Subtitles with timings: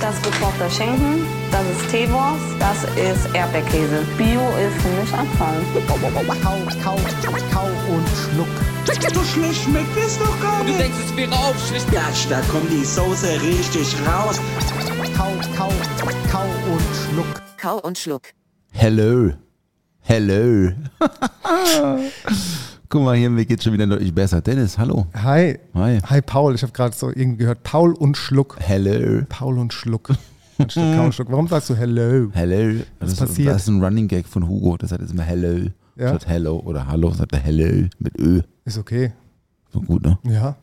[0.00, 4.04] Das ist gekochter Schinken, das ist Teewurst, das ist Erdbeerkäse.
[4.18, 5.62] Bio ist für mich Abfall.
[5.88, 6.56] Kau, kau,
[7.52, 8.48] kau und schluck.
[9.14, 10.80] So schlecht schmeckt es doch gar Du nicht.
[10.80, 11.90] denkst, es wäre aufschlicht.
[11.92, 14.38] Gatsch, da kommt die Soße richtig raus.
[15.16, 15.72] Kau, kau,
[16.30, 17.26] kau und schluck.
[17.56, 18.22] Kau und Schluck.
[18.72, 19.32] Hello.
[20.02, 20.72] Hello.
[22.88, 24.40] Guck mal, hier, mir geht's schon wieder deutlich besser.
[24.40, 25.06] Dennis, hallo.
[25.14, 25.58] Hi.
[25.74, 25.98] Hi.
[26.06, 26.54] Hi, Paul.
[26.54, 27.64] Ich habe gerade so irgendwie gehört.
[27.64, 28.56] Paul und Schluck.
[28.60, 29.24] Hello.
[29.28, 30.10] Paul und Schluck.
[30.58, 31.30] Anstatt Kau und Schluck.
[31.30, 32.28] Warum sagst du Hello?
[32.32, 32.80] Hello.
[33.00, 33.54] Was das, passiert?
[33.54, 34.76] Das ist ein Running Gag von Hugo.
[34.76, 35.68] Das hat jetzt immer Hello.
[35.96, 36.10] Ja?
[36.10, 38.42] Statt Hello oder Hallo sagt er Hello mit Ö.
[38.64, 39.12] Ist okay.
[39.72, 40.18] So gut, ne?
[40.22, 40.56] Ja.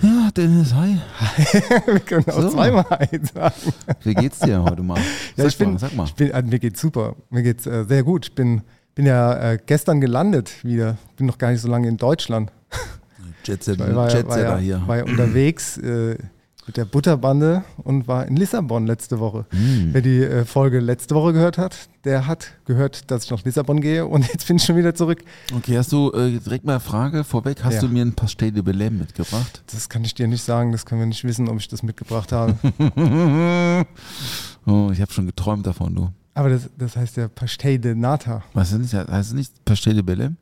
[0.00, 0.98] Ja, Dennis, hi.
[1.86, 2.50] Wir können auch So.
[2.50, 3.72] zweimal Hi sagen.
[4.04, 4.98] Wie geht's dir heute mal?
[5.36, 6.04] Ja, sag ich bin, mal, sag mal.
[6.04, 7.16] Ich bin, äh, mir geht's super.
[7.28, 8.26] Mir geht's äh, sehr gut.
[8.26, 8.62] Ich bin,
[8.94, 10.96] bin ja äh, gestern gelandet wieder.
[11.16, 12.50] Bin noch gar nicht so lange in Deutschland.
[13.44, 14.82] Jetset, Ich war, war, ja- Jetsetter war, ja, hier.
[14.86, 16.16] war ja unterwegs äh,
[16.64, 19.46] mit der Butterbande und war in Lissabon letzte Woche.
[19.50, 19.88] Hm.
[19.92, 23.80] Wer die äh, Folge letzte Woche gehört hat, der hat gehört, dass ich nach Lissabon
[23.80, 25.24] gehe und jetzt bin ich schon wieder zurück.
[25.56, 27.64] Okay, hast du äh, direkt mal eine Frage vorweg?
[27.64, 27.80] Hast Ja.
[27.80, 29.64] du mir ein Pastel de Belém mitgebracht?
[29.72, 32.30] Das kann ich dir nicht sagen, das können wir nicht wissen, ob ich das mitgebracht
[32.30, 32.54] habe.
[34.66, 36.10] oh, ich habe schon geträumt davon, du.
[36.34, 38.42] Aber das, das heißt ja Pastel de Nata.
[38.54, 38.94] Was ist nicht?
[38.94, 40.34] Heißt es nicht Pastel de Belém?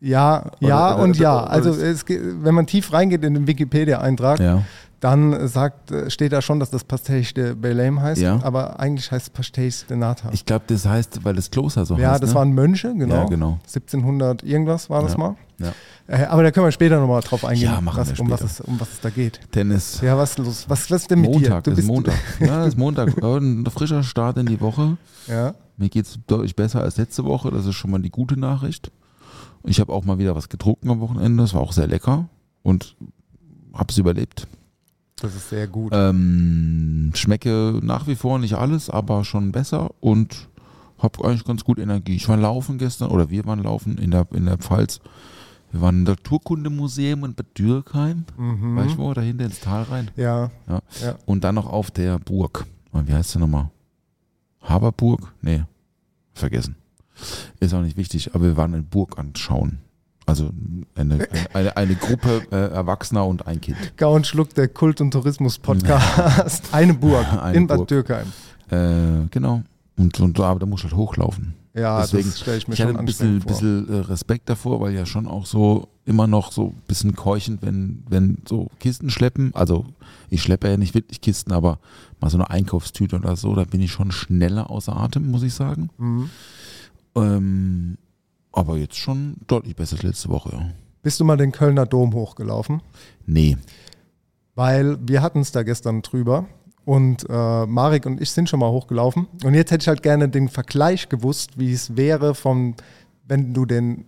[0.00, 1.44] Ja, ja oder- und oder- ja.
[1.44, 4.62] Also es, wenn man tief reingeht in den Wikipedia-Eintrag, Ja.
[5.00, 8.38] Dann sagt, steht da schon, dass das Pastel de Belém heißt, Ja.
[8.42, 10.28] aber eigentlich heißt es Pastel de Nata.
[10.32, 12.22] Ich glaube, das heißt, weil das Kloster so ja, heißt.
[12.22, 12.36] das ne?
[12.36, 13.14] waren Mönche, genau.
[13.14, 13.58] Ja, genau.
[13.66, 15.18] 1700 irgendwas war das Ja.
[15.18, 15.36] mal.
[15.58, 15.72] Ja.
[16.06, 18.80] Äh, aber da können wir später nochmal drauf eingehen, Ja, was, um, was es, um
[18.80, 19.40] was es da geht.
[19.52, 20.00] Tennis.
[20.02, 20.64] Ja, was ist los?
[20.68, 21.72] Was, was ist denn mit Montag, dir?
[21.78, 22.14] ist Montag.
[22.40, 23.14] Ja, das ist Montag.
[23.22, 24.96] Ja, Ein frischer Start in die Woche.
[25.26, 25.54] Ja.
[25.76, 27.50] Mir geht es deutlich besser als letzte Woche.
[27.50, 28.90] Das ist schon mal die gute Nachricht.
[29.64, 31.42] Ich habe auch mal wieder was getrunken am Wochenende.
[31.42, 32.28] Das war auch sehr lecker
[32.62, 32.96] und
[33.72, 34.46] habe es überlebt.
[35.20, 35.92] Das ist sehr gut.
[35.94, 40.48] Ähm, schmecke nach wie vor nicht alles, aber schon besser und
[40.98, 42.16] habe eigentlich ganz gut Energie.
[42.16, 45.00] Ich war laufen gestern oder wir waren laufen in der, in der Pfalz.
[45.72, 48.24] Wir waren im Naturkundemuseum in Bad Dürkheim.
[48.36, 48.76] Mhm.
[48.76, 49.14] Weißt du wo?
[49.14, 50.10] Dahinter ins Tal rein.
[50.16, 50.80] Ja, Ja.
[51.02, 51.14] Ja.
[51.26, 52.66] Und dann noch auf der Burg.
[52.92, 53.70] Und Wie heißt sie nochmal?
[54.62, 55.32] Haberburg?
[55.42, 55.62] Nee,
[56.34, 56.76] vergessen.
[57.60, 59.78] Ist auch nicht wichtig, aber wir waren eine Burg anschauen.
[60.30, 60.50] Also
[60.94, 63.76] eine, eine, eine Gruppe äh, Erwachsener und ein Kind.
[63.96, 66.72] Gau und Schluck, der Kult- und Tourismus-Podcast.
[66.72, 67.88] Eine Burg Eine in Bad Burg.
[67.88, 68.26] Dürkheim.
[68.70, 69.62] Äh, genau.
[69.96, 71.54] Und, und aber da muss halt hochlaufen.
[71.74, 74.80] Ja, Deswegen, das stelle ich mir ich hatte schon ein bisschen, bisschen äh, Respekt davor,
[74.80, 79.10] weil ja schon auch so immer noch so ein bisschen keuchend, wenn, wenn so Kisten
[79.10, 79.52] schleppen.
[79.54, 79.86] Also
[80.30, 81.78] ich schleppe ja nicht wirklich Kisten, aber
[82.20, 85.54] mal so eine Einkaufstüte oder so, da bin ich schon schneller außer Atem, muss ich
[85.54, 85.90] sagen.
[85.98, 86.30] Mhm.
[87.16, 87.98] Ähm,
[88.52, 90.50] aber jetzt schon deutlich besser als letzte Woche.
[90.52, 90.70] Ja.
[91.02, 92.82] Bist du mal den Kölner Dom hochgelaufen?
[93.26, 93.56] Nee.
[94.54, 96.46] Weil wir hatten es da gestern drüber
[96.84, 99.26] und äh, Marek und ich sind schon mal hochgelaufen.
[99.44, 102.74] Und jetzt hätte ich halt gerne den Vergleich gewusst, wie es wäre, von,
[103.26, 104.04] wenn du den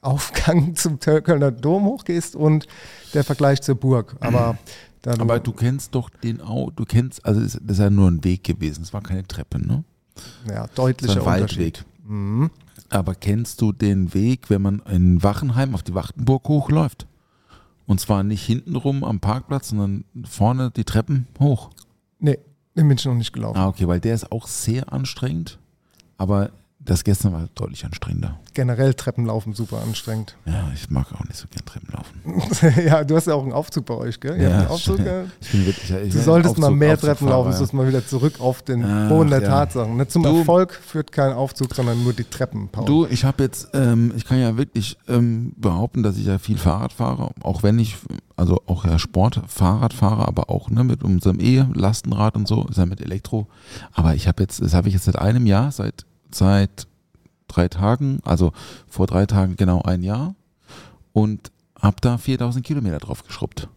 [0.00, 2.66] Aufgang zum Kölner Dom hochgehst und
[3.14, 4.16] der Vergleich zur Burg.
[4.20, 4.58] Aber,
[5.02, 8.22] du, Aber du kennst doch den auch, du kennst, also das ist ja nur ein
[8.22, 9.82] Weg gewesen, es war keine Treppe, ne?
[10.48, 11.58] ja, deutlicher Unterschied.
[11.58, 11.84] Waldweg.
[12.06, 12.50] Mhm.
[12.90, 17.06] Aber kennst du den Weg, wenn man in Wachenheim auf die Wachtenburg hochläuft?
[17.86, 21.70] Und zwar nicht hintenrum am Parkplatz, sondern vorne die Treppen hoch.
[22.18, 22.38] Nee,
[22.76, 23.58] den bin ich noch nicht gelaufen.
[23.58, 25.58] Ah, okay, weil der ist auch sehr anstrengend.
[26.18, 26.50] Aber
[26.86, 28.38] das gestern war deutlich anstrengender.
[28.54, 30.36] Generell Treppenlaufen super anstrengend.
[30.46, 32.80] Ja, ich mag auch nicht so gern Treppen laufen.
[32.86, 34.40] ja, du hast ja auch einen Aufzug bei euch, gell?
[34.40, 35.24] Ihr habt einen Aufzug, ja.
[35.40, 35.90] ich bin wirklich.
[35.90, 38.62] Ich Du solltest mal Aufzug- mehr Treppen laufen, Aufzugfahrer, du sollst mal wieder zurück auf
[38.62, 39.48] den Ach, Boden der ja.
[39.48, 39.96] Tatsachen.
[39.96, 40.08] Ne?
[40.08, 42.84] Zum Du- Erfolg führt kein Aufzug, sondern nur die Treppen, Paul.
[42.86, 46.56] Du, ich habe jetzt, ähm, ich kann ja wirklich ähm, behaupten, dass ich ja viel
[46.58, 47.96] Fahrrad fahre, auch wenn ich,
[48.36, 52.78] also auch ja Sport, Fahrrad fahre, aber auch ne, mit unserem E-Lastenrad und so, ist
[52.78, 53.48] ja mit Elektro.
[53.92, 56.06] Aber ich habe jetzt, das habe ich jetzt seit einem Jahr, seit,
[56.38, 56.86] seit
[57.48, 58.52] drei Tagen, also
[58.88, 60.34] vor drei Tagen genau ein Jahr
[61.12, 61.50] und
[61.80, 63.68] habe da 4000 Kilometer drauf geschrubbt.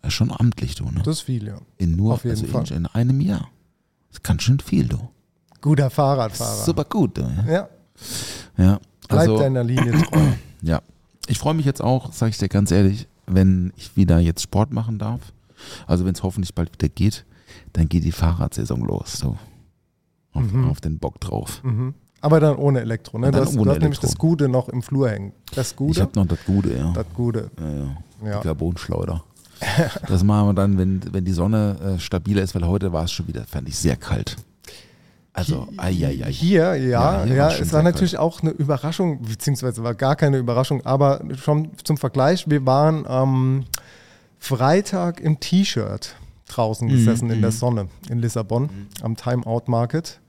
[0.00, 1.02] Das ist schon amtlich, du, ne?
[1.04, 1.58] Das ist viel, ja.
[1.78, 2.66] In nur, auf jeden also Fall.
[2.70, 3.50] in, in einem Jahr.
[4.08, 4.98] Das ist ganz schön viel, du.
[5.60, 6.64] Guter Fahrradfahrer.
[6.64, 7.22] Super gut, du.
[7.22, 7.52] Ja.
[7.52, 7.68] Ja,
[8.58, 8.80] ja.
[9.08, 10.20] bleib Also, deiner Linie treu.
[10.64, 10.80] Ja.
[11.26, 14.72] Ich freue mich jetzt auch, sage ich dir ganz ehrlich, wenn ich wieder jetzt Sport
[14.72, 15.20] machen darf.
[15.88, 17.24] Also wenn es hoffentlich bald wieder geht,
[17.72, 19.14] dann geht die Fahrradsaison los.
[19.14, 19.36] So.
[20.32, 20.68] Auf, Mhm.
[20.70, 21.62] auf den Bock drauf.
[21.62, 21.94] Mhm.
[22.20, 23.30] Aber dann ohne Elektro, ne?
[23.32, 25.32] Das, ohne du hast nämlich das Gute noch im Flur hängen.
[25.54, 26.92] Das Ich Gute, habe noch das Gute, ja.
[26.92, 27.50] das Gute.
[27.60, 28.30] ja, ja.
[28.30, 28.40] Ja.
[28.40, 29.24] Carbonschleuder.
[30.08, 33.12] das machen wir dann, wenn, wenn die Sonne äh, stabiler ist, weil heute war es
[33.12, 34.36] schon wieder, fand ich sehr kalt.
[35.34, 36.32] Also, ai, ai, ai.
[36.32, 40.84] Hier, ja, Ja, ja, es war natürlich auch eine Überraschung, beziehungsweise war gar keine Überraschung,
[40.84, 43.64] aber schon zum Vergleich, wir waren am
[44.38, 46.14] Freitag im T-Shirt
[46.48, 48.68] draußen Mhm, gesessen in der Sonne in Lissabon
[49.02, 50.20] am Timeout Market.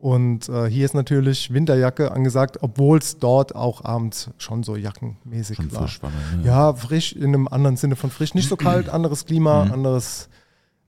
[0.00, 5.56] Und äh, hier ist natürlich Winterjacke angesagt, obwohl es dort auch abends schon so jackenmäßig
[5.56, 5.82] Schon war.
[5.82, 8.32] frisch war dann, Ja, frisch in einem anderen Sinne von frisch.
[8.34, 10.28] Nicht so kalt, anderes Klima, anderes,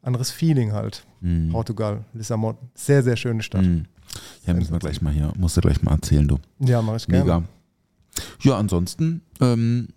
[0.01, 1.05] anderes Feeling halt.
[1.21, 1.51] Mhm.
[1.51, 2.57] Portugal, Lissabon.
[2.75, 3.65] Sehr, sehr schöne Stadt.
[3.65, 3.87] Mhm.
[4.47, 6.39] Ja, müssen wir gleich mal hier, musst du gleich mal erzählen, du.
[6.61, 7.25] Ja, mache ich gerne.
[7.25, 7.43] Mega.
[8.43, 9.89] Ja, ansonsten ähm,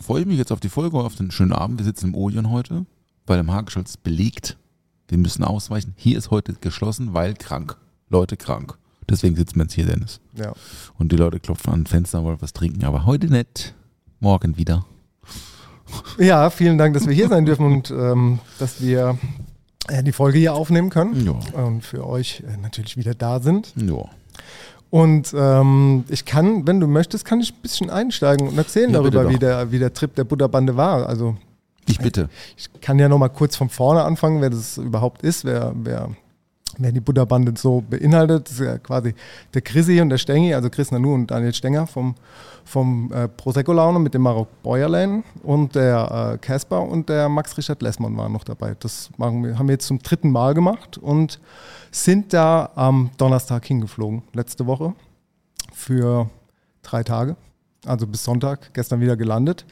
[0.00, 1.78] freue ich mich jetzt auf die Folge, auf den schönen Abend.
[1.78, 2.86] Wir sitzen im Orion heute,
[3.26, 4.56] weil im Hagenscholz belegt.
[5.08, 5.94] Wir müssen ausweichen.
[5.96, 7.76] Hier ist heute geschlossen, weil krank.
[8.10, 8.76] Leute krank.
[9.08, 10.20] Deswegen sitzen wir jetzt hier, Dennis.
[10.34, 10.52] Ja.
[10.98, 13.74] Und die Leute klopfen an den Fenster, wollen was trinken, aber heute nicht.
[14.20, 14.84] Morgen wieder.
[16.18, 19.18] ja, vielen Dank, dass wir hier sein dürfen und ähm, dass wir
[19.88, 21.62] äh, die Folge hier aufnehmen können Ja.
[21.62, 23.72] und für euch äh, natürlich wieder da sind.
[23.76, 24.04] Ja.
[24.90, 28.98] Und ähm, ich kann, wenn du möchtest, kann ich ein bisschen einsteigen und erzählen Ja,
[28.98, 31.06] darüber, wie der, wie der Trip der Buddha-Bande war.
[31.08, 31.36] Also
[31.88, 32.28] Ich bitte.
[32.56, 36.10] Ich kann ja noch mal kurz von vorne anfangen, wer das überhaupt ist, wer, wer,
[36.78, 38.46] wer die Buddha-Bande so beinhaltet.
[38.46, 39.14] Das ist ja quasi
[39.54, 42.14] der Chrissy und der Stengi, also Chris Nanu und Daniel Stenger vom,
[42.64, 48.16] vom äh, Prosecco-Laune mit dem Marok Bäuerlein und der äh, Casper und der Max-Richard Lessmann
[48.16, 48.76] waren noch dabei.
[48.78, 51.40] Das machen wir, haben wir jetzt zum dritten Mal gemacht und
[51.90, 54.94] sind da am Donnerstag hingeflogen, letzte Woche,
[55.72, 56.30] für
[56.82, 57.36] drei Tage,
[57.86, 59.64] also bis Sonntag, gestern wieder gelandet.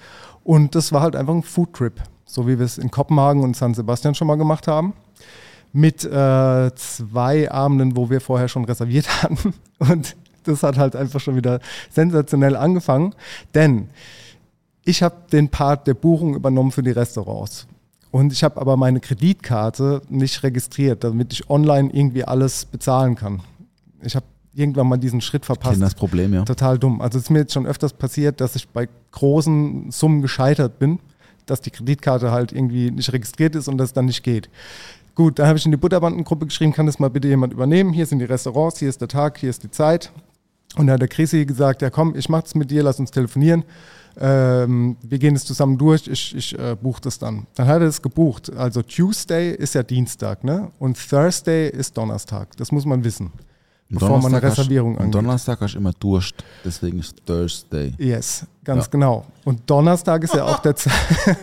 [0.45, 3.75] Und das war halt einfach ein Foodtrip, so wie wir es in Kopenhagen und San
[3.75, 4.95] Sebastian schon mal gemacht haben.
[5.73, 9.55] Mit äh, zwei Abenden, wo wir vorher schon reserviert hatten.
[9.79, 11.61] Und das hat halt einfach schon wieder
[11.91, 13.15] sensationell angefangen.
[13.55, 13.89] Denn
[14.85, 17.67] ich habe den Part der Buchung übernommen für die Restaurants.
[18.11, 23.43] Und ich habe aber meine Kreditkarte nicht registriert, damit ich online irgendwie alles bezahlen kann.
[24.01, 24.25] Ich habe
[24.55, 25.73] irgendwann mal diesen Schritt verpasst.
[25.73, 26.45] Kennen das Problem, ja.
[26.45, 27.01] Total dumm.
[27.01, 30.99] Also es ist mir jetzt schon öfters passiert, dass ich bei großen Summen gescheitert bin,
[31.47, 34.49] dass die Kreditkarte halt irgendwie nicht registriert ist und das dann nicht geht.
[35.19, 37.93] Gut, dann habe ich in die Butterbandengruppe geschrieben, kann das mal bitte jemand übernehmen?
[37.93, 40.13] Hier sind die Restaurants, hier ist der Tag, hier ist die Zeit.
[40.77, 43.65] Und da hat der Chrissy gesagt, ja komm, ich mach's mit dir, lass uns telefonieren.
[44.17, 47.49] Ähm, wir gehen es zusammen durch, ich, ich äh, buche das dann.
[47.57, 48.53] Dann hat er es gebucht.
[48.57, 50.71] Also Tuesday ist ja Dienstag, ne?
[50.79, 52.57] Und Thursday ist Donnerstag.
[52.57, 53.33] Das muss man wissen.
[53.89, 55.15] Bevor man eine Donnerstag Reservierung angeht.
[55.17, 57.93] Donnerstag hast du immer Durst, deswegen ist Thursday.
[57.99, 58.91] Yes, ganz Ja.
[58.93, 59.27] genau.
[59.45, 60.93] Und Donnerstag ist ja auch der Zeit.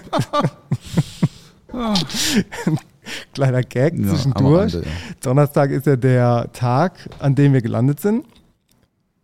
[3.33, 4.73] Kleiner Gag Ja, zwischendurch.
[4.73, 4.81] ja.
[5.21, 8.25] Donnerstag ist ja der Tag, an dem wir gelandet sind.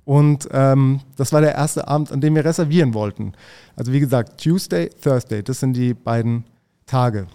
[0.04, 3.34] Und ähm, das war der erste Abend, an dem wir reservieren wollten.
[3.76, 6.44] Also wie gesagt, Tuesday, Thursday, das sind die beiden
[6.86, 7.28] Tage.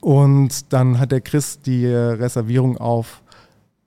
[0.00, 3.22] Und dann hat der Chris die Reservierung auf,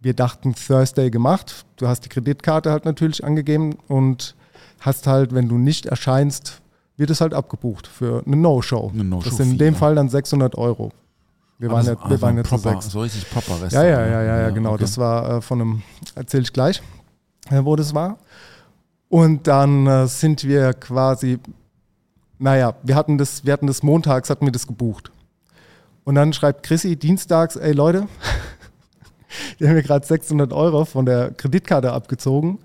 [0.02, 1.66] wir dachten Thursday gemacht.
[1.78, 4.36] Du hast die Kreditkarte halt natürlich angegeben und
[4.80, 6.62] hast halt, wenn du nicht erscheinst,
[6.98, 8.92] wird es halt abgebucht für eine No-Show.
[8.94, 9.76] No-Show das sind in dem.
[9.76, 10.92] Fall dann 600 Euro.
[11.62, 12.92] Wir waren Also- ja, wir also waren ja zu proper, sechs.
[12.92, 13.90] So richtig proper Ja, Restaurant.
[13.92, 14.72] ja, ja, ja, ja, genau.
[14.72, 14.82] okay.
[14.82, 15.82] Das war äh, von einem,
[16.16, 16.82] erzähle ich gleich,
[17.52, 18.18] äh, wo das war.
[19.10, 21.38] Und dann äh, sind wir quasi,
[22.40, 25.12] naja, wir hatten das, wir hatten das montags, hatten wir das gebucht.
[26.04, 28.08] Und dann schreibt Chrissy dienstags, ey Leute,
[29.60, 32.58] die haben mir gerade 600 Euro von der Kreditkarte abgezogen,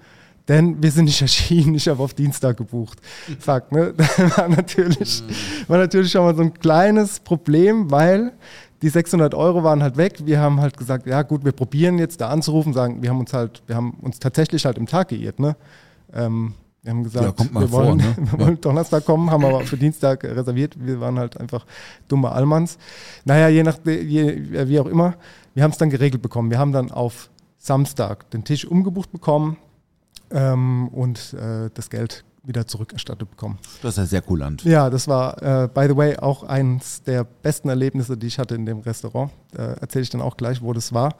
[0.48, 2.98] denn wir sind nicht erschienen, ich habe auf Dienstag gebucht.
[3.40, 3.92] Fuck, ne?
[3.94, 5.22] Das war natürlich,
[5.68, 8.32] war natürlich schon mal so ein kleines Problem, weil
[8.82, 10.18] die 600 Euro waren halt weg.
[10.24, 13.32] Wir haben halt gesagt, ja gut, wir probieren jetzt da anzurufen, sagen, wir haben uns
[13.32, 15.56] halt, wir haben uns tatsächlich halt im Tag geirrt, ne?
[16.12, 18.16] Ähm, wir haben gesagt, Ja, wir wollen, vor, ne?
[18.32, 18.46] wir Ja.
[18.46, 20.76] wollen Donnerstag kommen, haben aber für Dienstag reserviert.
[20.78, 21.66] Wir waren halt einfach
[22.06, 22.78] dumme Allmanns.
[23.24, 25.14] Naja, je nach, je, wie auch immer,
[25.54, 26.50] wir haben es dann geregelt bekommen.
[26.50, 29.56] Wir haben dann auf Samstag den Tisch umgebucht bekommen
[30.30, 33.58] ähm, und äh, das Geld wieder zurückerstattet bekommen.
[33.82, 34.58] Das ist ja sehr cool an.
[34.62, 38.54] Ja, das war, äh, by the way, auch eines der besten Erlebnisse, die ich hatte
[38.54, 39.32] in dem Restaurant.
[39.56, 41.16] Äh, Erzähle ich dann auch gleich, wo das war.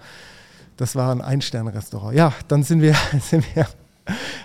[0.76, 2.14] Das war ein Ein-Sterne-Restaurant.
[2.14, 3.66] Ja, dann sind wir, sind wir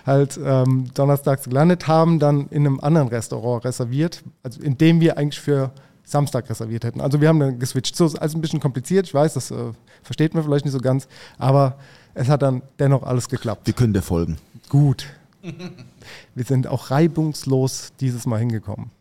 [0.06, 5.18] halt ähm, donnerstags gelandet, haben dann in einem anderen Restaurant reserviert, also in dem wir
[5.18, 5.72] eigentlich für
[6.04, 7.00] Samstag reserviert hätten.
[7.00, 7.96] Also wir haben dann geswitcht.
[7.96, 9.72] So ist alles ein bisschen kompliziert, ich weiß, das äh,
[10.04, 11.08] versteht man vielleicht nicht so ganz,
[11.38, 11.78] aber
[12.14, 13.68] es hat dann dennoch alles geklappt.
[13.68, 14.38] Wir können dir folgen.
[14.70, 15.06] Gut,
[16.36, 18.92] Wir sind auch reibungslos dieses Mal hingekommen.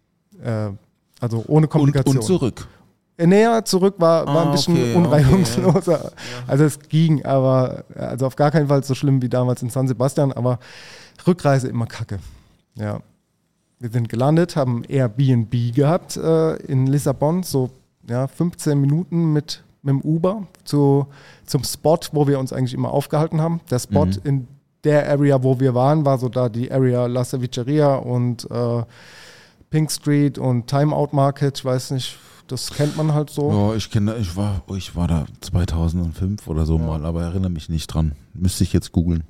[0.43, 0.71] Äh,
[1.21, 2.17] also ohne Und, Komplikation.
[2.17, 2.67] und zurück.
[3.17, 6.13] Äh, Näher zurück war, war Ah, ein bisschen okay, unreibungsloser.
[6.47, 9.87] Also es ging, aber also auf gar keinen Fall so schlimm wie damals in San
[9.89, 10.59] Sebastian, aber
[11.27, 12.19] Rückreise immer kacke.
[12.77, 13.01] Ja.
[13.79, 17.71] Wir sind gelandet, haben Airbnb gehabt äh, in Lissabon, so
[18.09, 21.07] ja, 15 Minuten mit, mit dem Uber zu,
[21.47, 23.61] zum Spot, wo wir uns eigentlich immer aufgehalten haben.
[23.71, 24.13] Der Spot Mhm.
[24.25, 24.49] in
[24.85, 28.83] der Area, wo wir waren, war so da die Area La Cevicheria und äh,
[29.71, 31.59] Pink Street und Timeout Market.
[31.59, 32.17] Ich weiß nicht,
[32.49, 33.51] das kennt man halt so.
[33.51, 37.69] Ja, ich kenne, ich war, ich war da 2005 oder so mal, aber erinnere mich
[37.69, 38.13] nicht dran.
[38.35, 39.25] Müsste ich jetzt googeln.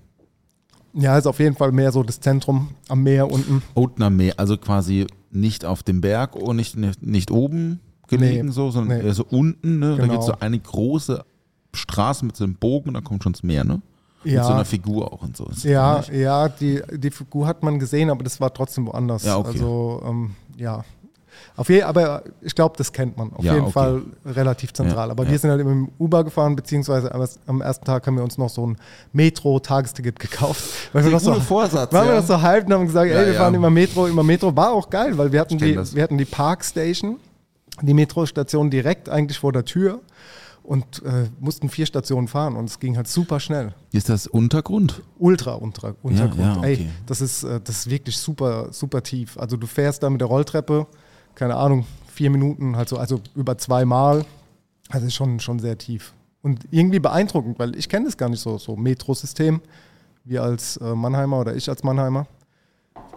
[0.92, 3.62] Ja, ist auf jeden Fall mehr so das Zentrum am Meer unten.
[3.74, 7.78] Oatner Meer, also quasi nicht auf dem Berg und nicht, nicht, nicht oben
[8.08, 9.04] gelegen Nee, so, sondern nee.
[9.04, 9.78] eher so unten.
[9.78, 9.90] Ne?
[9.90, 10.08] Da Genau.
[10.14, 11.24] gibt es so eine große
[11.72, 13.80] Straße mit so einem Bogen da kommt schon das Meer, ne?
[14.22, 14.44] Mit Ja.
[14.44, 15.48] so einer Figur auch und so.
[15.62, 19.24] Ja, ja, die, die Figur hat man gesehen, aber das war trotzdem woanders.
[19.24, 19.48] Ja, okay.
[19.52, 20.84] Also, ähm, ja.
[21.56, 23.32] Auf jeden, aber ich glaube, das kennt man.
[23.32, 23.72] Auf Ja, jeden okay.
[23.72, 25.08] Fall relativ zentral.
[25.08, 25.30] Ja, aber ja.
[25.30, 27.12] wir sind halt immer im Uber gefahren, beziehungsweise
[27.46, 28.76] am, ersten Tag haben wir uns noch so ein
[29.12, 30.64] Metro-Tagesticket gekauft.
[30.92, 33.34] Weil wir noch so, Vorsatz, waren wir noch so halb und haben gesagt, ey, wir
[33.34, 34.54] fahren immer Metro, immer Metro.
[34.54, 35.94] War auch geil, weil wir hatten, die, das.
[35.94, 37.16] wir hatten die Parkstation,
[37.82, 40.00] die Metrostation direkt eigentlich vor der Tür
[40.62, 43.74] und äh, mussten vier Stationen fahren und es ging halt super schnell.
[43.92, 45.02] Ist das Untergrund?
[45.18, 46.38] Ultra unter, Untergrund.
[46.38, 46.78] ja, okay.
[46.82, 49.38] Ey, das ist, äh, das ist wirklich super, super tief.
[49.38, 50.86] Also du fährst da mit der Rolltreppe,
[51.34, 54.24] keine Ahnung, vier Minuten, halt so, also über zweimal.
[54.88, 56.12] Also schon, schon sehr tief.
[56.42, 59.60] Und irgendwie beeindruckend, weil ich kenne das gar nicht so, so Metrosystem.
[60.24, 62.26] Wir als äh, Mannheimer oder ich als Mannheimer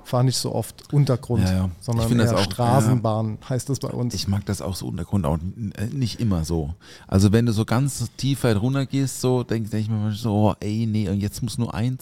[0.03, 1.69] fahre nicht so oft Untergrund, Ja, ja.
[1.79, 4.13] sondern eher das auch, Straßenbahn heißt das bei uns.
[4.13, 6.73] Ich mag das auch so Untergrund, auch äh, nicht immer so.
[7.07, 10.17] Also wenn du so ganz tief weit runter gehst, so denke denk ich mir manchmal
[10.17, 11.97] so, oh, ey, nee, und jetzt muss nur ein,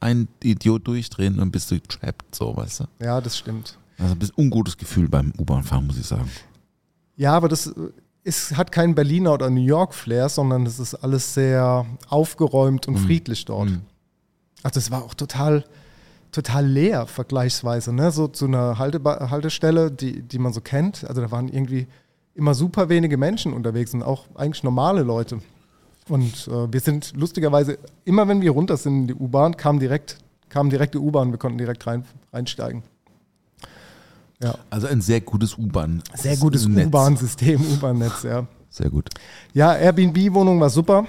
[0.00, 2.84] ein Idiot durchdrehen und bist du trapped, so, weißt du.
[3.04, 3.78] ja, das stimmt.
[3.98, 6.28] Also ein bisschen ungutes Gefühl beim U-Bahn-Fahren, muss ich sagen.
[7.16, 7.72] Ja, aber das äh,
[8.24, 13.44] ist, hat keinen Berliner oder New York-Flair, sondern das ist alles sehr aufgeräumt und friedlich
[13.44, 13.70] dort.
[13.70, 13.82] Mhm.
[14.64, 15.64] Also es war auch total,
[16.34, 18.10] total leer vergleichsweise, ne?
[18.10, 21.04] So zu einer Halteba Haltestelle, die, die man so kennt.
[21.08, 21.86] Also da waren irgendwie
[22.34, 25.38] immer super wenige Menschen unterwegs und auch eigentlich normale Leute.
[26.08, 30.18] Und äh, wir sind lustigerweise, immer wenn wir runter sind in die U-Bahn, kam direkt,
[30.48, 32.82] kam direkt die U-Bahn, wir konnten direkt rein, reinsteigen.
[34.42, 36.02] Ja, Also ein sehr gutes U-Bahn.
[36.14, 36.66] sehr gutes.
[36.66, 38.46] U-Bahn-System, U-Bahn-Netz, ja.
[38.68, 39.08] Sehr gut.
[39.54, 41.06] Ja, Airbnb-Wohnung war super.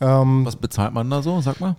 [0.00, 1.76] Ähm, Was bezahlt man da so, sag mal?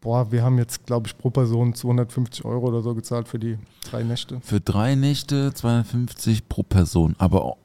[0.00, 3.58] Boah, wir haben jetzt, glaube ich, pro Person 250 Euro oder so gezahlt für die
[3.90, 4.40] drei Nächte.
[4.42, 7.56] Für drei Nächte 250 pro Person, aber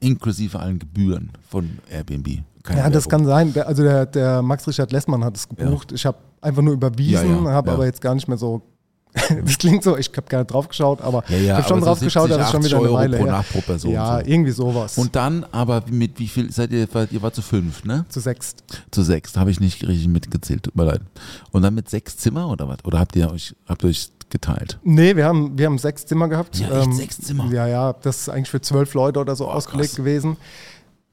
[0.00, 2.40] inklusive allen Gebühren von Airbnb.
[2.62, 3.10] Keine Ja, das Werbung.
[3.10, 3.52] kann sein.
[3.54, 5.92] Der, also der, der Max Richard Lessmann hat es gebucht.
[5.92, 7.12] Ich habe einfach nur überwiesen,
[7.44, 7.74] Ja, ja, habe ja.
[7.74, 8.62] aber jetzt gar nicht mehr so.
[9.44, 11.80] das klingt so, ich habe gar nicht drauf geschaut, aber Ja, ja, ich habe schon
[11.80, 13.32] drauf so geschaut, 70, das ist schon wieder 80 eine Euro Weile pro her.
[13.32, 14.26] Nacht pro Person, Ja, so.
[14.30, 14.98] irgendwie sowas.
[14.98, 16.86] Und dann aber mit wie viel seid ihr?
[17.10, 18.04] Ihr wart zu fünf, ne?
[18.08, 18.62] zu sechst.
[18.90, 19.32] Zu sechs.
[19.32, 21.00] Da habe ich nicht richtig mitgezählt, tut mir leid.
[21.50, 22.78] Und dann mit sechs Zimmer oder was?
[22.84, 24.78] Oder habt ihr euch, habt ihr euch geteilt?
[24.84, 26.60] Nee, wir haben, wir haben sechs Zimmer gehabt.
[26.60, 27.50] Ähm, Ja, echt sechs Zimmer?
[27.52, 29.96] Ja, ja, das ist eigentlich für zwölf Leute oder so Boah, ausgelegt krass.
[29.96, 30.36] gewesen.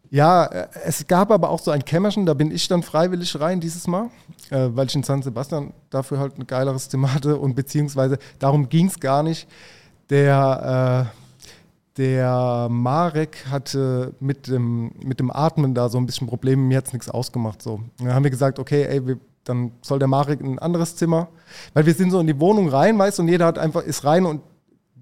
[0.10, 3.60] Ja, äh, es gab aber auch so ein Kämmerchen, da bin ich dann freiwillig rein
[3.60, 4.10] dieses Mal,
[4.50, 8.70] äh, weil ich in San Sebastian dafür halt ein geileres Zimmer hatte und beziehungsweise darum
[8.70, 9.48] ging es gar nicht.
[10.10, 11.18] Der, äh,
[11.98, 16.88] der Marek hatte mit dem, mit dem Atmen da so ein bisschen Probleme, mir hat
[16.88, 17.62] es nichts ausgemacht.
[17.62, 17.82] So.
[17.98, 21.28] Dann haben wir gesagt, okay, ey, wir, dann soll der Marek in ein anderes Zimmer,
[21.74, 24.04] weil wir sind so in die Wohnung rein, weißt du, und jeder hat einfach, ist
[24.06, 24.42] rein und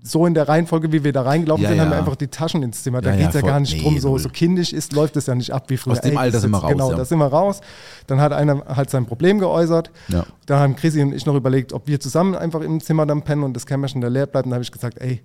[0.07, 1.99] so in der Reihenfolge, wie wir da reingelaufen Ja, sind, haben wir ja.
[1.99, 3.01] einfach die Taschen ins Zimmer.
[3.01, 3.49] Da Ja, ja, geht es ja voll.
[3.49, 5.93] gar nicht Nee, drum, so, so kindisch ist, läuft es ja nicht ab wie früher.
[5.93, 6.97] Aus dem Ey, Alter das sind wir raus, Genau, ja.
[6.97, 7.61] da sind wir raus.
[8.05, 9.89] Dann hat einer halt sein Problem geäußert.
[10.09, 10.25] Ja.
[10.45, 13.41] Da haben Chrissy und ich noch überlegt, ob wir zusammen einfach im Zimmer dann pennen
[13.43, 14.45] und das Kämmerchen da leer bleibt.
[14.45, 15.21] Und da habe ich gesagt, ey,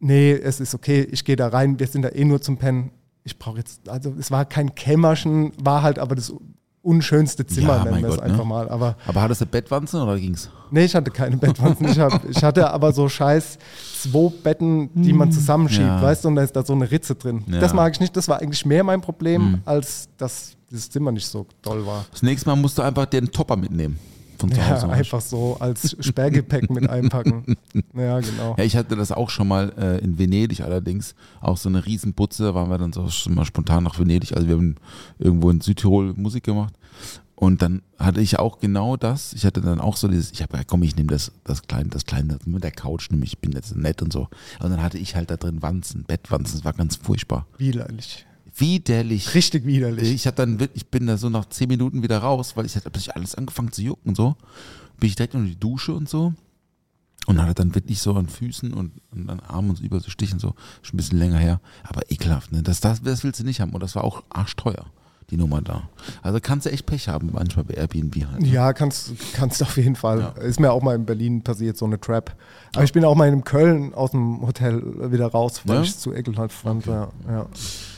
[0.00, 2.90] nee, es ist okay, ich gehe da rein, wir sind da eh nur zum Pennen.
[3.24, 6.32] Ich brauche jetzt, also es war kein Kämmerchen, war halt aber das
[6.88, 8.44] unschönste Zimmer, Ja, nennen wir es Gott, einfach ne?
[8.44, 8.68] mal.
[8.68, 10.50] Aber Aber hattest du Bettwanzen oder ging's?
[10.70, 11.86] nee, ich hatte keine Bettwanzen.
[11.88, 13.58] Ich, hab, ich hatte aber so scheiß
[14.02, 16.02] zwei Betten, die man zusammenschiebt, Ja.
[16.02, 17.44] weißt du, und da ist da so eine Ritze drin.
[17.46, 17.60] Ja.
[17.60, 21.26] Das mag ich nicht, das war eigentlich mehr mein Problem, als dass dieses Zimmer nicht
[21.26, 22.04] so toll war.
[22.10, 23.98] Das nächste Mal musst du einfach den Topper mitnehmen.
[24.38, 24.88] Von zu Ja, Hause.
[24.90, 27.56] einfach so als Sperrgepäck mit einpacken.
[27.96, 28.54] Ja, genau.
[28.56, 31.16] Ja, ich hatte das auch schon mal äh, in Venedig allerdings.
[31.40, 34.36] Auch so eine Riesenputze, da waren wir dann so schon mal spontan nach Venedig.
[34.36, 34.76] Also wir haben
[35.18, 36.74] irgendwo in Südtirol Musik gemacht.
[37.34, 39.32] Und dann hatte ich auch genau das.
[39.32, 41.88] Ich hatte dann auch so dieses, ich habe ja komm, ich nehme das, das kleine,
[41.88, 44.28] das kleine mit der Couch, nämlich ich bin jetzt nett und so.
[44.58, 47.46] Und dann hatte ich halt da drin Wanzen, Bettwanzen, das war ganz furchtbar.
[47.56, 48.26] Widerlich.
[48.56, 49.34] widerlich.
[49.34, 50.12] Richtig widerlich.
[50.12, 52.90] Ich habe dann ich bin da so nach zehn Minuten wieder raus, weil ich hatte
[52.90, 54.34] plötzlich alles angefangen zu jucken und so.
[54.98, 56.34] Bin ich direkt in die Dusche und so.
[57.28, 60.10] Und hatte dann wirklich so an Füßen und, und an Armen und so über so
[60.10, 61.60] Stichen so, schon ein bisschen länger her.
[61.84, 62.62] Aber ekelhaft, ne?
[62.62, 63.72] Das, das, das willst du nicht haben.
[63.72, 64.86] Und das war auch arschteuer,
[65.30, 65.82] die Nummer da.
[66.22, 68.40] Also kannst du echt Pech haben, manchmal bei Airbnb halt.
[68.40, 68.48] ne?
[68.48, 70.20] Ja, kannst, kannst auf jeden Fall.
[70.20, 70.42] Ja.
[70.42, 72.34] Ist mir auch mal in Berlin passiert, so eine Trap.
[72.74, 74.82] Aber ich bin auch mal in Köln aus dem Hotel
[75.12, 75.82] wieder raus, weil Ja?
[75.82, 76.86] ich es zu ekelhaft fand.
[76.86, 77.46] Ja, ja.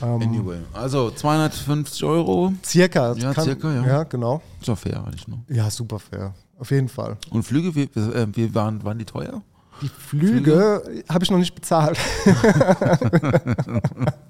[0.02, 2.52] Ähm, Anyway, also 250 Euro.
[2.64, 3.12] Circa.
[3.14, 3.87] Ja, kann, circa, ja.
[3.87, 4.42] Ja, genau.
[4.60, 5.38] Ist doch fair eigentlich, ne?
[5.49, 6.34] Ja, super fair.
[6.58, 7.16] Auf jeden Fall.
[7.30, 9.40] Und Flüge, wie, äh, wie waren, waren die teuer?
[9.82, 11.99] Die Flüge habe ich noch nicht bezahlt.
[12.26, 13.78] habe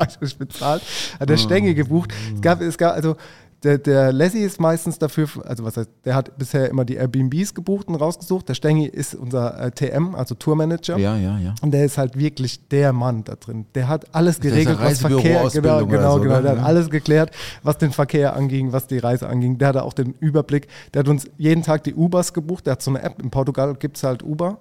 [0.09, 0.83] ich nicht bezahlt.
[1.19, 2.13] Hat der Stänge gebucht.
[2.35, 3.17] Es gab, es gab, also
[3.63, 7.53] der, der Lassie ist meistens dafür, also was heißt, der hat bisher immer die Airbnbs
[7.53, 8.49] gebucht und rausgesucht.
[8.49, 10.97] Der Stengi ist unser äh, TM, also Tourmanager.
[10.97, 11.55] Ja, ja, ja.
[11.61, 13.67] Und der ist halt wirklich der Mann da drin.
[13.75, 16.37] Der hat alles geregelt, was Verkehr, genau, oder genau, so, genau.
[16.37, 16.43] ne?
[16.43, 19.59] Der hat alles geklärt, was den Verkehr anging, was die Reise anging.
[19.59, 20.69] Der hatte auch den Überblick.
[20.95, 22.67] Der hat uns jeden Tag die Ubers gebucht.
[22.67, 23.21] Der hat so eine App.
[23.23, 24.59] In Portugal gibt es halt Uber.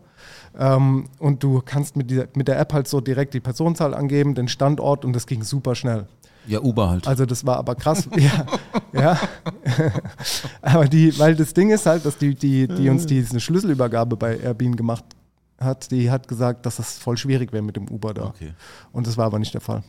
[0.59, 4.35] Ähm, und du kannst mit, dieser, mit der App halt so direkt die Personenzahl angeben,
[4.35, 6.05] den Standort und das ging super schnell.
[6.47, 7.07] Ja, Uber halt.
[7.07, 8.09] Also das war aber krass.
[8.17, 8.45] ja,
[8.91, 9.19] ja.
[10.61, 14.37] aber die, weil das Ding ist halt, dass die, die, die uns diese Schlüsselübergabe bei
[14.37, 15.05] Airbnb gemacht
[15.57, 18.25] hat, die hat gesagt, dass das voll schwierig wäre mit dem Uber da.
[18.25, 18.53] Okay.
[18.91, 19.83] Und das war aber nicht der Fall.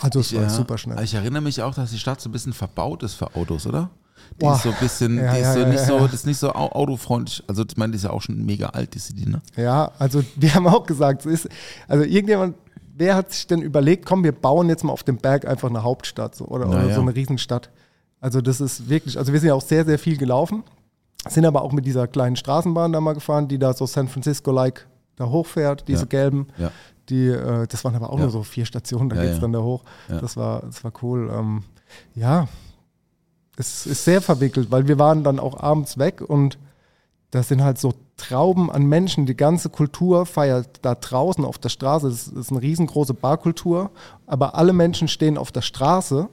[0.00, 1.02] Also es war ja, super schnell.
[1.04, 3.90] Ich erinnere mich auch, dass die Stadt so ein bisschen verbaut ist für Autos, oder?
[4.36, 4.56] Die Boah.
[4.56, 6.38] ist so ein bisschen, Ja, die ist ja, so ja, nicht so, das ist nicht
[6.38, 7.42] so au- autofreundlich.
[7.46, 9.40] Also ich meine, die ist ja auch schon mega alt, die City, ne?
[9.56, 11.48] Ja, also wir haben auch gesagt, es ist,
[11.88, 12.56] also irgendjemand,
[12.96, 15.82] wer hat sich denn überlegt, komm, wir bauen jetzt mal auf dem Berg einfach eine
[15.82, 17.70] Hauptstadt so, oder, oder so eine Riesenstadt.
[18.20, 20.64] Also das ist wirklich, also wir sind ja auch sehr, sehr viel gelaufen,
[21.28, 24.86] sind aber auch mit dieser kleinen Straßenbahn da mal gefahren, die da so San Francisco-like
[25.16, 26.48] da hochfährt, diese gelben.
[27.08, 29.52] Die, äh, das waren aber auch nur so vier Stationen, da Ja, geht es dann
[29.52, 29.84] da hoch.
[30.08, 31.30] Das, war, das war cool.
[31.32, 31.62] Ähm,
[32.14, 32.48] ja,
[33.56, 36.58] es ist sehr verwickelt, weil wir waren dann auch abends weg und
[37.30, 39.26] das sind halt so Trauben an Menschen.
[39.26, 42.08] Die ganze Kultur feiert da draußen auf der Straße.
[42.08, 43.90] Das ist eine riesengroße Barkultur,
[44.26, 46.28] aber alle Menschen stehen auf der Straße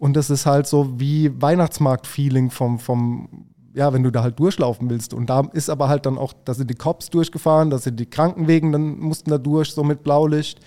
[0.00, 3.28] und das ist halt so wie Weihnachtsmarkt-Feeling vom, vom,
[3.74, 5.12] ja, wenn du da halt durchlaufen willst.
[5.12, 8.06] Und da ist aber halt dann auch, da sind die Cops durchgefahren, da sind die
[8.06, 10.58] Krankenwegen, dann mussten da durch, so mit Blaulicht.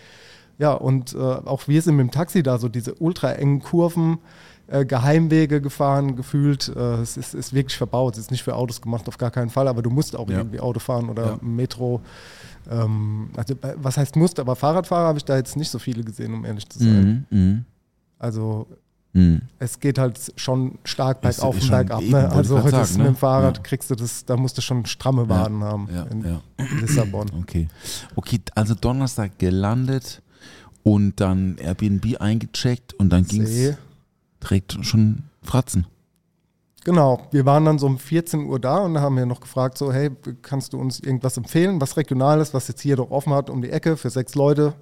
[0.60, 4.20] Ja, und äh, auch wir sind mit dem Taxi da, so diese ultra engen Kurven,
[4.68, 6.72] äh, Geheimwege gefahren, gefühlt.
[6.76, 8.14] Äh, es ist, ist wirklich verbaut.
[8.14, 10.38] Es ist nicht für Autos gemacht, auf gar keinen Fall, aber du musst auch Ja.
[10.40, 11.40] irgendwie Auto fahren oder Ja.
[11.42, 12.02] Metro.
[12.70, 16.04] Ähm, also, äh, was heißt musst, aber Fahrradfahrer habe ich da jetzt nicht so viele
[16.04, 17.26] gesehen, um ehrlich zu sein.
[17.30, 17.38] Mhm.
[17.40, 17.66] Mhm.
[18.20, 18.68] Also
[19.16, 19.42] Mhm.
[19.60, 22.02] es geht halt schon stark bergauf und bergab.
[22.02, 22.32] eben, Ne?
[22.32, 23.04] Also heute sagen, ist ne?
[23.04, 23.64] mit dem Fahrrad Ja.
[23.64, 26.42] kriegst du das, da musst du schon stramme Waden haben Ja, in ja.
[26.80, 27.30] Lissabon.
[27.42, 27.68] Okay.
[28.16, 30.22] Okay, also Donnerstag gelandet
[30.84, 33.76] und dann Airbnb eingecheckt und dann ging es
[34.44, 35.88] Direkt schon Fratzen.
[36.84, 39.94] Genau, wir waren dann so um 14 Uhr da und haben wir noch gefragt, so,
[39.94, 43.62] hey, kannst du uns irgendwas empfehlen, was Regionales, was jetzt hier doch offen hat um
[43.62, 44.74] die Ecke für sechs Leute?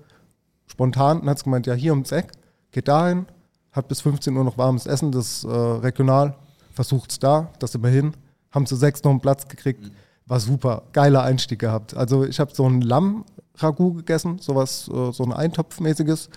[0.65, 1.19] Spontan.
[1.19, 2.31] Und hat es gemeint, ja, hier ums Eck,
[2.71, 3.27] geht dahin,
[3.71, 6.35] hat bis 15 Uhr noch warmes Essen, das ist äh, regional,
[6.71, 8.13] versucht's da, das sind wir hin,
[8.51, 9.91] haben zu sechs noch einen Platz gekriegt,
[10.25, 11.95] war super, geiler Einstieg gehabt.
[11.95, 16.29] Also ich habe so ein Lamm-Ragout gegessen, sowas, äh, so ein Eintopfmäßiges,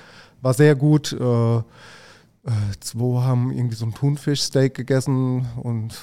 [0.42, 1.12] war sehr gut.
[1.12, 1.62] Äh,
[2.46, 5.94] äh, zwei haben irgendwie so ein Thunfischsteak gegessen und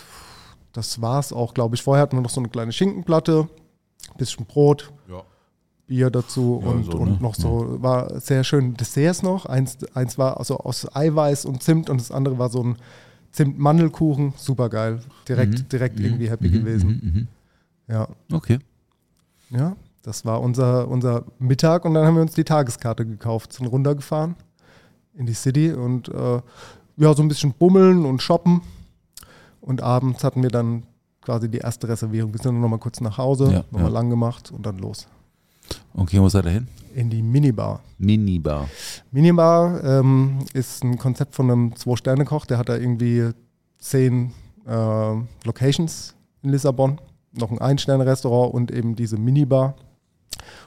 [0.74, 1.84] das war's auch, glaube ich.
[1.84, 3.48] Vorher hatten wir noch so eine kleine Schinkenplatte,
[4.18, 5.22] bisschen Brot, Ja.
[5.88, 7.18] Bier dazu Ja, und, so, und ne?
[7.20, 9.46] noch so, war sehr schön Desserts noch.
[9.46, 12.78] Eins, eins war also aus Eiweiß und Zimt und das andere war so ein
[13.34, 15.02] Zimt-Mandelkuchen, super geil.
[15.28, 15.70] Direkt, Mhm.
[15.70, 16.06] direkt Mhm.
[16.06, 16.90] irgendwie happy Mhm, gewesen.
[17.04, 17.28] mhm, mhm.
[17.88, 18.60] Ja, Okay.
[19.50, 23.68] ja, das war unser, unser Mittag und dann haben wir uns die Tageskarte gekauft, sind
[23.68, 24.36] runtergefahren
[25.16, 26.42] in die City und äh,
[26.98, 28.62] ja, so ein bisschen bummeln und shoppen.
[29.60, 30.84] Und abends hatten wir dann
[31.22, 32.34] quasi die erste Reservierung.
[32.34, 34.00] Wir sind dann nochmal kurz nach Hause, Ja, nochmal ja.
[34.00, 35.08] lang gemacht und dann los.
[35.94, 36.68] Okay, wo seid ihr hin?
[36.96, 37.82] In die Minibar.
[37.98, 38.68] Minibar.
[39.12, 43.30] Minibar ähm, ist ein Konzept von einem Zwei-Sterne-Koch, der hat da irgendwie
[43.80, 44.34] zehn
[44.68, 45.14] äh,
[45.46, 47.00] Locations in Lissabon,
[47.34, 49.76] noch ein Ein-Sterne-Restaurant und eben diese Minibar.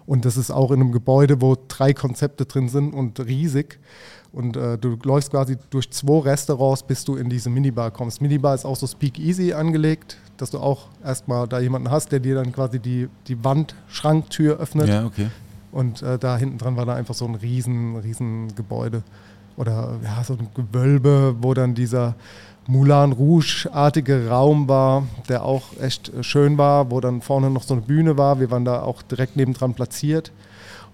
[0.06, 3.78] Und das ist auch in einem Gebäude, wo drei Konzepte drin sind und riesig.
[4.32, 8.20] Und äh, du läufst quasi durch zwei Restaurants, bis du in diese Minibar kommst.
[8.20, 12.34] Minibar ist auch so Speakeasy angelegt, dass du auch erstmal da jemanden hast, der dir
[12.34, 14.88] dann quasi die, die Wand-Schranktür öffnet.
[14.88, 15.28] Ja, okay.
[15.70, 19.02] Und äh, da hinten dran war da einfach so ein riesen, riesen Gebäude.
[19.56, 22.14] oder ja, so ein Gewölbe, wo dann dieser
[22.66, 27.74] Moulin Rouge-artige Raum war, der auch echt äh, schön war, wo dann vorne noch so
[27.74, 28.40] eine Bühne war.
[28.40, 30.32] Wir waren da auch direkt nebendran platziert.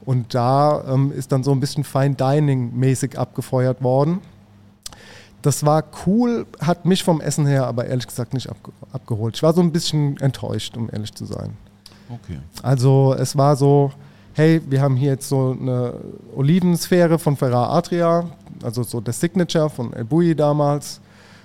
[0.04, 4.20] Und da ähm, ist dann so ein bisschen Fine Dining-mäßig abgefeuert worden.
[5.42, 9.36] Das war cool, hat mich vom Essen her aber ehrlich gesagt nicht abge abgeholt.
[9.36, 11.56] Ich war so ein bisschen enttäuscht, um ehrlich zu sein.
[12.08, 12.38] Okay.
[12.62, 13.92] Also es war so,
[14.34, 15.94] hey, wir haben hier jetzt so eine
[16.34, 18.24] Olivensphäre von Ferrar Adria,
[18.62, 21.00] also so der Signature von El Bui damals,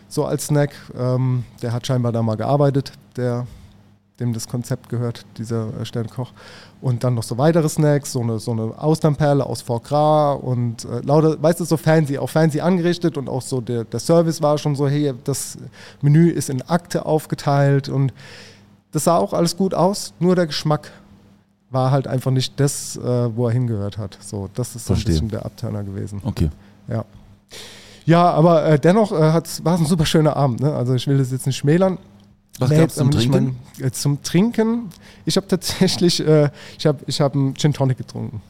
[0.08, 0.72] so als Snack.
[0.98, 3.48] Ähm, der hat scheinbar da mal gearbeitet, der,
[4.20, 6.32] dem das Konzept gehört, dieser äh, Sternkoch.
[6.82, 10.86] Und dann noch so weitere Snacks, so eine, so eine Austernperle aus Foie Gras und
[10.86, 14.42] äh, lauter, weißt du, so fancy, auch fancy angerichtet und auch so der, der Service
[14.42, 15.58] war schon so, hey, das
[16.02, 18.14] Menü ist in Akte aufgeteilt und
[18.92, 20.92] das sah auch alles gut aus, nur der Geschmack
[21.70, 24.18] war halt einfach nicht das, äh, wo er hingehört hat.
[24.22, 26.22] So, das ist so ein bisschen der Abturner gewesen.
[26.24, 26.50] Okay.
[26.88, 27.04] Ja.
[28.06, 30.62] Ja, aber äh, dennoch äh, war es ein super schöner Abend.
[30.62, 30.74] Ne?
[30.74, 31.98] Also ich will das jetzt nicht schmälern.
[32.60, 33.56] Was Wär gab's jetzt zum Trinken?
[33.78, 34.90] Mein, äh, zum Trinken?
[35.26, 38.42] Ich habe tatsächlich, äh, ich habe ich hab einen Gin Tonic getrunken,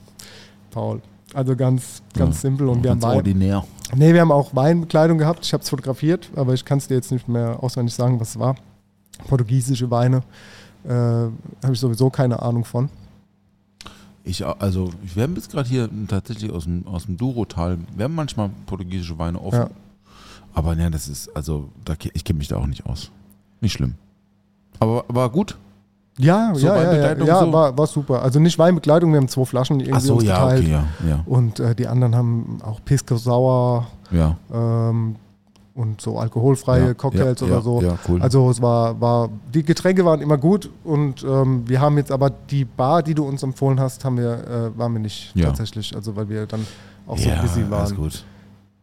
[0.71, 1.01] Paul.
[1.33, 2.69] Also ganz, ganz Ja, simpel.
[2.69, 3.17] Und wir haben Wein.
[3.17, 3.65] ordinär.
[3.95, 5.39] Nee, wir haben auch Weinbekleidung gehabt.
[5.43, 8.29] Ich habe es fotografiert, aber ich kann es dir jetzt nicht mehr auswendig sagen, was
[8.29, 8.55] es war.
[9.27, 10.21] Portugiesische Weine.
[10.85, 12.89] Äh, habe ich sowieso keine Ahnung von.
[14.25, 18.15] Ich, also, wir haben jetzt gerade hier tatsächlich aus dem, aus dem Douro-Tal, wir haben
[18.15, 19.59] manchmal portugiesische Weine offen.
[19.59, 19.69] Ja.
[20.53, 23.11] Aber ne, das ist, also, da, ich kenne mich da auch nicht aus.
[23.61, 23.93] Nicht schlimm.
[24.79, 25.57] Aber war gut.
[26.17, 27.51] Ja, So ja, ja, ja, ja so?
[27.51, 28.21] war, war super.
[28.21, 30.61] Also nicht Weinbegleitung, wir haben zwei Flaschen irgendwie Ach so, uns ja, geteilt.
[30.61, 31.23] okay, ja, ja.
[31.25, 35.17] Und äh, die anderen haben auch Pisco Sauer Ja, ähm,
[35.75, 37.81] und so alkoholfreie ja, Cocktails ja, oder ja, so.
[37.81, 38.21] Ja, cool.
[38.21, 42.29] Also es war, war, die Getränke waren immer gut und ähm, wir haben jetzt aber
[42.29, 45.47] die Bar, die du uns empfohlen hast, haben wir, äh, waren wir nicht Ja.
[45.47, 46.65] tatsächlich, also weil wir dann
[47.05, 47.95] auch so busy Alles waren.
[47.95, 48.23] gut.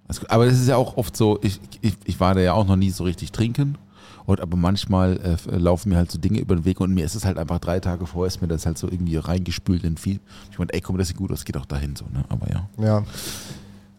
[0.07, 0.31] Alles gut.
[0.31, 2.77] Aber das ist ja auch oft so, ich, ich, ich war da ja auch noch
[2.77, 3.79] nie so richtig trinken.
[4.25, 5.19] Und aber manchmal
[5.51, 7.59] äh, laufen mir halt so Dinge über den Weg und mir ist es halt einfach
[7.59, 10.21] drei Tage vorher ist mir das halt so irgendwie reingespült in viel.
[10.51, 12.25] Ich meine, ey, komm, das sieht gut aus, geht auch dahin so, ne?
[12.29, 12.69] Aber ja.
[12.79, 13.03] Ja,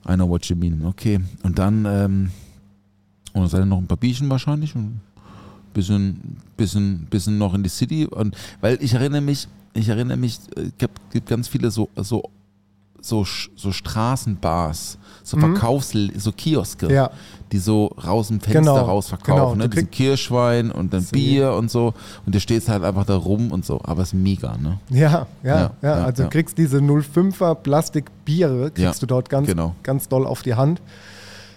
[0.08, 0.86] I know what you mean.
[0.86, 1.20] Okay.
[1.44, 2.32] Und dann, ähm,
[3.34, 5.00] und dann seid ihr noch ein paar Bierchen wahrscheinlich und
[5.74, 8.06] bisschen, bisschen, bisschen noch in die City.
[8.06, 11.90] Und weil ich erinnere mich, ich erinnere mich, äh, es gibt, gibt ganz viele so,
[11.96, 12.24] so,
[13.02, 16.92] so, so Straßenbars, so Verkaufs-, so Kioske, Mhm.
[16.94, 17.10] ja,
[17.52, 19.36] die so raus im Fenster Genau, raus verkaufen.
[19.36, 19.56] genau.
[19.56, 19.70] Ne?
[19.70, 21.94] Diesen Kirschwein und dann Sie- Bier und so.
[22.26, 23.80] Und du stehst halt einfach da rum und so.
[23.84, 24.80] Aber es ist mega, ne?
[24.90, 26.30] ja, ja, Ja, ja, ja, also ja.
[26.30, 29.76] kriegst diese 05er Plastikbiere, kriegst du dort ganz, genau.
[29.84, 30.82] ganz doll auf die Hand.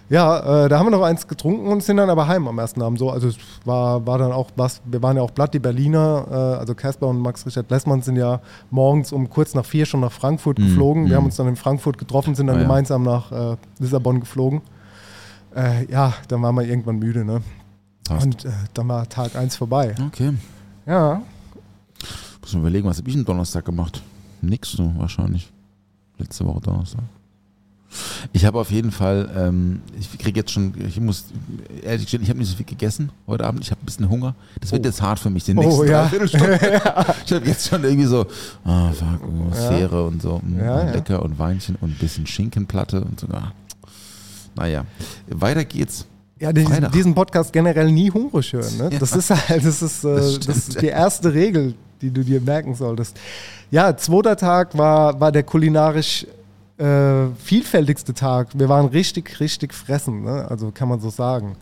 [0.09, 2.81] Ja, äh, da haben wir noch eins getrunken und sind dann aber heim am ersten
[2.81, 3.09] Abend so.
[3.11, 6.33] Also es war, war dann auch was, wir waren ja auch platt, die Berliner, äh,
[6.59, 8.39] also Casper und Max Richard Lessmann sind ja
[8.71, 11.03] morgens um kurz nach vier schon nach Frankfurt geflogen.
[11.03, 11.09] mm.
[11.09, 12.65] Wir haben uns dann in Frankfurt getroffen, sind dann Ah, ja.
[12.67, 14.61] gemeinsam nach äh, Lissabon geflogen.
[15.55, 17.41] Äh, ja, dann waren wir irgendwann müde, ne?
[18.07, 18.25] Passt.
[18.25, 19.93] Und äh, dann war Tag eins vorbei.
[20.07, 20.31] Okay.
[20.85, 21.21] Ja,
[22.41, 24.01] Muss man überlegen, was habe ich am Donnerstag gemacht?
[24.41, 25.51] Nix so wahrscheinlich.
[26.17, 27.01] Letzte Woche Donnerstag.
[28.33, 31.25] Ich habe auf jeden Fall, ähm, ich kriege jetzt schon, ich muss
[31.83, 33.63] ehrlich gestehen, ich habe nicht so viel gegessen heute Abend.
[33.63, 34.35] Ich habe ein bisschen Hunger.
[34.59, 34.87] Das wird Oh.
[34.87, 36.01] jetzt hart für mich, die Oh, nächsten ja.
[36.03, 36.59] Dreiviertelstunden.
[37.25, 38.25] Ich habe jetzt schon irgendwie so,
[38.65, 40.91] ah, fuck, oh, Sphäre und so, mm, Ja, ja.
[40.93, 43.53] lecker und Weinchen und ein bisschen Schinkenplatte und sogar.
[44.55, 44.85] Naja,
[45.29, 46.05] weiter geht's.
[46.39, 48.77] Ja, diesen, diesen Podcast generell nie hungrig hören.
[48.77, 48.89] Ne?
[48.99, 52.39] Das ist halt, das ist, äh, Das das, ist die erste Regel, die du dir
[52.41, 53.17] merken solltest.
[53.71, 56.27] Ja, zweiter Tag war, war der kulinarisch
[56.77, 58.49] äh, vielfältigste Tag.
[58.53, 60.45] Wir waren richtig, richtig fressen, ne?
[60.49, 61.55] also kann man so sagen.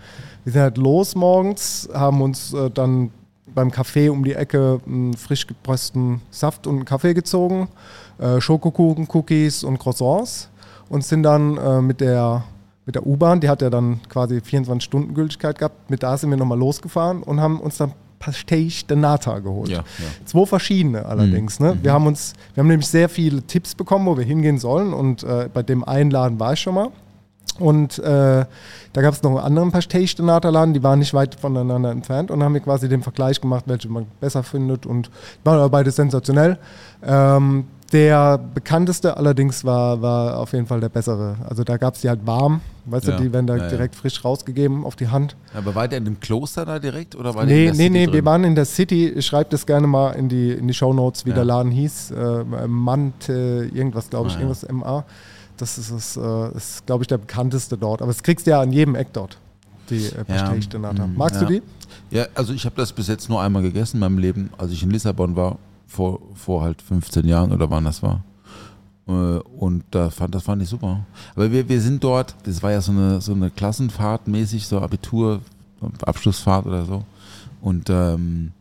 [0.44, 3.12] Wir sind halt los morgens, haben uns äh, dann
[3.48, 7.70] beim Café um die Ecke einen frisch gepressten Saft und einen Kaffee gezogen,
[8.18, 10.50] äh, Schokokuchen, Cookies und Croissants
[10.90, 12.44] und sind dann äh, mit der,
[12.86, 16.30] mit der U-Bahn, die hat ja dann quasi 24 Stunden Gültigkeit gehabt, mit da sind
[16.30, 17.94] wir nochmal losgefahren und haben uns dann
[18.26, 19.70] Pastéis de Nata geholt.
[19.70, 19.84] Ja, ja.
[20.26, 21.60] Zwei verschiedene allerdings.
[21.60, 21.78] Ne?
[21.82, 25.24] Wir, haben uns, wir haben nämlich sehr viele Tipps bekommen, wo wir hingehen sollen und
[25.24, 26.90] äh, bei dem einen Laden war ich schon mal.
[27.60, 28.46] Und äh,
[28.94, 31.92] da gab es noch einen anderen Pastéis de Nata Laden, die waren nicht weit voneinander
[31.92, 35.10] entfernt und haben wir quasi den Vergleich gemacht, welche man besser findet und
[35.44, 36.58] waren aber beide sensationell.
[37.06, 41.36] Ähm, der bekannteste allerdings war, war auf jeden Fall der bessere.
[41.48, 43.70] Also da gab es die halt warm, weißt Ja, du, die werden da ja, ja.
[43.70, 45.36] direkt frisch rausgegeben auf die Hand.
[45.54, 48.14] Aber war der in dem Kloster da direkt oder war Nee, nee, nee, drin?
[48.14, 49.08] wir waren in der City.
[49.10, 51.36] Ich schreibe das gerne mal in die, in die Shownotes, wie Ja.
[51.36, 52.12] der Laden hieß.
[52.12, 54.42] Äh, Mante, irgendwas, glaube ich, Ah, ja.
[54.48, 55.06] irgendwas MA.
[55.58, 58.02] Das ist, äh, ist glaube ich, der bekannteste dort.
[58.02, 59.38] Aber das kriegst du ja an jedem Eck dort,
[59.90, 61.08] die äh, Ja, de Nata.
[61.08, 61.48] mm, Magst ja.
[61.48, 61.62] du die?
[62.12, 64.84] Ja, also ich habe das bis jetzt nur einmal gegessen in meinem Leben, als ich
[64.84, 68.24] in Lissabon war, vor, vor halt 15 Jahren oder wann das war.
[69.08, 71.06] Äh, Und da fand, das fand ich super.
[71.36, 74.80] Aber wir, wir sind dort, das war ja so eine, so eine Klassenfahrt mäßig, so
[74.80, 75.42] Abitur,
[76.02, 77.04] Abschlussfahrt oder so.
[77.62, 78.52] Und ähm,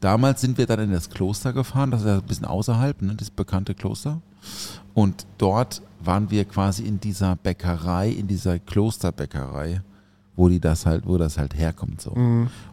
[0.00, 3.14] damals sind wir dann in das Kloster gefahren, das ist ja ein bisschen außerhalb, ne,
[3.14, 4.20] das bekannte Kloster.
[4.94, 9.82] Und dort waren wir quasi in dieser Bäckerei, in dieser Klosterbäckerei,
[10.36, 12.12] wo die das halt, wo das halt herkommt so.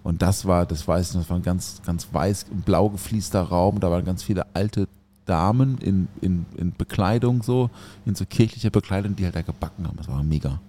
[0.04, 3.80] Und das war, das weiß ich das war ein ganz, ganz weiß, blau gefliester Raum,
[3.80, 4.88] da waren ganz viele alte
[5.26, 7.70] Damen in, in, in Bekleidung so,
[8.06, 9.98] in so kirchlicher Bekleidung, die halt da gebacken haben.
[9.98, 10.60] Das war mega.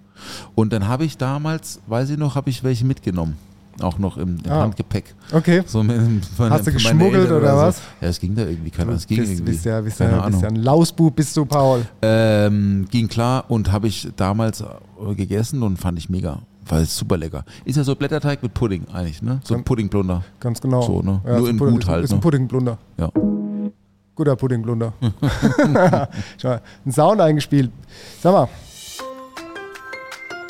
[0.53, 3.37] Und dann habe ich damals, weiß ich noch, habe ich welche mitgenommen.
[3.79, 4.61] Auch noch im, im Ah.
[4.63, 5.15] Handgepäck.
[5.31, 5.63] Okay.
[5.65, 7.57] So mit, von, Hast du geschmuggelt Eltern oder so.
[7.57, 7.81] was?
[8.01, 9.51] Ja, es ging da irgendwie, keine Ahnung, es ging bist, irgendwie.
[9.53, 11.87] bist ja, bist keine ja, bist ja ein Lausbub, bist du, Paul.
[12.01, 16.39] Ähm, ging klar und habe ich damals äh, gegessen und fand ich mega.
[16.71, 17.43] War super lecker.
[17.65, 19.41] Ist ja so Blätterteig mit Pudding eigentlich, ne?
[19.43, 20.23] So ein Puddingblunder.
[20.39, 20.81] Ganz genau.
[20.81, 21.21] So, ne?
[21.25, 22.21] Nur ist ein in Pudding- gut halt, Ist ein ne?
[22.21, 22.77] Puddingblunder.
[22.97, 23.09] Ja.
[24.15, 24.93] Guter Puddingblunder.
[26.37, 27.71] Schau mal, ein Sound eingespielt.
[28.21, 28.47] Sag mal.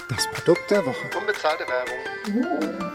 [0.09, 0.95] Das Produkt der Woche.
[1.19, 2.91] Unbezahlte Werbung.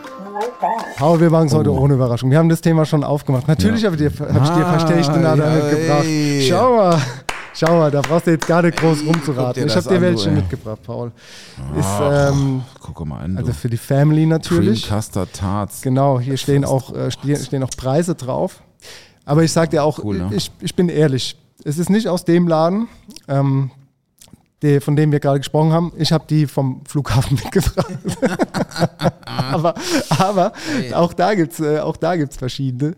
[0.99, 1.79] Paul, wir machen es heute Oh.
[1.79, 2.31] ohne Überraschung.
[2.31, 3.49] Wir haben das Thema schon aufgemacht.
[3.49, 3.91] Natürlich Ja.
[3.91, 6.05] habe ich dir, hab ich dir Ah, Verstechtenadel ja, mitgebracht.
[6.05, 6.47] ey.
[6.49, 7.01] Schau mal.
[7.59, 9.66] Schau mal, da brauchst du jetzt gar nicht groß rumzuraten.
[9.66, 11.11] Ich habe dir welche mitgebracht, Paul.
[11.75, 13.38] Ist, ähm, Guck mal an.
[13.38, 14.87] also für die Family natürlich.
[14.87, 15.81] Custard Tarts.
[15.81, 18.62] Genau, hier stehen auch, äh, stehen, auch Preise drauf.
[19.25, 20.31] Aber ich sag dir auch, Cool, ne?
[20.35, 22.88] ich, ich bin ehrlich, es ist nicht aus dem Laden,
[23.27, 23.71] ähm,
[24.61, 25.92] der, von dem wir gerade gesprochen haben.
[25.97, 27.87] Ich habe die vom Flughafen mitgebracht.
[29.25, 29.75] aber
[30.11, 30.53] aber
[30.92, 32.97] auch da gibt es äh, auch da gibt's verschiedene.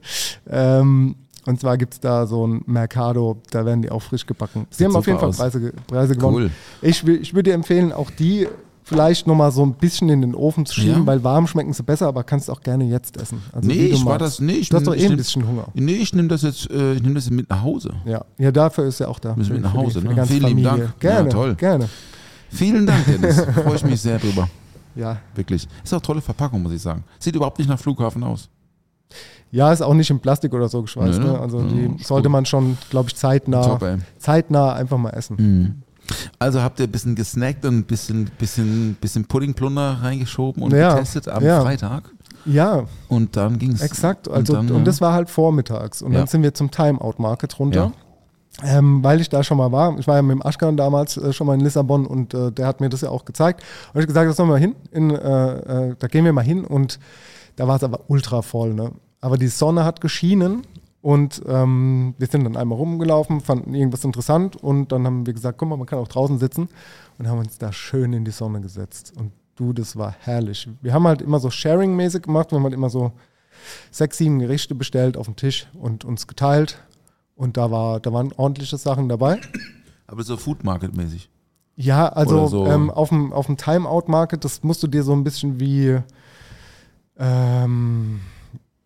[0.51, 1.15] Ähm,
[1.49, 4.67] und zwar gibt es da so ein Mercado, da werden die auch frisch gebacken.
[4.71, 5.31] Sie haben auf jeden Fall.
[5.33, 6.37] Preise, Preise gewonnen.
[6.37, 6.51] Cool.
[6.89, 8.47] Ich, ich würde dir empfehlen, auch die
[8.85, 11.07] vielleicht nochmal so ein bisschen in den Ofen zu schieben, Ja.
[11.07, 13.43] weil warm schmecken sie besser, aber kannst auch gerne jetzt essen.
[13.53, 15.47] Also Nee, ich war das- nee, ich du hast nehm- doch eh ein nehm- bisschen
[15.47, 15.67] Hunger.
[15.75, 17.91] Nee, ich nehme das jetzt, äh, ich nehme das mit nach Hause.
[18.07, 18.25] Ja.
[18.39, 19.35] ja, dafür ist er auch da.
[19.37, 20.27] Müssen wir Für- nach Hause, für die ne?
[20.27, 20.63] Vielen lieben.
[20.63, 21.01] Dank.
[21.01, 21.55] Gerne, Ja, toll.
[21.57, 21.89] gerne.
[22.51, 23.41] Vielen Dank, Dennis.
[23.63, 24.49] Freue ich mich sehr drüber.
[24.95, 25.19] Ja.
[25.35, 25.69] Wirklich.
[25.85, 27.05] Ist auch tolle Verpackung, muss ich sagen.
[27.19, 28.49] Sieht überhaupt nicht nach Flughafen aus.
[29.51, 31.19] Ja, ist auch nicht in Plastik oder so geschweißt.
[31.21, 31.27] Ne?
[31.33, 31.41] Ne?
[31.41, 33.85] Also die sollte man schon, glaube ich, zeitnah, Top,
[34.19, 35.83] zeitnah einfach mal essen.
[36.39, 40.95] Also habt ihr ein bisschen gesnackt und ein bisschen, bisschen, bisschen Puddingplunder reingeschoben und Ja,
[40.95, 41.61] getestet am ja.
[41.61, 42.05] Freitag.
[42.47, 43.83] Ja, Und dann ging es.
[43.83, 44.27] exakt.
[44.31, 44.85] Also, und, dann, ja.
[44.85, 46.01] das war halt vormittags.
[46.01, 46.21] Und Ja.
[46.21, 47.93] dann sind wir zum Timeout Market runter.
[48.65, 49.97] Ähm, weil ich da schon mal war.
[49.99, 52.67] Ich war ja mit dem Aschkan damals äh, schon mal in Lissabon und äh, der
[52.67, 53.63] hat mir das ja auch gezeigt.
[53.93, 54.75] Und ich gesagt, das sollen wir mal hin.
[54.91, 56.99] In, äh, äh, da gehen wir mal hin und
[57.55, 58.75] da war es aber ultra voll.
[58.75, 58.91] Ne?
[59.21, 60.63] Aber die Sonne hat geschienen
[61.01, 65.59] und ähm, wir sind dann einmal rumgelaufen, fanden irgendwas interessant und dann haben wir gesagt,
[65.59, 66.69] guck mal, man kann auch draußen sitzen
[67.19, 69.13] und haben uns da schön in die Sonne gesetzt.
[69.17, 70.69] Und du, das war herrlich.
[70.83, 73.13] Wir haben halt immer so Sharing-mäßig gemacht, wir haben halt immer so
[73.91, 76.83] sechs, sieben Gerichte bestellt auf dem Tisch und uns geteilt.
[77.35, 79.41] Und da, war, da waren ordentliche Sachen dabei.
[80.09, 81.31] Aber so Food Market mäßig.
[81.77, 82.67] Ja, also so.
[82.67, 86.01] ähm, auf dem, auf dem Timeout-Market, das musst du dir so ein bisschen wie,
[87.17, 88.21] ähm,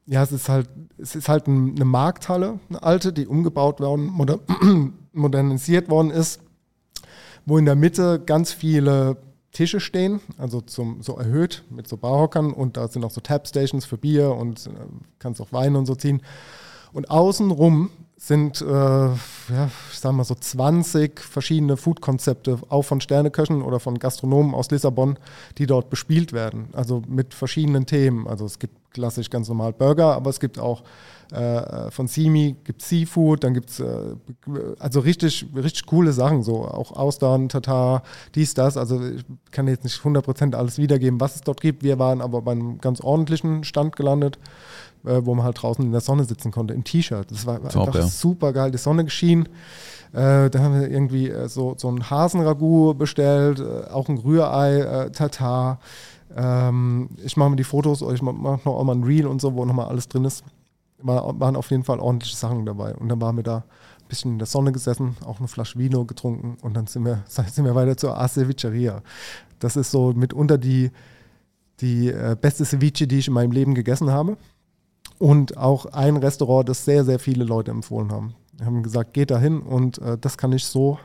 [0.06, 4.06] ja, es ist halt, es ist halt ein- eine Markthalle, eine alte, die umgebaut worden,
[4.06, 4.38] moder
[5.12, 6.40] modernisiert worden ist,
[7.46, 9.16] wo in der Mitte ganz viele
[9.52, 13.84] Tische stehen, also zum, so erhöht mit so Barhockern und da sind auch so Tapstations
[13.84, 14.70] für Bier und äh,
[15.18, 16.22] kannst auch Wein und so ziehen.
[16.94, 23.62] Und außenrum sind, äh, ja, ich sag mal so 20 verschiedene Food-Konzepte, auch von Sterneköchen
[23.62, 25.18] oder von Gastronomen aus Lissabon,
[25.58, 26.68] die dort bespielt werden.
[26.72, 28.26] Also mit verschiedenen Themen.
[28.28, 30.83] Also es gibt klassisch ganz normal Burger, aber es gibt auch
[31.33, 34.16] äh, von Simi gibt Seafood, dann gibt es äh,
[34.78, 38.02] also richtig, richtig coole Sachen, so auch Austern, Tatar,
[38.35, 38.76] dies, das.
[38.76, 41.83] Also ich kann jetzt nicht 100% alles wiedergeben, was es dort gibt.
[41.83, 44.38] Wir waren aber bei einem ganz ordentlichen Stand gelandet
[45.05, 47.31] äh, wo man halt draußen in der Sonne sitzen konnte, im T-Shirt.
[47.31, 48.07] Das war Top, einfach ja.
[48.07, 48.70] super geil.
[48.70, 49.46] Die Sonne geschienen.
[50.12, 54.81] Äh, da haben wir irgendwie äh, so, so ein Hasenragout bestellt, äh, auch ein Rührei,
[54.81, 55.81] äh, Tatar.
[56.37, 59.55] Ähm, ich mache mir die Fotos, ich mache noch auch mal ein Reel und so,
[59.55, 60.45] wo nochmal alles drin ist.
[60.99, 62.95] War, waren auf jeden Fall ordentliche Sachen dabei.
[62.95, 66.05] Und dann waren wir da ein bisschen in der Sonne gesessen, auch eine Flasche Vino
[66.05, 69.03] getrunken und dann sind wir, sind wir weiter zur Acevicheria.
[69.59, 70.90] Das ist so mitunter die,
[71.81, 74.37] die äh, beste Ceviche, die ich in meinem Leben gegessen habe.
[75.18, 78.35] Und auch ein Restaurant, das sehr, sehr viele Leute empfohlen haben.
[78.57, 80.99] Wir haben gesagt, geht da hin und äh, das kann ich so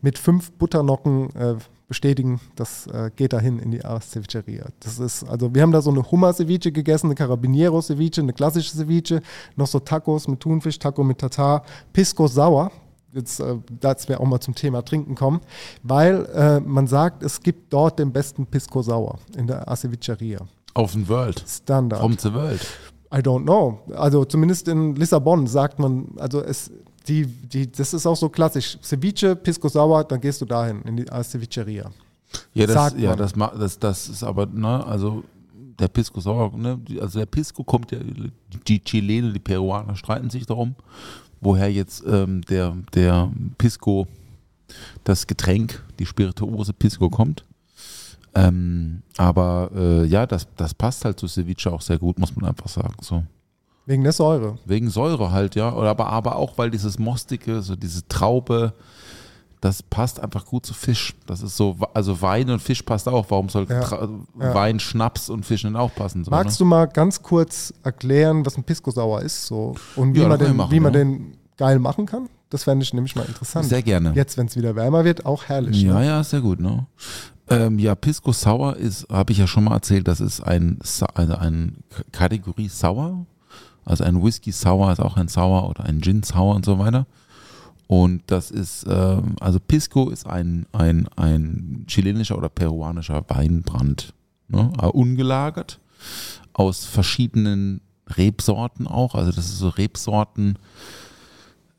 [0.00, 1.56] mit fünf Butternocken äh,
[1.90, 2.40] bestätigen.
[2.54, 4.66] Das äh, geht dahin in die Ars Cevicheria.
[4.78, 9.20] Das ist, also wir haben da so eine Hummer-Ceviche gegessen, eine Carabiniero-Ceviche, eine klassische Ceviche,
[9.56, 12.70] noch so Tacos mit Thunfisch, Taco mit Tatar, Pisco sauer.
[13.12, 15.40] Jetzt, äh, dass wir auch mal zum Thema Trinken kommen,
[15.82, 20.38] weil äh, man sagt, es gibt dort den besten Pisco sauer in der Ars Cevicheria.
[20.74, 21.44] Auf den World.
[21.44, 22.00] Standard.
[22.00, 22.64] From the World.
[23.12, 23.80] I don't know.
[23.96, 26.70] Also zumindest in Lissabon sagt man, also es,
[27.08, 28.78] die, die, das ist auch so klassisch.
[28.82, 31.90] Ceviche, Pisco Sauer, dann gehst du dahin, in die als Cevicheria.
[32.54, 35.24] Ja, das, Sagt ja das, das, das ist aber, ne, also
[35.78, 37.98] der Pisco Sauer, ne, also der Pisco kommt ja,
[38.66, 40.76] die Chilene, die Peruaner streiten sich darum,
[41.40, 44.06] woher jetzt ähm, der, der Pisco,
[45.02, 47.44] das Getränk, die Spirituose Pisco kommt.
[48.34, 52.48] Ähm, aber äh, ja, das, das passt halt zu Ceviche auch sehr gut, muss man
[52.48, 52.94] einfach sagen.
[53.00, 53.24] So.
[53.90, 54.56] Wegen der Säure.
[54.64, 55.74] Wegen Säure halt, ja.
[55.74, 58.72] Oder aber, aber auch, weil dieses Mostige, so diese Traube,
[59.60, 61.14] das passt einfach gut zu Fisch.
[61.26, 63.26] Das ist so, also Wein und Fisch passt auch.
[63.30, 63.80] Warum soll Ja.
[64.38, 64.54] Ja.
[64.54, 66.24] Wein, Schnaps und Fisch nicht auch passen?
[66.24, 66.64] So, Magst ne?
[66.64, 70.38] du mal ganz kurz erklären, was ein Pisco Sauer ist so und wie Ja, man,
[70.38, 72.28] den, machen, wie man den geil machen kann?
[72.48, 73.66] Das fände ich nämlich mal interessant.
[73.66, 74.12] Sehr gerne.
[74.14, 75.82] Jetzt, wenn es wieder wärmer wird, auch herrlich.
[75.82, 76.06] Ja, ne?
[76.06, 76.60] ja, sehr gut.
[76.60, 76.86] Ne?
[77.48, 80.78] Ähm, ja, Pisco Sour ist, habe ich ja schon mal erzählt, das ist ein,
[81.14, 83.26] also ein K- Kategorie Sour.
[83.84, 87.06] Also ein Whisky Sour ist auch ein Sour oder ein Gin Sour und so weiter.
[87.86, 94.14] Und das ist, ähm, also Pisco ist ein, ein, ein chilenischer oder peruanischer Weinbrand.
[94.48, 94.72] Ne?
[94.76, 95.80] Aber ungelagert
[96.52, 99.14] aus verschiedenen Rebsorten auch.
[99.14, 100.56] Also das ist so Rebsorten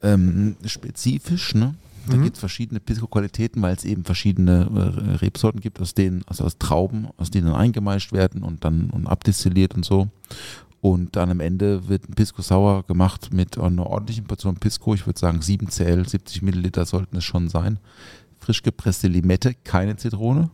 [0.01, 1.55] ähm, spezifisch.
[1.55, 1.75] Ne?
[2.09, 6.43] Da gibt es verschiedene Pisco-Qualitäten, weil es eben verschiedene äh, Rebsorten gibt, aus denen, also
[6.43, 10.09] aus Trauben, aus denen dann eingemeischt werden und dann und abdestilliert und so.
[10.81, 14.95] Und dann am Ende wird ein Pisco Sauer gemacht mit einer ordentlichen Portion Pisco.
[14.95, 17.79] Ich würde sagen 7 Cl, 70 Milliliter sollten es schon sein.
[18.39, 20.49] Frisch gepresste Limette, keine Zitrone.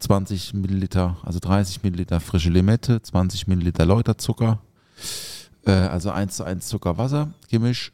[0.00, 4.60] 20 Milliliter, also 30 Milliliter frische Limette, 20 Milliliter Läuterzucker,
[5.64, 7.92] äh, also 1 zu 1 Zucker-Wasser, Gemisch,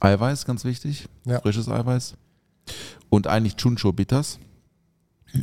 [0.00, 1.40] Eiweiß, ganz wichtig, Ja.
[1.40, 2.14] frisches Eiweiß
[3.10, 4.40] und eigentlich Chuncho Bitters,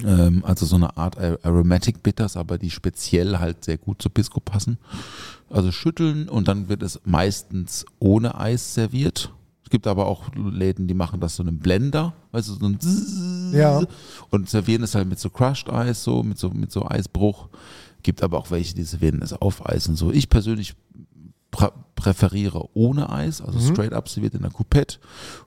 [0.05, 4.09] ähm, also so eine Art Ar- Aromatic Bitters, aber die speziell halt sehr gut zu
[4.09, 4.77] Pisco passen.
[5.49, 9.33] Also schütteln und dann wird es meistens ohne Eis serviert.
[9.63, 12.79] Es gibt aber auch Läden, die machen das so einem Blender, weißt du, so ein
[12.79, 13.81] Zzzz Ja.
[14.29, 17.49] und servieren es halt mit so Crushed Eis, so mit so mit so Eisbruch.
[18.01, 20.11] Gibt aber auch welche, die servieren es auf Eis und so.
[20.11, 20.75] Ich persönlich
[21.95, 24.99] präferiere ohne Eis, also straight up serviert in der Coupette,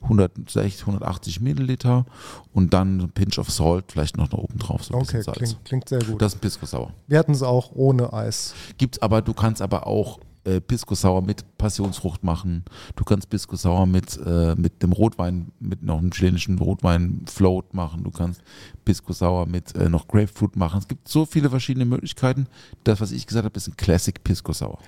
[0.02, 2.04] 160, 180 Milliliter
[2.52, 5.22] und dann ein Pinch of Salt, vielleicht noch da oben drauf, so ein Okay, bisschen
[5.22, 5.38] Salz.
[5.38, 6.20] klingt, klingt sehr gut.
[6.20, 6.92] Das ist ein Pisco Sauer.
[7.06, 8.54] Wir hatten es auch ohne Eis.
[8.76, 12.64] Gibt's aber, du kannst aber auch äh, Pisco Sauer mit Passionsfrucht machen.
[12.96, 17.72] Du kannst Pisco Sauer mit, äh, mit dem Rotwein, mit noch einem chilenischen Rotwein Float
[17.74, 18.02] machen.
[18.02, 18.42] Du kannst
[18.84, 20.80] Pisco Sauer mit äh, noch Grapefruit machen.
[20.80, 22.48] Es gibt so viele verschiedene Möglichkeiten.
[22.82, 24.78] Das, was ich gesagt habe, ist ein Classic Pisco Sauer.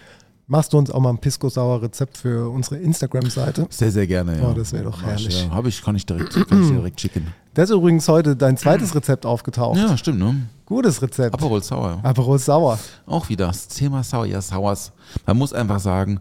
[0.46, 3.66] Machst du uns auch mal ein Pisco-Sauer-Rezept für unsere Instagram-Seite?
[3.70, 4.50] Sehr, sehr gerne, ja.
[4.50, 5.44] Oh, das wäre doch herrlich.
[5.44, 5.50] Ja.
[5.50, 7.33] Habe ich, kann ich direkt, kann ich direkt schicken.
[7.54, 9.78] Da ist übrigens heute dein zweites Rezept aufgetaucht.
[9.78, 10.48] Ja, stimmt, ne?
[10.66, 11.35] Gutes Rezept.
[11.35, 12.00] Aperol Sauer.
[12.02, 12.80] Aperol Sauer.
[13.07, 14.26] Auch wieder das Thema Sauer.
[14.26, 14.90] Ja, Sauers.
[15.24, 16.18] Man muss einfach sagen,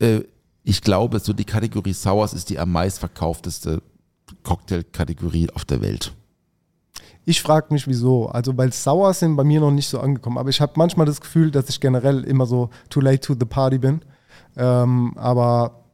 [0.00, 0.22] äh,
[0.64, 3.82] ich glaube, so die Kategorie Sauers ist die am meistverkaufteste
[4.42, 6.12] Cocktailkategorie auf der Welt.
[7.24, 8.26] Ich frage mich, wieso.
[8.28, 10.38] Also, weil Sauer sind bei mir noch nicht so angekommen.
[10.38, 13.46] Aber ich habe manchmal das Gefühl, dass ich generell immer so too late to the
[13.46, 14.02] party bin.
[14.56, 15.84] Ähm, aber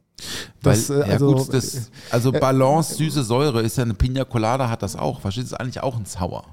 [0.61, 4.23] das, Weil, äh, ja also, gut, das, also Balance, süße Säure ist ja eine Pina
[4.23, 5.21] Colada hat das auch.
[5.21, 6.43] Verstehst du, ist eigentlich auch ein Sauer.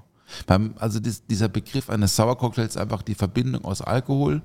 [0.46, 4.42] Beim, also dies, dieser Begriff eines Sauercocktails ist einfach die Verbindung aus Alkohol,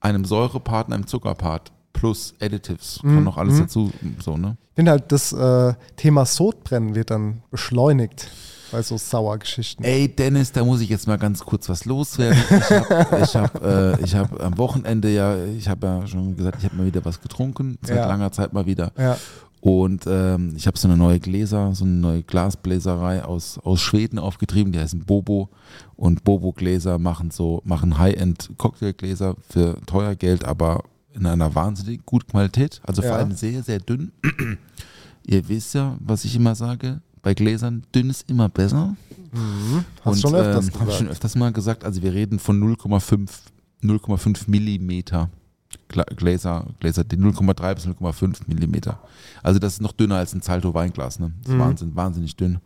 [0.00, 3.02] einem Säurepart und einem Zuckerpart plus Additives.
[3.02, 3.14] Mhm.
[3.14, 4.56] Kann noch alles dazu, so, ne?
[4.70, 8.30] ich finde halt, das äh, Thema Sodbrennen wird dann beschleunigt
[8.72, 9.84] bei so Sauergeschichten.
[9.84, 12.38] Ey, Dennis, da muss ich jetzt mal ganz kurz was loswerden.
[12.50, 16.58] Ich habe ich hab, äh, ich hab am Wochenende ja, ich habe ja schon gesagt,
[16.58, 18.06] ich habe mal wieder was getrunken, seit Ja.
[18.08, 18.90] langer Zeit mal wieder.
[18.98, 19.16] Ja.
[19.60, 24.18] Und ähm, ich habe so eine neue Gläser, so eine neue Glasbläserei aus, aus Schweden
[24.18, 25.50] aufgetrieben, die heißen Bobo.
[25.94, 30.82] Und Bobo-Gläser machen so, machen High-End-Cocktailgläser für teuer Geld, aber
[31.14, 32.80] in einer wahnsinnig guten Qualität.
[32.84, 33.16] Also vor Ja.
[33.18, 34.10] allem sehr, sehr dünn.
[35.26, 38.96] Ihr wisst ja, was ich immer sage, bei Gläsern, dünn ist immer besser.
[40.04, 40.98] Hast schon öfters ähm, hab ich gesagt.
[40.98, 43.28] schon öfters mal gesagt, also wir reden von 0,5
[43.82, 45.28] 0,5 Millimeter
[45.88, 48.98] Gläser, Gläser, die 0,3 bis 0,5 Millimeter.
[49.42, 51.32] Also das ist noch dünner als ein Zalto Weinglas, ne?
[51.42, 52.58] Das ist Wahnsinn, wahnsinnig dünn.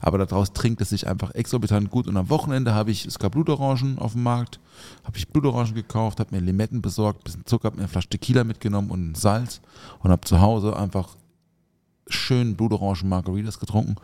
[0.00, 2.06] Aber daraus trinkt es sich einfach exorbitant gut.
[2.06, 4.60] Und am Wochenende habe ich, es gab Blutorangen auf dem Markt,
[5.04, 8.44] habe ich Blutorangen gekauft, habe mir Limetten besorgt, bisschen Zucker, habe mir eine Flasche Tequila
[8.44, 9.60] mitgenommen und Salz
[10.00, 11.16] und habe zu Hause einfach
[12.08, 13.96] schön Blutorangen Margaritas getrunken.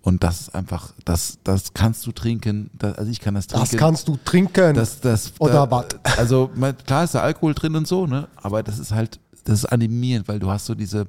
[0.00, 2.70] Und das ist einfach, das, das kannst du trinken.
[2.76, 3.68] Das, also ich kann das trinken.
[3.70, 4.74] Das kannst du trinken.
[4.74, 5.86] Das, das, Oder was?
[6.18, 6.50] Also
[6.86, 8.26] klar ist da Alkohol drin und so, ne?
[8.36, 11.06] Aber das ist halt, das ist animierend, weil du hast so diese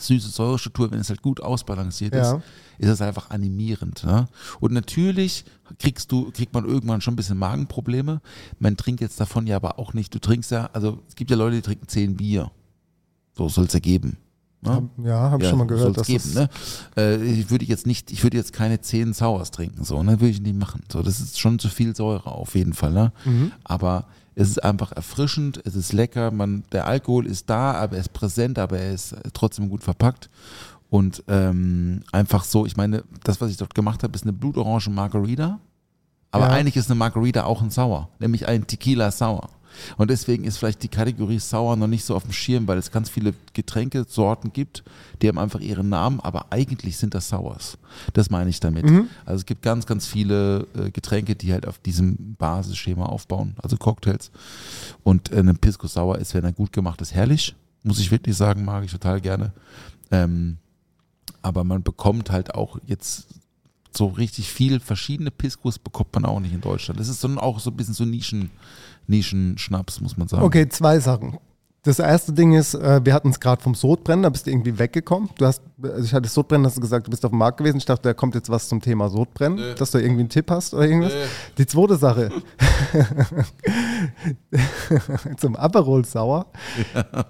[0.00, 2.36] süße Säurestruktur, wenn es halt gut ausbalanciert Ja.
[2.36, 2.42] ist,
[2.78, 4.04] ist es einfach animierend.
[4.04, 4.26] Ne?
[4.58, 5.44] Und natürlich
[5.78, 8.20] kriegst du, kriegt man irgendwann schon ein bisschen Magenprobleme.
[8.58, 10.14] Man trinkt jetzt davon ja aber auch nicht.
[10.14, 12.50] Du trinkst ja, also es gibt ja Leute, die trinken zehn Bier.
[13.36, 14.16] So soll es ja geben.
[14.62, 14.88] Ne?
[15.04, 15.94] Ja, habe ich schon mal gehört.
[15.96, 16.48] soll's geben, ne?
[16.96, 20.20] äh, ich würde jetzt nicht, ich würde jetzt keine 10 Sours trinken, so, ne?
[20.20, 20.82] Würde ich nicht machen.
[20.90, 23.12] So, das ist schon zu viel Säure auf jeden Fall, ne?
[23.24, 23.50] Mhm.
[23.64, 28.00] Aber es ist einfach erfrischend, es ist lecker, man, der Alkohol ist da, aber er
[28.02, 30.30] ist präsent, aber er ist trotzdem gut verpackt.
[30.88, 34.90] Und ähm, einfach so, ich meine, das, was ich dort gemacht habe, ist eine blutorange
[34.90, 35.58] Margarita.
[36.30, 36.52] Aber Ja.
[36.52, 39.48] eigentlich ist eine Margarita auch ein Sauer, nämlich ein Tequila Sauer.
[39.96, 42.90] Und deswegen ist vielleicht die Kategorie Sauer noch nicht so auf dem Schirm, weil es
[42.90, 44.82] ganz viele Getränkesorten gibt,
[45.20, 47.78] die haben einfach ihren Namen, aber eigentlich sind das Sours.
[48.12, 48.84] Das meine ich damit.
[49.24, 53.76] Also es gibt ganz, ganz viele äh, Getränke, die halt auf diesem Basisschema aufbauen, also
[53.76, 54.30] Cocktails.
[55.02, 57.54] Und äh, ein Pisco Sauer ist, wenn er gut gemacht ist, herrlich.
[57.84, 59.52] Muss ich wirklich sagen, mag ich total gerne.
[60.10, 60.58] Ähm,
[61.42, 63.26] aber man bekommt halt auch jetzt
[63.96, 66.98] so richtig viel verschiedene Piscos bekommt man auch nicht in Deutschland.
[67.00, 68.50] Das ist so ein, auch so ein bisschen so Nischen,
[69.06, 70.42] Nischenschnaps, muss man sagen.
[70.44, 71.38] Okay, zwei Sachen.
[71.84, 74.78] Das erste Ding ist, äh, wir hatten es gerade vom Sodbrennen, da bist du irgendwie
[74.78, 75.30] weggekommen.
[75.36, 77.78] Du hast, also ich hatte Sodbrennen, hast du gesagt, du bist auf dem Markt gewesen.
[77.78, 80.74] Ich dachte, da kommt jetzt was zum Thema Sodbrennen, dass du irgendwie einen Tipp hast
[80.74, 81.12] oder irgendwas.
[81.58, 82.30] Die zweite Sache.
[85.38, 86.46] zum Aperol Sauer.
[86.76, 87.24] Will-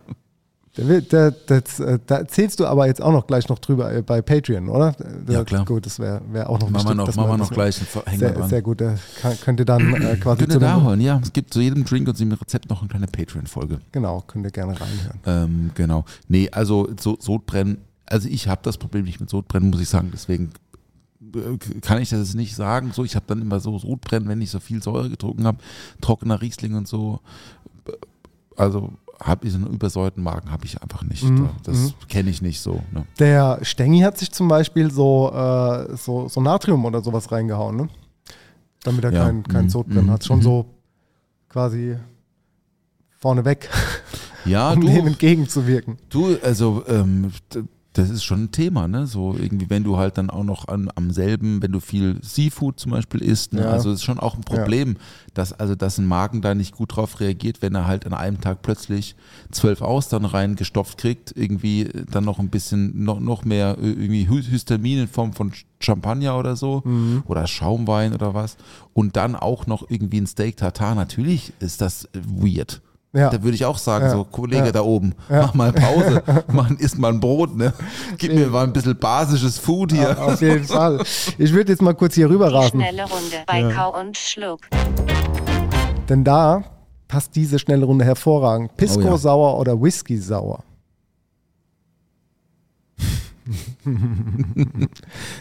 [0.75, 4.23] da, das, äh, da erzählst du aber jetzt auch noch gleich noch drüber äh, bei
[4.23, 4.97] Patreon, oder?
[5.29, 5.67] Ja, klar.
[5.67, 8.19] Gut, das wäre wär auch noch Machen wir noch, machen wir noch gleich einen Hänger
[8.19, 8.49] Sehr, dran.
[8.49, 11.21] sehr gut, da kann, könnt ihr dann äh, quasi Könnt ihr da hören, ja.
[11.23, 13.81] Es gibt zu jedem Drink und zu jedem Rezept noch eine kleine Patreon-Folge.
[13.93, 15.21] Genau, könnt ihr gerne reinhören.
[15.27, 16.07] Ähm, genau.
[16.29, 20.09] Nee, also so, Sodbrennen, also ich habe das Problem nicht mit Sodbrennen, muss ich sagen,
[20.11, 20.53] deswegen
[21.35, 22.93] äh, kann ich das jetzt nicht sagen.
[22.95, 25.59] So, ich habe dann immer so Sodbrennen, wenn ich so viel Säure getrunken habe,
[26.01, 27.21] trockener Riesling und so.
[28.57, 28.93] Also
[29.23, 31.23] habe ich so einen übersäuerten Magen, habe ich einfach nicht.
[31.25, 32.83] Mhm, Das kenne ich nicht so.
[32.93, 33.05] Ne?
[33.19, 37.89] Der Stengi hat sich zum Beispiel so, äh, so, so Natrium oder sowas reingehauen, ne?
[38.83, 40.25] Damit er Ja, kein, kein mhm, Sodbrennen mhm, hat.
[40.25, 40.43] Schon mhm.
[40.43, 40.67] so
[41.49, 41.97] quasi
[43.19, 43.69] vorneweg,
[44.45, 45.99] Ja, um du, dem entgegenzuwirken.
[46.09, 47.31] Du, also ähm,
[47.95, 49.07] das ist schon ein Thema, ne?
[49.07, 52.81] So irgendwie, wenn du halt dann auch noch an, am selben, wenn du viel Seafood
[52.81, 53.61] zum Beispiel isst, ne?
[53.63, 53.71] Ja.
[53.71, 54.97] also ist schon auch ein Problem,
[55.35, 58.41] dass also dass ein Magen da nicht gut drauf reagiert, wenn er halt an einem
[58.41, 59.15] Tag plötzlich
[59.51, 65.01] zwölf Austern reingestopft kriegt, irgendwie dann noch ein bisschen noch, noch mehr äh, irgendwie Histamin
[65.01, 67.25] in Form von Champagner oder so Mhm.
[67.27, 68.57] oder Schaumwein oder was
[68.95, 70.95] und dann auch noch irgendwie ein Steak Tartar.
[70.95, 72.81] Natürlich ist das äh, weird.
[73.15, 73.29] Ja.
[73.29, 74.11] Da würde ich auch sagen, Ja.
[74.13, 74.73] so Kollege Ja.
[74.73, 75.43] da oben, Ja.
[75.43, 77.75] mach mal Pause, mach, isst mal ein Brot, ne?
[78.17, 80.19] Gib mir mal ein bisschen basisches Food hier.
[80.23, 81.03] Auf jeden Fall.
[81.37, 84.61] Ich würde jetzt mal kurz hier rüber rasen, Schnelle Runde bei Kau und Schluck.
[86.09, 86.65] denn da
[87.09, 88.75] passt diese schnelle Runde hervorragend.
[88.77, 89.17] Pisco Oh ja.
[89.19, 90.61] sauer oder Whisky sauer?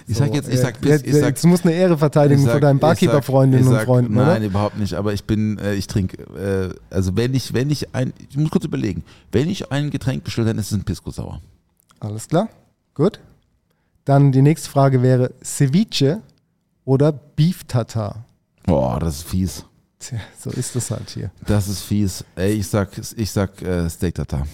[0.07, 1.97] Ich sag jetzt, ich sag, äh, bis, jetzt, ich sag, jetzt musst du eine Ehre
[1.97, 4.45] verteidigen ich sag- vor deinen ich sag- Barkeeper-Freundinnen ich und sag, Freunden, Nein, oder?
[4.45, 4.93] überhaupt nicht.
[4.95, 8.49] Aber ich bin, äh, ich trinke, äh, also wenn ich, wenn ich ein, ich muss
[8.51, 11.41] kurz überlegen, wenn ich ein Getränk bestelle, dann ist es ein Pisco Sauer.
[11.99, 12.49] Alles klar,
[12.93, 13.19] gut.
[14.05, 16.21] Dann die nächste Frage wäre Ceviche
[16.85, 18.25] oder Beef Tartar?
[18.65, 19.65] Boah, das ist fies.
[19.99, 21.29] Tja, so ist das halt hier.
[21.45, 22.25] Das ist fies.
[22.35, 24.47] Ey, ich sag, ich sag äh, Steak Tartar.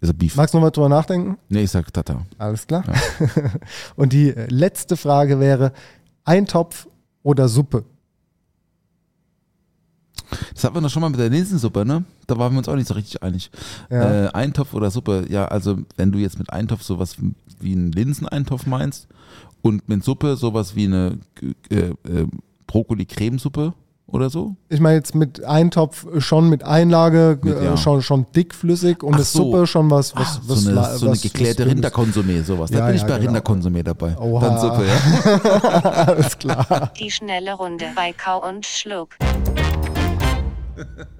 [0.00, 0.34] Also Beef.
[0.36, 1.36] Magst du noch mal drüber nachdenken?
[1.48, 2.26] Nee, ich sag Tartar.
[2.38, 2.84] Alles klar.
[3.96, 5.72] Und die äh, letzte Frage wäre
[6.24, 6.88] Eintopf
[7.22, 7.84] oder Suppe?
[10.54, 12.04] Das hatten wir doch schon mal mit der Linsensuppe, ne?
[12.26, 13.50] Da waren wir uns auch nicht so richtig einig.
[13.90, 14.26] Ja.
[14.26, 17.16] Äh, Eintopf oder Suppe, ja, also wenn du jetzt mit Eintopf sowas
[17.60, 19.08] wie einen Linseneintopf meinst
[19.62, 21.18] und mit Suppe sowas wie eine
[21.70, 22.26] äh, äh,
[22.66, 23.74] Brokkoli-Cremesuppe
[24.12, 24.56] oder so.
[24.68, 27.76] Ich meine jetzt mit Eintopf schon mit Einlage, Mit, äh, ja.
[27.76, 29.44] schon, schon dickflüssig und Ach eine so.
[29.44, 31.66] Suppe schon was, was, Ah, was so eine, so eine was- geklärte.
[31.66, 32.70] Rinderkonsumé, sowas.
[32.70, 33.32] Da Ja, bin ich ja, bei genau.
[33.38, 34.16] Rinderkonsumé dabei.
[34.18, 34.40] Oha.
[34.48, 35.80] Dann Suppe, ja.
[36.06, 36.92] Alles klar.
[36.98, 39.10] Die schnelle Runde bei Kau und Schluck.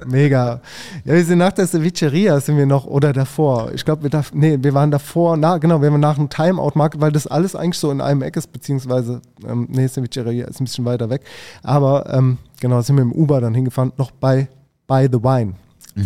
[0.06, 0.60] Mega.
[1.04, 3.72] Ja, wir sind nach der Cevicheria sind wir noch, oder davor.
[3.74, 6.98] Ich glaube, wir, darf, nee, wir waren davor, na, genau, wir waren nach einem Timeout-Markt,
[7.00, 10.64] weil das alles eigentlich so in einem Eck ist, beziehungsweise, ähm, nee, Cevicheria ist ein
[10.64, 11.22] bisschen weiter weg.
[11.62, 14.48] Aber, ähm, genau, sind wir im Uber dann hingefahren, noch bei
[14.86, 15.54] By the Wine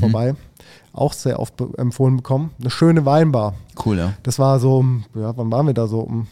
[0.01, 0.35] vorbei.
[0.93, 2.51] Auch sehr oft be- empfohlen bekommen.
[2.61, 3.55] Eine schöne Weinbar.
[3.85, 4.13] Cool, ja.
[4.23, 6.01] Das war so, um, ja, wann waren wir da so?
[6.01, 6.27] Um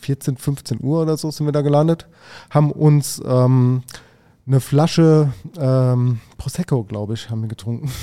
[0.00, 2.06] 14, 15 Uhr oder so sind wir da gelandet.
[2.50, 3.82] Haben uns ähm,
[4.46, 7.90] eine Flasche ähm, Prosecco, glaube ich, haben wir getrunken.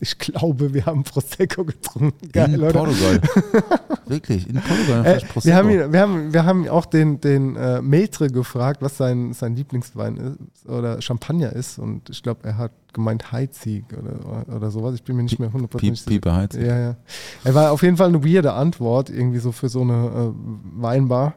[0.00, 2.28] Ich glaube, wir haben Prosecco getrunken.
[2.32, 2.72] Geil, in oder?
[2.72, 3.20] Portugal.
[4.06, 5.04] Wirklich, in Portugal.
[5.06, 5.44] Äh, Prosecco.
[5.44, 9.32] wir, haben ihn, wir, haben, wir haben auch den, den äh, Maitre gefragt, was sein,
[9.34, 11.78] sein Lieblingswein ist oder Champagner ist.
[11.78, 14.94] Und ich glaube, er hat gemeint Heizig oder, oder sowas.
[14.94, 16.10] Ich bin mir nicht mehr hundertprozentig sicher.
[16.10, 16.62] Pieper Heizig.
[16.66, 16.96] Ja, ja.
[17.44, 21.34] Er war auf jeden Fall eine weirde Antwort, irgendwie so für so eine äh, Weinbar.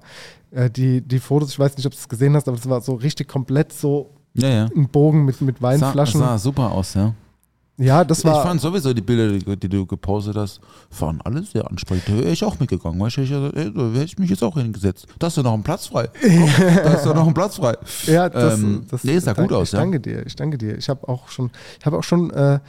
[0.51, 2.79] Äh, die, die Fotos, ich weiß nicht, ob du es gesehen hast, aber es war
[2.81, 4.69] so richtig komplett so Ja, ja.
[4.75, 6.19] ein Bogen mit, mit Sah, Weinflaschen.
[6.21, 7.13] sah super aus, ja.
[7.77, 8.43] Ja, das Ich war.
[8.43, 10.59] fand sowieso die Bilder, die, die du gepostet hast,
[10.99, 12.07] waren alle sehr ansprechend.
[12.07, 12.99] Da wäre ich auch mitgegangen.
[12.99, 15.07] Weißt du, ich, ey, da wäre ich mich jetzt auch hingesetzt.
[15.17, 16.07] Da ist doch noch ein Platz frei.
[16.83, 17.75] Da ist doch noch ein Platz frei.
[18.05, 19.79] Ja, das, Ähm, das nee, sah gut aus, Ich ja.
[19.79, 20.77] danke dir, ich danke dir.
[20.77, 21.49] Ich habe auch schon,
[21.79, 22.59] ich habe auch schon äh,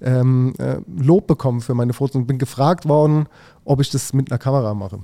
[0.00, 3.26] ähm, äh, Lob bekommen für meine Fotos und bin gefragt worden,
[3.66, 4.98] ob ich das mit einer Kamera mache.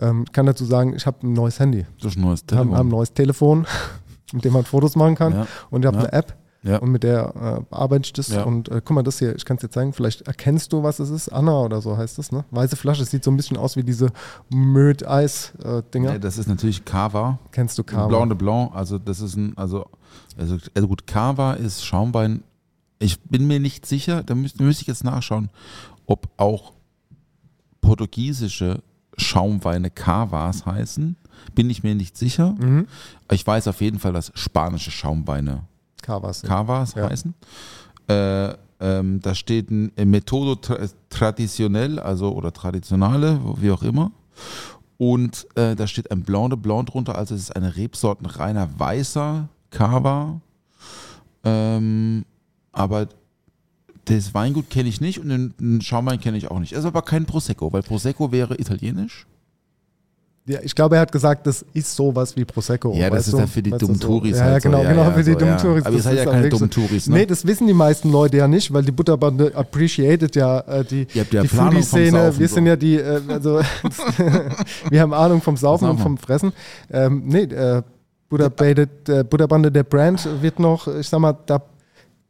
[0.00, 1.86] Ähm, ich kann dazu sagen, ich habe ein neues Handy.
[2.00, 2.98] Das ist ein neues Wir haben, haben ein Telefon.
[2.98, 3.66] neues Telefon,
[4.32, 5.32] mit dem man Fotos machen kann.
[5.34, 5.46] Ja.
[5.70, 6.02] Und ich habe Ja.
[6.04, 6.36] eine App.
[6.62, 6.78] Ja.
[6.78, 8.28] Und mit der äh, bearbeite ich das.
[8.28, 8.42] Ja.
[8.42, 10.98] Und äh, guck mal, das hier, ich kann es dir zeigen, vielleicht erkennst du, was
[10.98, 11.28] es ist.
[11.28, 12.44] Anna oder so heißt das, ne?
[12.50, 14.10] Weiße Flasche, es sieht so ein bisschen aus wie diese
[14.50, 16.12] Möd-Eis-Dinger.
[16.12, 17.38] Nee, das ist natürlich Cava.
[17.52, 18.08] Kennst du Karma?
[18.08, 18.74] Blanc de Blanc.
[18.74, 19.86] Also, das ist ein, also,
[20.36, 22.42] also, also gut, Cava ist Schaumwein.
[22.98, 25.50] Ich bin mir nicht sicher, da müsste, müsste ich jetzt nachschauen,
[26.06, 26.72] ob auch
[27.80, 28.82] portugiesische
[29.16, 31.16] Schaumweine Cavas heißen.
[31.54, 32.56] Bin ich mir nicht sicher.
[32.58, 32.88] Mhm.
[33.30, 35.62] Ich weiß auf jeden Fall, dass spanische Schaumweine
[36.08, 36.42] Kavas.
[36.42, 37.08] Cavas Ja.
[37.10, 37.34] heißen.
[38.08, 40.76] Äh, ähm, da steht ein Metodo tra
[41.10, 44.10] traditionell, also oder traditionale, wie auch immer.
[44.96, 48.68] Und äh, da steht ein Blanc de Blanc drunter, also es ist eine Rebsorten reiner
[48.78, 50.40] weißer Cava.
[51.44, 52.24] Ähm,
[52.72, 53.08] aber
[54.06, 56.72] das Weingut kenne ich nicht und den, den Schaumwein kenne ich auch nicht.
[56.72, 59.26] Es ist aber kein Prosecco, weil Prosecco wäre italienisch.
[60.48, 62.94] Ja, ich glaube, er hat gesagt, das ist sowas wie Prosecco.
[62.94, 63.38] Ja, das ist du?
[63.38, 64.06] ja für die dummen so.
[64.06, 64.68] Touris Ja, ja halt so.
[64.70, 65.60] genau, Ja, genau, ja, für die so, dummen ja.
[65.60, 65.84] Touris.
[65.84, 66.80] Aber ihr Das seid ja ist keine dummen so.
[66.80, 67.16] Touris, ne?
[67.16, 71.06] Nee, das wissen die meisten Leute ja nicht, weil die Butterbande appreciated ja äh, die,
[71.12, 72.32] Ihr habt ja die Foodie-Szene.
[72.38, 72.54] Wir so.
[72.54, 73.60] sind ja die, äh, also
[74.90, 76.52] wir haben Ahnung vom Saufen und vom Fressen.
[76.90, 77.82] Ähm, nee, äh,
[78.28, 81.62] Butterbande, äh, Butterbande der Brand wird noch, ich sag mal, da,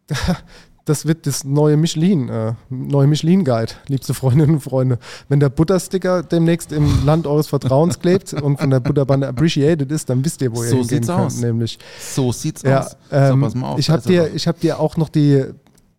[0.88, 4.98] das wird das neue Michelin, äh, neue Michelin-Guide, liebste Freundinnen und Freunde.
[5.28, 10.08] Wenn der Buttersticker demnächst im Land eures Vertrauens klebt und von der Butterbande appreciated ist,
[10.10, 11.40] dann wisst ihr, wo ihr So hingehen sieht's könnt, aus.
[11.40, 11.78] nämlich.
[12.00, 12.96] So sieht's Ja, aus.
[13.10, 15.44] ähm, so, pass mal auf, ich habe er dir, ich hab dir auch noch die,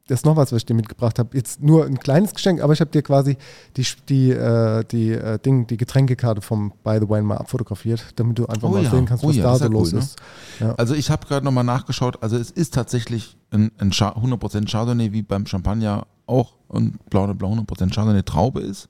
[0.10, 1.38] das ist noch was, was ich dir mitgebracht habe.
[1.38, 3.38] Jetzt nur ein kleines Geschenk, aber ich habe dir quasi
[3.78, 8.39] die, die, äh, die, äh, Ding, die Getränkekarte vom By the Wine mal abfotografiert, damit
[8.39, 9.99] du einfach Oh mal ja, sehen kannst, oh was ja, da so ja los cool,
[9.99, 10.05] ne?
[10.05, 10.16] ist.
[10.60, 10.74] Ja.
[10.76, 15.12] Also ich habe gerade nochmal nachgeschaut, also es ist tatsächlich ein, ein Cha- 100% Chardonnay,
[15.12, 18.89] wie beim Champagner auch ein Blanc de Blanc 100% Chardonnay Traube ist.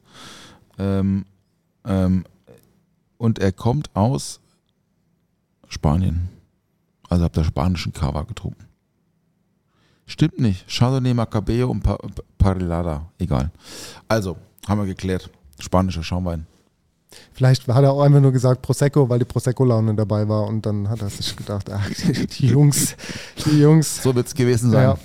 [0.78, 1.26] Ähm,
[1.86, 2.24] ähm,
[3.18, 4.40] und er kommt aus
[5.68, 6.30] Spanien.
[7.10, 8.66] Also habt ihr spanischen Cava getrunken.
[10.10, 10.66] Stimmt nicht.
[10.68, 11.96] Chardonnay, Macabeo und pa
[12.40, 13.06] Parellada.
[13.20, 13.52] Egal.
[14.08, 14.38] Also,
[14.68, 15.30] haben wir geklärt.
[15.60, 16.48] Spanischer Schaumwein.
[17.32, 20.90] Vielleicht hat er auch einfach nur gesagt Prosecco, weil die Prosecco-Laune dabei war und dann
[20.90, 22.96] hat er sich gedacht, ach, die, die Jungs,
[23.46, 24.02] die Jungs.
[24.02, 24.84] So wird es gewesen sein.
[24.84, 24.98] Ja,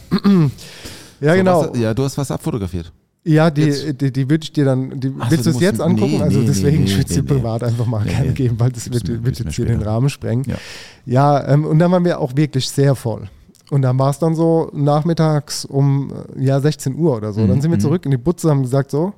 [1.20, 1.70] ja So, genau.
[1.70, 2.90] Was, ja, du hast was abfotografiert.
[3.24, 5.80] Ja, die, die, die würde ich dir dann, die, Ach willst du du es jetzt
[5.82, 6.16] angucken?
[6.16, 8.32] nee, also deswegen, nee, ich würde es dir privat einfach mal gerne nee.
[8.32, 9.82] geben, weil das wird, wird jetzt hier den.
[9.82, 10.44] Rahmen sprengen.
[10.46, 10.57] Ja.
[11.07, 13.28] Ja, ähm, und dann waren wir auch wirklich sehr voll.
[13.74, 17.40] Und dann war es dann so nachmittags um äh, ja, 16 Uhr oder so.
[17.40, 17.82] Mhm, Dann sind wir mhm.
[17.82, 19.12] zurück in die Butze, haben gesagt so,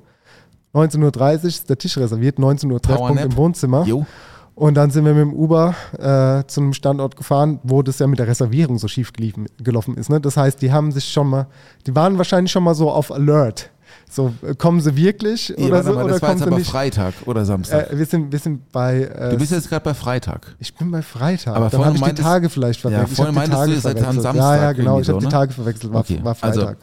[0.73, 3.85] 19.30 Uhr ist der Tisch reserviert, 19 Uhr Treffpunkt im Wohnzimmer.
[3.85, 4.07] Jo.
[4.55, 8.07] Und dann sind wir mit dem Uber äh, zu einem Standort gefahren, wo das ja
[8.07, 10.09] mit der Reservierung so schief geliefen, gelaufen ist.
[10.09, 10.19] Ne?
[10.19, 11.45] Das heißt, die haben sich schon mal,
[11.85, 13.69] die waren wahrscheinlich schon mal so auf Alert.
[14.09, 16.57] So, kommen sie wirklich Nee, oder so, mal, oder das war kommen jetzt sie aber
[16.59, 16.69] nicht?
[16.71, 17.91] Freitag oder Samstag.
[17.91, 19.01] Äh, wir, sind, wir sind bei.
[19.01, 20.55] Äh, du bist jetzt gerade bei Freitag.
[20.59, 21.55] ich bin bei Freitag.
[21.55, 23.15] Aber vorhin habe ich die meintest- Tage vielleicht Ja, verwechselt.
[23.17, 24.23] vorhin habe die meintest du, Tage am verwechselt.
[24.23, 24.99] Samstag Ja, ja, genau.
[25.01, 25.31] Ich habe so, die ne?
[25.31, 25.93] Tage verwechselt.
[25.93, 26.77] War, Okay, war also- Freitag.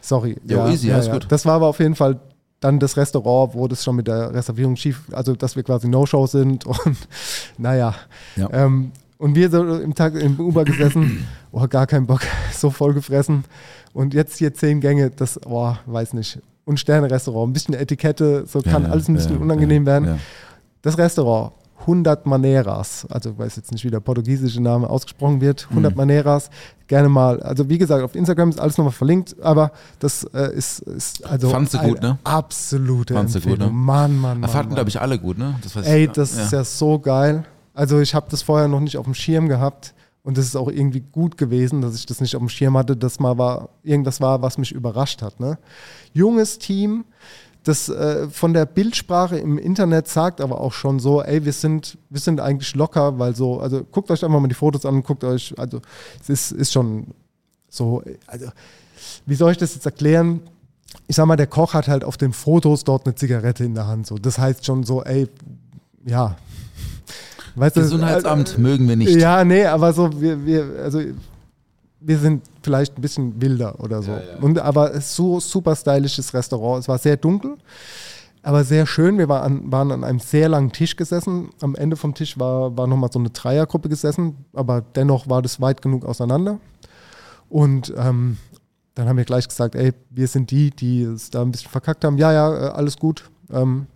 [0.00, 0.36] Sorry.
[0.46, 1.26] Jo, easy, alles gut.
[1.30, 2.18] Das war aber auf jeden Fall
[2.60, 6.26] dann das Restaurant, wo das schon mit der Reservierung schief, also dass wir quasi No-Show
[6.26, 6.96] sind und
[7.56, 7.94] naja.
[8.36, 8.48] Ja.
[8.52, 12.20] Ähm, und wir so im Tag im Uber gesessen, oh, gar keinen Bock,
[12.52, 13.44] so voll gefressen.
[13.92, 16.40] Und jetzt hier zehn Gänge, das, oh, weiß nicht.
[16.64, 20.20] Und Sterne-Restaurant, ein bisschen Etikette, so kann Ja, alles ein bisschen ja, unangenehm ja, werden.
[20.82, 25.66] Das Restaurant, 100 Maneras, also ich weiß jetzt nicht, wie der portugiesische Name ausgesprochen wird,
[25.68, 25.96] 100 Mhm.
[25.98, 26.48] Maneras,
[26.86, 30.78] gerne mal, also wie gesagt, auf Instagram ist alles nochmal verlinkt, aber das äh, ist,
[30.80, 32.16] ist also Fandst du gut, ne?
[32.24, 33.74] absolute Fandst du gut, Empfehlung.
[33.74, 33.78] ne?
[33.78, 34.50] Mann, Mann, Da Mann.
[34.56, 35.56] fanden, glaube ich, alle gut, ne?
[35.62, 37.44] Das weiß Ey, ich, das ist ja so geil.
[37.74, 39.92] Also ich habe das vorher noch nicht auf dem Schirm gehabt
[40.24, 42.96] und das ist auch irgendwie gut gewesen, dass ich das nicht auf dem Schirm hatte,
[42.96, 45.38] dass mal war, irgendwas war, was mich überrascht hat.
[45.38, 45.58] Ne?
[46.14, 47.04] Junges Team,
[47.62, 51.98] das äh, von der Bildsprache im Internet sagt aber auch schon so, ey, wir sind,
[52.08, 55.24] wir sind eigentlich locker, weil so, also guckt euch einfach mal die Fotos an, guckt
[55.24, 55.80] euch, also
[56.22, 57.08] es ist, ist schon
[57.68, 58.46] so, also
[59.26, 60.40] wie soll ich das jetzt erklären?
[61.06, 63.86] Ich sag mal, der Koch hat halt auf den Fotos dort eine Zigarette in der
[63.86, 64.06] Hand.
[64.06, 64.16] So.
[64.16, 65.28] Das heißt schon so, ey,
[66.06, 66.36] ja.
[67.56, 69.14] Weißt Gesundheitsamt äh, mögen wir nicht.
[69.14, 71.00] Ja, nee, aber so, wir, wir, also
[72.00, 74.12] wir sind vielleicht ein bisschen wilder oder so.
[74.40, 76.82] Und, aber es ist so super stylisches Restaurant.
[76.82, 77.56] Es war sehr dunkel,
[78.42, 79.18] aber sehr schön.
[79.18, 81.50] Wir waren an, waren an einem sehr langen Tisch gesessen.
[81.60, 85.60] Am Ende vom Tisch war, war nochmal so eine Dreiergruppe gesessen, aber dennoch war das
[85.60, 86.58] weit genug auseinander.
[87.48, 88.36] Und ähm,
[88.94, 92.04] dann haben wir gleich gesagt, ey, wir sind die, die es da ein bisschen verkackt
[92.04, 92.18] haben.
[92.18, 93.30] Ja, ja, äh, alles gut.
[93.50, 93.86] Ähm,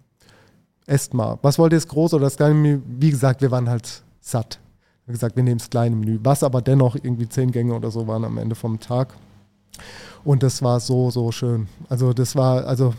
[0.88, 1.38] esst mal.
[1.42, 2.80] Was wollt ihr, das große oder das kleine Menü?
[2.86, 4.58] Wie gesagt, wir waren halt satt.
[5.06, 6.18] Haben gesagt, wir nehmen das kleine Menü.
[6.22, 9.14] Was aber dennoch irgendwie zehn Gänge oder so waren am Ende vom Tag.
[10.24, 11.68] Und das war so, so schön.
[11.88, 12.94] Also das war, also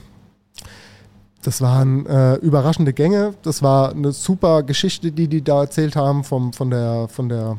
[1.44, 3.34] das waren äh, überraschende Gänge.
[3.44, 7.58] Das war eine super Geschichte, die die da erzählt haben vom, von der, von der,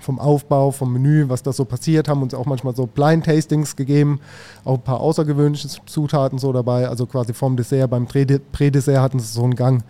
[0.00, 3.76] vom Aufbau, vom Menü, was da so passiert, haben uns auch manchmal so Blind Tastings
[3.76, 4.20] gegeben,
[4.64, 6.88] auch ein paar außergewöhnliche Zutaten so dabei.
[6.88, 9.82] Also quasi vom Dessert, beim Prä- Prädessert hatten sie so einen Gang,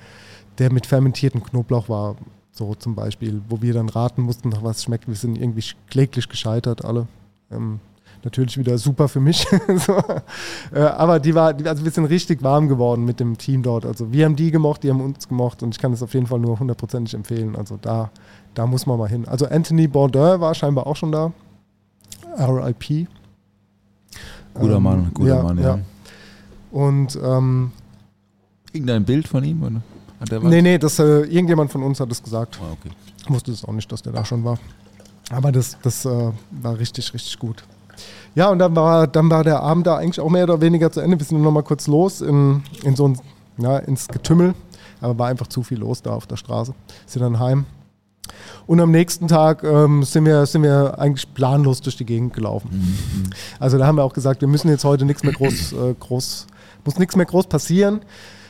[0.59, 2.17] der mit fermentiertem Knoblauch war,
[2.53, 5.09] so zum Beispiel, wo wir dann raten mussten, nach was schmeckt.
[5.09, 7.07] Wir sind irgendwie kläglich gescheitert, alle.
[7.51, 7.81] Ähm,
[8.23, 9.47] natürlich wieder super für mich.
[9.87, 9.97] so.
[10.75, 13.87] äh, aber die war, also wir sind richtig warm geworden mit dem Team dort.
[13.87, 16.27] Also wir haben die gemocht, die haben uns gemocht und ich kann es auf jeden
[16.27, 17.57] Fall nur hundertprozentig empfehlen.
[17.57, 18.11] Also da,
[18.55, 19.27] da muss man mal hin.
[19.27, 21.33] Also Anthony Bourdain war scheinbar auch schon da.
[22.39, 23.09] RIP.
[24.55, 25.77] Guter Ähm, Mann, guter ja, Mann, ja.
[25.77, 25.79] ja.
[26.71, 27.73] Und ähm,
[28.73, 29.63] Irgendein Bild von ihm?
[29.63, 29.83] Oder?
[30.21, 32.61] Hat nee, nee, das, äh, irgendjemand von uns hat es gesagt.
[32.63, 32.95] Ah, okay.
[33.23, 34.59] Ich wusste es auch nicht, dass der da schon war.
[35.31, 37.65] Aber das, das äh, war richtig, richtig gut.
[38.35, 41.01] Ja, und dann war, dann war der Abend da eigentlich auch mehr oder weniger zu
[41.01, 41.19] Ende.
[41.19, 43.19] Wir sind nur noch mal kurz los in, in so ein,
[43.59, 44.55] ja, ins Getümmel.
[45.01, 46.75] Aber war einfach zu viel los da auf der Straße.
[47.07, 47.65] Sind dann heim.
[48.67, 52.69] Und am nächsten Tag ähm, sind, wir, sind wir eigentlich planlos durch die Gegend gelaufen.
[53.59, 56.47] Also da haben wir auch gesagt, wir müssen jetzt heute nichts mehr groß, äh, groß
[56.85, 58.01] muss nichts mehr groß passieren.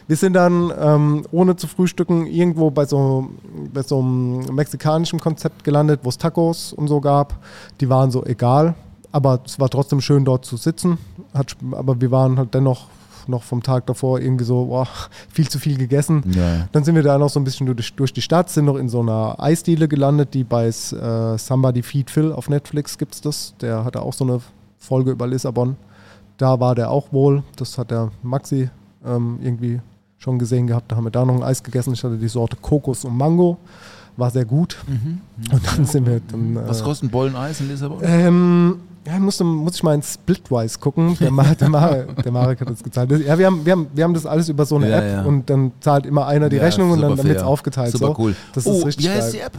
[0.07, 3.31] Wir sind dann, ähm, ohne zu frühstücken, irgendwo bei so,
[3.73, 7.39] bei so einem mexikanischen Konzept gelandet, wo es Tacos und so gab.
[7.81, 8.75] Die waren so egal,
[9.13, 10.99] aber es war trotzdem schön dort zu sitzen.
[11.33, 12.89] Hat, aber wir waren halt dennoch
[13.29, 14.87] noch vom Tag davor irgendwie so, boah,
[15.29, 16.23] viel zu viel gegessen.
[16.35, 16.69] Ja.
[16.73, 18.89] Dann sind wir da noch so ein bisschen durch, durch die Stadt, sind noch in
[18.89, 23.55] so einer Eisdiele gelandet, die bei äh, Somebody Feed Phil auf Netflix gibt es das.
[23.61, 24.41] Der hatte auch so eine
[24.79, 25.77] Folge über Lissabon.
[26.37, 27.43] Da war der auch wohl.
[27.57, 28.71] Das hat der Maxi
[29.07, 29.81] ähm, irgendwie
[30.19, 30.91] schon gesehen gehabt.
[30.93, 31.93] Da haben wir da noch ein Eis gegessen.
[31.95, 33.59] Ich hatte die Sorte Kokos und Mango.
[34.17, 34.77] War sehr gut.
[35.53, 36.57] Und dann sind wir dann.
[36.57, 36.69] Äh, Mhm.
[36.69, 37.99] Was kostet ein Bollen Eis in Lissabon?
[38.03, 41.17] ähm, ja, musste, muss ich mal in Splitwise gucken.
[41.21, 43.11] Der, Mar der, Mar der Marek hat das gezahlt.
[43.11, 45.13] Das- Ja, wir haben, wir, haben, wir haben das alles über so eine Ja, App
[45.13, 45.23] ja.
[45.25, 47.93] und dann zahlt immer einer die Ja, Rechnung und dann wird es aufgeteilt.
[47.93, 48.17] Super so.
[48.19, 48.37] cool.
[48.55, 49.53] Das oh, ist richtig wie heißt die App?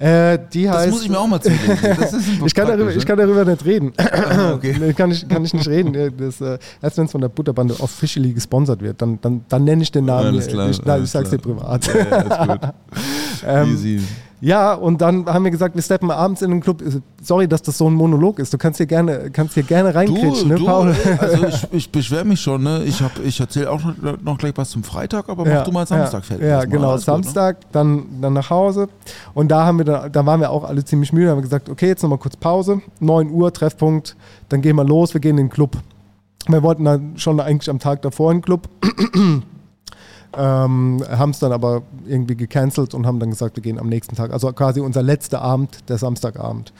[0.00, 1.76] Äh, die Das heißt, muss ich mir auch mal zulegen.
[2.00, 2.14] Das
[2.46, 3.92] ich kann, darüber, ich kann darüber nicht reden.
[3.98, 4.94] Ah, okay.
[4.94, 5.92] Kann, ich, kann ich nicht reden.
[6.16, 9.82] Das, äh, erst wenn es von der Butterbande officially gesponsert wird, dann, dann, dann nenne
[9.82, 10.28] ich den Namen.
[10.28, 11.56] Alles klar, ich, nein, alles ich sag's dir klar.
[11.56, 11.86] privat.
[11.88, 12.60] Ja, ja, ist gut.
[13.46, 14.00] Ähm, Easy.
[14.40, 16.82] Ja, und dann haben wir gesagt, wir steppen abends in den Club.
[17.20, 18.52] Sorry, dass das so ein Monolog ist.
[18.52, 20.94] Du kannst hier gerne, kannst hier gerne reinkritschen, ne, Paul?
[21.18, 22.84] also ich, ich beschwere mich schon, ne?
[22.84, 23.80] Ich, hab- ich erzähle auch
[24.22, 26.46] noch, gleich was zum Freitag, aber mach du mal Samstag ja, fertig.
[26.46, 27.04] Ja, genau, gut, ne?
[27.04, 28.88] Samstag, dann, dann nach Hause.
[29.34, 31.68] Und da haben wir dann, da waren wir auch alle ziemlich müde, haben wir gesagt,
[31.68, 34.14] okay, jetzt nochmal kurz Pause, 9 Uhr, Treffpunkt,
[34.48, 35.76] dann gehen wir los, wir gehen in den Club.
[36.46, 38.68] Wir wollten dann schon eigentlich am Tag davor in den Club.
[40.36, 44.16] Ähm, haben es dann aber irgendwie gecancelt und haben dann gesagt, wir gehen am nächsten
[44.16, 44.32] Tag.
[44.32, 46.72] Also quasi unser letzter Abend, der Samstagabend.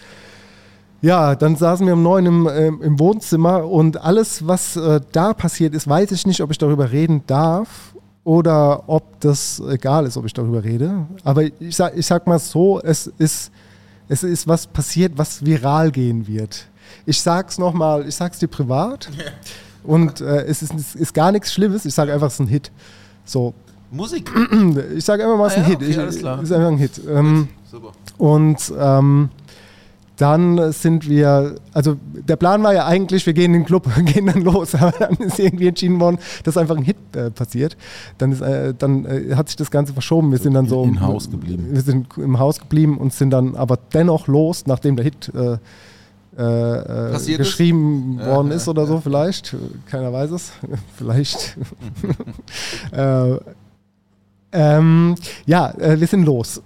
[1.01, 5.33] Ja, dann saßen wir um neun im, ähm, im Wohnzimmer und alles, was äh, da
[5.33, 7.95] passiert ist, weiß ich nicht, ob ich darüber reden darf
[8.25, 11.07] oder ob das egal ist, ob ich darüber rede.
[11.23, 13.53] Aber ich sag, ich sag mal so, es ist,
[14.09, 16.67] es ist was passiert, was viral gehen wird.
[17.07, 19.09] Ich sag's nochmal, ich sag's dir privat
[19.85, 22.49] und äh, es, ist, es ist gar nichts Schlimmes, ich sage einfach, es ist ein
[22.49, 22.73] Hit.
[23.29, 23.53] So,
[23.91, 24.31] Musik.
[24.97, 25.89] ich sage einfach mal, es ist ein Ah ja, Hit.
[25.89, 26.43] okay, alles klar.
[26.43, 27.01] Ist einfach ein Hit.
[27.09, 27.93] Ähm, Super.
[28.17, 29.29] und ähm,
[30.17, 34.27] dann sind wir, also der Plan war ja eigentlich, wir gehen in den Club, gehen
[34.27, 37.77] dann los, aber dann ist irgendwie entschieden worden, dass einfach ein Hit äh, passiert.
[38.17, 40.33] Dann, ist, äh, dann äh, hat sich das Ganze verschoben.
[40.33, 41.69] Wir sind dann so in Haus geblieben.
[41.71, 45.31] Wir sind im Haus geblieben und sind dann aber dennoch los, nachdem der Hit
[46.39, 47.27] äh, äh, äh, ist?
[47.37, 49.57] geschrieben Ja, worden ja, ist oder so, vielleicht.
[49.91, 50.53] Keiner weiß es.
[50.97, 51.57] vielleicht.
[52.93, 53.37] äh,
[54.53, 55.17] ähm,
[55.47, 56.63] ja, äh, wir sind los.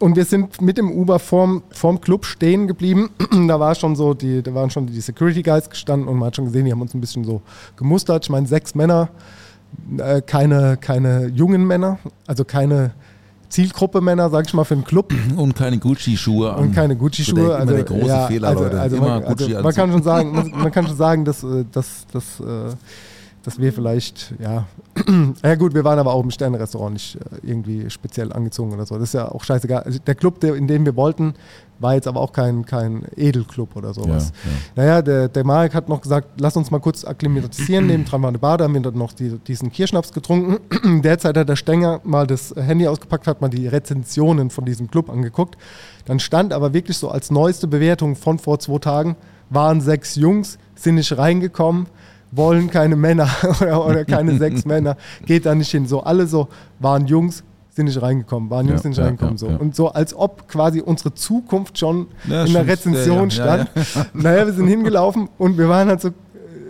[0.00, 3.10] Und wir sind mit dem Uber vorm, vorm Club stehen geblieben.
[3.48, 6.36] da war schon so, die, da waren schon die Security Guys gestanden und man hat
[6.36, 7.40] schon gesehen, die haben uns ein bisschen so
[7.76, 8.24] gemustert.
[8.24, 9.10] Ich meine, sechs Männer,
[9.98, 12.94] äh, keine, keine jungen Männer, also keine
[13.52, 17.34] Zielgruppe Männer, sag ich mal, für einen Club Und keine Gucci-Schuhe und keine So Gucci-Schuhe.
[17.48, 18.80] der- Also, immer der große ja, Fehler, also, Leute.
[18.80, 21.64] Also Immer man, also man kann schon sagen, man, man kann schon sagen, dass, äh,
[21.70, 22.74] dass, dass, äh,
[23.42, 24.66] dass wir vielleicht, ja,
[25.42, 28.94] ja gut, wir waren aber auch im Sternenrestaurant nicht äh, irgendwie speziell angezogen oder so.
[28.94, 29.82] Das ist ja auch scheißegal.
[29.82, 31.34] Also der Club, der, in den wir wollten,
[31.80, 34.32] war jetzt aber auch kein, kein Edelclub oder Ja, sowas.
[34.44, 34.50] ja.
[34.76, 37.86] Naja, der, der Marek hat noch gesagt, lass uns mal kurz akklimatisieren.
[37.88, 40.60] Nebendran war eine Bar, da haben wir dann noch die, diesen Kirschnaps getrunken.
[41.02, 45.10] Derzeit hat der Stenger mal das Handy ausgepackt, hat mal die Rezensionen von diesem Club
[45.10, 45.56] angeguckt.
[46.04, 49.16] Dann stand aber wirklich so als neueste Bewertung von vor zwei Tagen
[49.50, 51.86] waren sechs Jungs, sind nicht reingekommen,
[52.32, 53.28] wollen keine Männer
[53.60, 55.86] oder, oder keine sechs Männer, geht da nicht hin.
[55.86, 56.48] So, alle so
[56.80, 59.36] waren Jungs, sind nicht reingekommen, waren Jungs, Ja, sind nicht ja, reingekommen.
[59.36, 59.46] ja, so.
[59.48, 63.70] Und so, als ob quasi unsere Zukunft schon in der Rezension stand.
[64.14, 66.12] Naja, wir sind hingelaufen und wir waren halt so äh,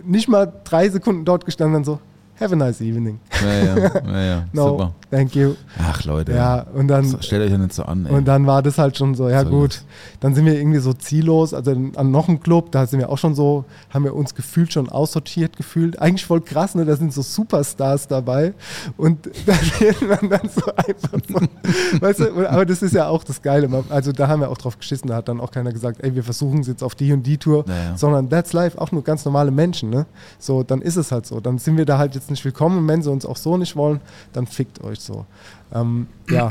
[0.05, 1.99] nicht mal drei Sekunden dort gestanden und so,
[2.43, 3.19] have a nice evening.
[3.41, 4.43] Ja, ja, ja, ja.
[4.53, 4.91] No, super.
[5.09, 5.53] thank you.
[5.79, 8.05] Ach Leute, Ja, und dann, So, stellt euch ja nicht so an.
[8.05, 8.11] Ey.
[8.13, 9.85] und dann war das halt schon so, ja So gut, ist
[10.19, 13.17] dann sind wir irgendwie so ziellos, also an noch einem Club, da sind wir auch
[13.17, 15.99] schon so, haben wir uns gefühlt schon aussortiert gefühlt.
[15.99, 16.85] Eigentlich voll krass, ne?
[16.85, 18.53] da sind so Superstars dabei
[18.97, 23.23] und da wird man dann so einfach so, weißt du, aber das ist ja auch
[23.23, 26.03] das Geile, also da haben wir auch drauf geschissen, da hat dann auch keiner gesagt,
[26.03, 27.97] ey, wir versuchen es jetzt auf die und die Tour, Ja, ja.
[27.97, 30.05] sondern that's life, auch nur ganz normale Menschen, ne?
[30.39, 32.87] So, dann ist es halt so, dann sind wir da halt jetzt nicht willkommen und
[32.87, 34.01] wenn sie uns auch so nicht wollen,
[34.33, 35.25] dann fickt euch so.
[35.73, 36.49] Ähm, ja,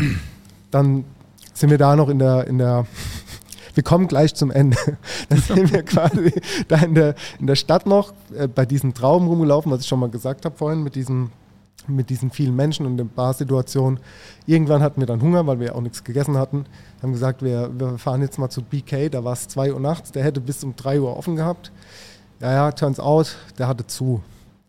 [0.71, 1.05] dann
[1.53, 2.87] sind wir da noch in der, in der,
[3.75, 4.77] wir kommen gleich zum Ende.
[5.29, 6.33] Dann sind wir quasi
[6.69, 10.01] da in der, in der Stadt noch äh, bei diesen Trauben rumgelaufen, was ich schon
[10.01, 11.31] mal gesagt habe vorhin, mit diesen,
[11.87, 13.99] mit diesen vielen Menschen und der Barsituation.
[14.47, 16.67] Irgendwann hatten wir dann Hunger, weil wir auch nichts gegessen hatten.
[17.03, 20.13] Haben gesagt, wir, wir fahren jetzt mal zu BK, da war es 2 Uhr nachts,
[20.13, 21.73] der hätte bis um 3 Uhr offen gehabt.
[22.41, 24.23] Ja, ja, turns out, der hatte zu.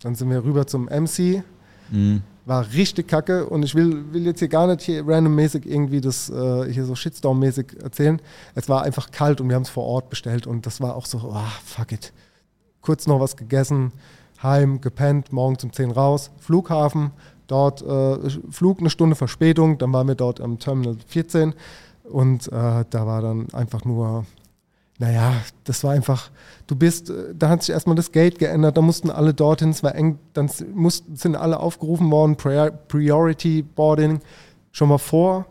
[0.04, 1.44] Dann sind wir rüber zum MC,
[1.92, 2.22] Mhm.
[2.46, 6.30] war richtig kacke und ich will, will jetzt hier gar nicht hier randommäßig irgendwie das
[6.30, 8.22] äh, hier so Shitstorm-mäßig erzählen.
[8.56, 11.06] Es war einfach kalt und wir haben es vor Ort bestellt und das war auch
[11.06, 12.14] so, ah, fuck it.
[12.82, 13.92] Kurz noch was gegessen,
[14.42, 17.12] heim, gepennt, morgen um 10 raus, Flughafen,
[17.48, 21.54] dort äh, Flug eine Stunde Verspätung, dann waren wir dort am Terminal 14
[22.04, 24.26] und äh, da war dann einfach nur,
[25.04, 25.34] naja,
[25.66, 26.32] das war einfach,
[26.66, 29.84] du bist, äh, da hat sich erstmal das Gate geändert, da mussten alle dorthin, es
[29.84, 34.22] war eng, dann mussten, sind alle aufgerufen worden, Prior- Priority Boarding
[34.72, 35.46] schon mal vor.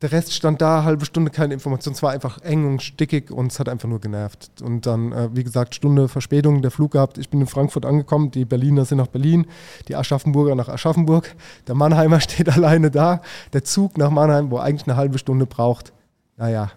[0.00, 1.92] Der Rest stand da, halbe Stunde keine Information.
[1.92, 4.50] Es war einfach eng und stickig und es hat einfach nur genervt.
[4.62, 7.18] Und dann, äh, wie gesagt, Stunde Verspätung, der Flug gehabt.
[7.18, 9.46] Ich bin in Frankfurt angekommen, die Berliner sind nach Berlin,
[9.86, 11.36] die Aschaffenburger nach Aschaffenburg.
[11.68, 13.20] Der Mannheimer steht alleine da.
[13.52, 15.92] Der Zug nach Mannheim, wo eigentlich eine halbe Stunde braucht.
[16.38, 16.72] Naja,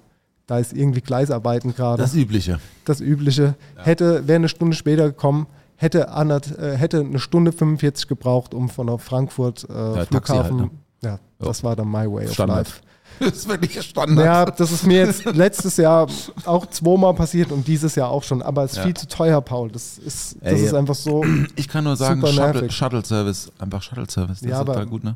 [0.47, 2.59] da ist irgendwie Gleisarbeiten gerade Das Übliche.
[2.85, 3.55] das Übliche.
[3.77, 8.69] Hätte, wäre eine Stunde später gekommen, hätte, andert, äh, hätte eine Stunde 45 gebraucht, um
[8.69, 10.59] von Frankfurt äh, Taxi Flughafen.
[10.61, 10.71] halt,
[11.03, 12.57] Ja, das war dann my way of Standard.
[12.67, 12.81] life.
[13.19, 14.25] Das ist wirklich Standard.
[14.25, 16.05] Ja, das ist mir jetzt letztes Jahr
[16.43, 18.41] auch zweimal passiert und dieses Jahr auch schon.
[18.41, 18.83] Aber es ist Ja.
[18.83, 19.71] viel zu teuer, Paul.
[19.71, 21.23] Das ist, das Ey, ist einfach so.
[21.55, 22.71] Ich kann nur sagen, Super Shuttle, nervig.
[22.75, 24.41] Shuttle Service, einfach Shuttle Service.
[24.41, 25.15] Das Ja, ist total gut, ne?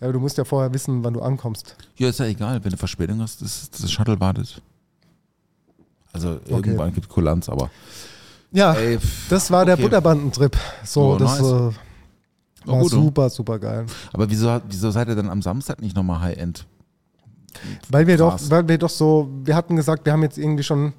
[0.00, 1.74] Ja, aber du musst ja vorher wissen, wann du ankommst.
[1.96, 4.60] Ja, ist ja egal, wenn du Verspätung hast, das, das Shuttle wartet.
[6.12, 7.70] Also irgendwann gibt Kulanz, aber.
[8.52, 9.82] Ja, Ey, pff, das war der okay.
[9.84, 10.56] Butterbandentrip.
[10.84, 11.50] So, Oh, das nice.
[11.50, 11.78] äh,
[12.68, 13.02] Oh, war gut, oh.
[13.02, 13.86] super, super geil.
[14.12, 16.66] Aber wieso, wieso seid ihr dann am Samstag nicht nochmal High-End?
[17.88, 18.50] Weil wir, doch, Krass.
[18.50, 20.92] weil wir doch so, wir hatten gesagt, wir haben jetzt irgendwie schon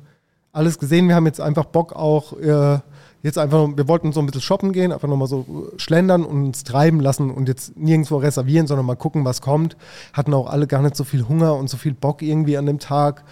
[0.53, 2.79] alles gesehen, wir haben jetzt einfach Bock auch, äh,
[3.23, 6.45] jetzt einfach, wir wollten so ein bisschen shoppen gehen, einfach nochmal so äh, schlendern und
[6.45, 9.77] uns treiben lassen und jetzt nirgendwo reservieren, sondern mal gucken, was kommt.
[10.13, 12.79] Hatten auch alle gar nicht so viel Hunger und so viel Bock irgendwie an dem
[12.79, 13.23] Tag.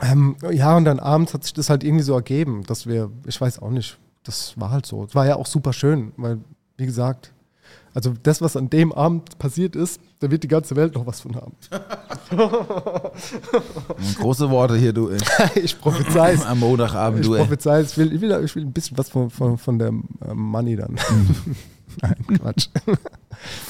[0.00, 3.40] Ähm, ja, und dann abends hat sich das halt irgendwie so ergeben, dass wir, ich
[3.40, 5.04] weiß auch nicht, das war halt so.
[5.04, 6.38] Es war ja auch super schön, weil,
[6.76, 7.32] wie gesagt,
[7.94, 11.20] also das, was an dem Abend passiert ist, da wird die ganze Welt noch was
[11.20, 11.52] von haben.
[14.18, 15.10] Große Worte hier, du.
[15.54, 16.44] Ich prophezei es.
[16.44, 17.36] Am Montagabend, Ich du.
[17.36, 17.92] Prophezei es.
[17.92, 20.76] Ich will, ich, will, ich will ein bisschen was von, von, von der äh, Money
[20.76, 20.96] dann.
[22.02, 22.68] Nein, Quatsch.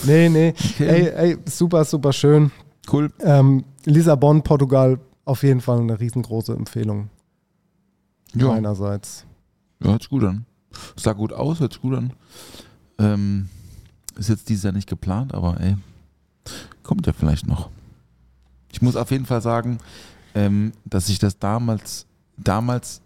[0.05, 0.55] nee, nee.
[0.79, 2.51] Ey, ey, super, super schön.
[2.93, 3.11] Cool.
[3.21, 7.09] Ähm, Lissabon, Portugal, auf jeden Fall eine riesengroße Empfehlung
[8.35, 8.49] Ja.
[8.49, 9.25] meinerseits.
[9.83, 10.45] Ja, hört sich gut an.
[10.97, 12.13] Sah gut aus, hört sich gut an.
[12.99, 13.49] Ähm,
[14.21, 15.77] ist jetzt dieses Jahr nicht geplant, aber ey,
[16.83, 17.71] kommt ja vielleicht noch.
[18.71, 19.79] Ich muss auf jeden Fall sagen,
[20.35, 22.07] ähm, dass ich das damals,
[22.37, 23.01] damals,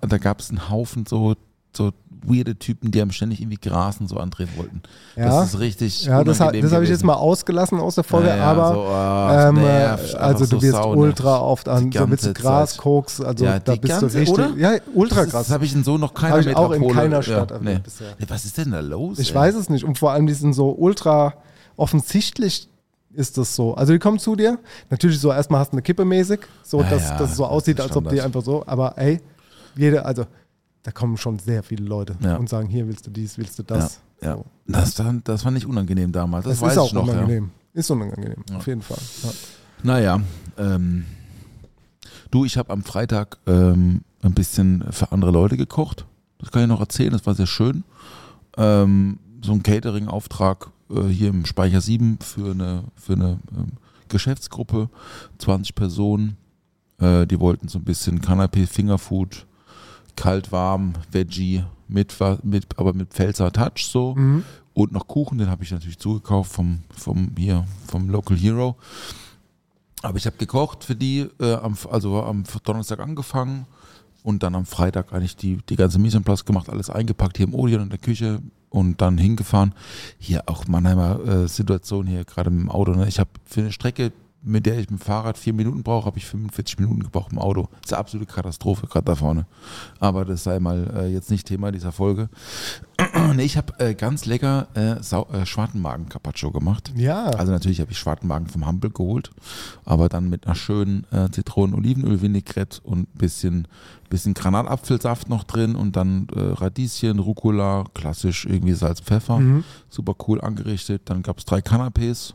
[0.00, 1.34] da gab es einen Haufen so,
[1.74, 1.92] so
[2.24, 4.82] weirde Typen, die einem ständig irgendwie Grasen so andrehen wollten.
[5.16, 6.04] Ja, Das ist richtig.
[6.04, 8.72] ja das, ha- das habe ich jetzt mal ausgelassen aus der Folge, Ja, ja, aber
[8.74, 12.26] so, ah, ähm, nervt, äh, also so du wirst sau ultra oft an, so willst
[12.26, 12.78] du Gras, Zeit.
[12.80, 14.50] Koks, also Ja, da bist du ganze- richtig, oder?
[14.56, 15.46] ja, ultra Das, krass.
[15.46, 17.58] das habe ich in so noch keiner Hab ich auch in Metropole- keiner Stadt ja,
[17.60, 17.78] nee.
[17.82, 18.14] bisher.
[18.28, 19.18] Was ist denn da los?
[19.18, 19.34] Ich ey?
[19.36, 19.84] weiß es nicht.
[19.84, 21.34] Und vor allem, die sind so ultra
[21.76, 22.68] offensichtlich
[23.14, 23.74] ist das so.
[23.74, 24.58] Also die kommen zu dir,
[24.88, 27.52] natürlich so erstmal hast du eine Kippe mäßig, so dass, ja, dass es so das
[27.52, 29.20] aussieht, als ob die einfach so, aber ey,
[29.76, 30.24] jede, also
[30.82, 32.36] da kommen schon sehr viele Leute Ja.
[32.36, 34.00] und sagen, hier willst du dies, willst du das.
[34.20, 34.44] Ja, So.
[34.66, 36.44] das, dann- das fand ich unangenehm damals.
[36.44, 37.06] Das, Das, weiß ist auch ich noch.
[37.06, 37.12] Ja.
[37.14, 37.50] unangenehm.
[37.74, 38.56] Ist unangenehm, Ja.
[38.56, 38.98] auf jeden Fall.
[39.22, 39.30] Ja.
[39.84, 40.20] Naja,
[40.58, 41.04] ähm,
[42.30, 46.06] du, ich habe am Freitag ähm, ein bisschen für andere Leute gekocht.
[46.38, 47.84] Das kann ich noch erzählen, das war sehr schön.
[48.56, 53.72] Ähm, so ein Catering-Auftrag äh, hier im Speicher 7 für eine, für eine ähm,
[54.08, 54.88] Geschäftsgruppe,
[55.38, 56.36] 20 Personen.
[56.98, 59.46] Äh, die wollten so ein bisschen Canapé, Fingerfood,
[60.16, 64.14] kalt, warm, Veggie, mit, mit, aber mit Pfälzer Touch so.
[64.14, 64.44] Mhm.
[64.74, 68.76] Und noch Kuchen, den habe ich natürlich zugekauft vom, vom, hier, vom Local Hero.
[70.02, 73.66] Aber ich habe gekocht für die, äh, am, also am Donnerstag angefangen
[74.22, 77.46] und dann am Freitag eigentlich die, die ganze Mise en place gemacht, alles eingepackt hier
[77.46, 78.40] im Odeon in der Küche
[78.70, 79.74] und dann hingefahren.
[80.18, 82.92] Hier auch Mannheimer äh, Situation hier gerade mit dem Auto.
[82.92, 83.06] Ne?
[83.06, 86.18] Ich habe für eine Strecke, mit der ich mit dem Fahrrad vier Minuten brauche, habe
[86.18, 87.68] ich 45 Minuten gebraucht im Auto.
[87.80, 89.46] Das ist eine absolute Katastrophe gerade da vorne.
[90.00, 92.28] Aber das sei mal äh, jetzt nicht Thema dieser Folge.
[93.34, 96.92] nee, ich habe äh, ganz lecker äh, Sau äh, Schwartenmagen-Carpaccio gemacht.
[96.96, 97.26] Ja.
[97.26, 99.30] Also natürlich habe ich Schwartenmagen vom Hampel geholt,
[99.84, 103.68] aber dann mit einer schönen äh, Zitronen-Olivenöl-Vinaigrette und ein bisschen,
[104.10, 109.38] bisschen Granatapfelsaft noch drin und dann äh, Radieschen, Rucola, klassisch irgendwie Salz, Pfeffer.
[109.38, 109.64] Mhm.
[109.88, 111.02] Super cool angerichtet.
[111.04, 112.34] Dann gab es drei Canapés.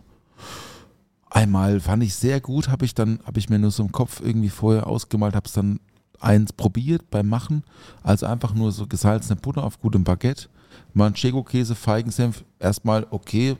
[1.37, 4.21] Einmal fand ich sehr gut, habe ich dann, habe ich mir nur so im Kopf
[4.23, 5.79] irgendwie vorher ausgemalt, habe es dann
[6.19, 7.63] eins probiert beim Machen,
[8.01, 10.47] also einfach nur so gesalzene Butter auf gutem Baguette,
[10.95, 13.55] Manchego-Käse, Feigensenf, erstmal okay,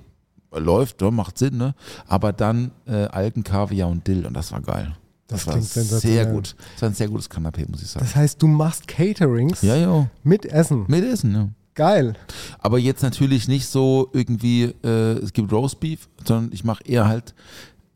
[0.52, 1.76] läuft, ja, macht Sinn, ne?
[2.08, 4.96] Aber dann äh, Algen, Kaviar und Dill und das war geil.
[5.28, 6.56] Das war klingt sehr gut.
[6.74, 8.04] Das war ein sehr gutes Kanapé, muss ich sagen.
[8.04, 10.86] Das heißt, du machst Caterings ja, ja, mit Essen.
[10.88, 11.50] mit Essen, ja.
[11.78, 12.16] Geil.
[12.58, 17.36] Aber jetzt natürlich nicht so irgendwie, äh, es gibt Roastbeef, sondern ich mache eher halt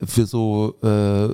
[0.05, 1.27] für so äh,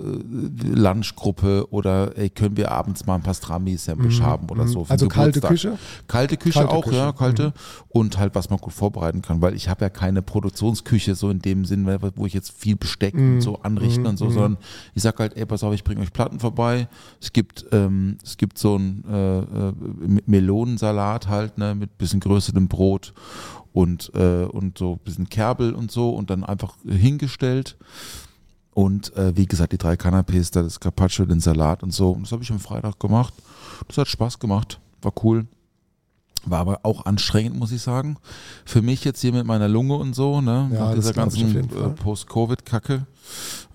[0.73, 4.83] Lunchgruppe oder ey, können wir abends mal ein Pastrami-Sandwich haben oder so.
[4.85, 5.39] für Also kalte.
[5.41, 5.77] Küche?
[6.07, 6.95] Kalte Küche Kalte auch, Küche.
[6.95, 7.01] Mhm.
[7.01, 7.53] ja, kalte.
[7.89, 11.39] Und halt, was man gut vorbereiten kann, weil ich habe ja keine Produktionsküche so in
[11.39, 13.35] dem Sinn, wo ich jetzt viel Besteck Mhm.
[13.35, 14.57] und so anrichten und so, sondern
[14.93, 16.87] ich sag halt, ey, pass auf, ich bringe euch Platten vorbei.
[17.21, 19.73] Es gibt, ähm, es gibt so einen äh, äh,
[20.25, 23.13] Melonensalat halt, ne, mit bisschen größerem Brot
[23.73, 27.77] und, äh, und so ein bisschen Kerbel und so und dann einfach hingestellt.
[28.77, 32.11] Und äh, wie gesagt, die drei Canapés, da das Carpaccio, den Salat und so.
[32.11, 33.33] Und das habe ich am Freitag gemacht.
[33.87, 34.79] Das hat Spaß gemacht.
[35.01, 35.47] War cool.
[36.45, 38.17] War aber auch anstrengend, muss ich sagen.
[38.65, 40.69] Für mich jetzt hier mit meiner Lunge und so, ne?
[40.71, 43.07] Ja, nach das dieser ganzen äh, Post-Covid-Kacke.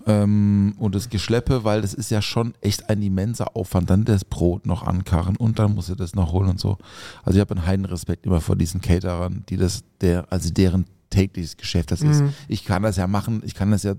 [0.07, 3.89] Ähm, und das Geschleppe, weil das ist ja schon echt ein immenser Aufwand.
[3.89, 6.77] Dann das Brot noch ankarren und dann muss ich das noch holen und so.
[7.23, 10.85] Also ich habe einen heiden Respekt immer vor diesen Caterern, die das, der, also deren
[11.09, 12.21] tägliches Geschäft das ist.
[12.21, 12.33] Mhm.
[12.47, 13.95] Ich kann das ja machen, ich kann das ja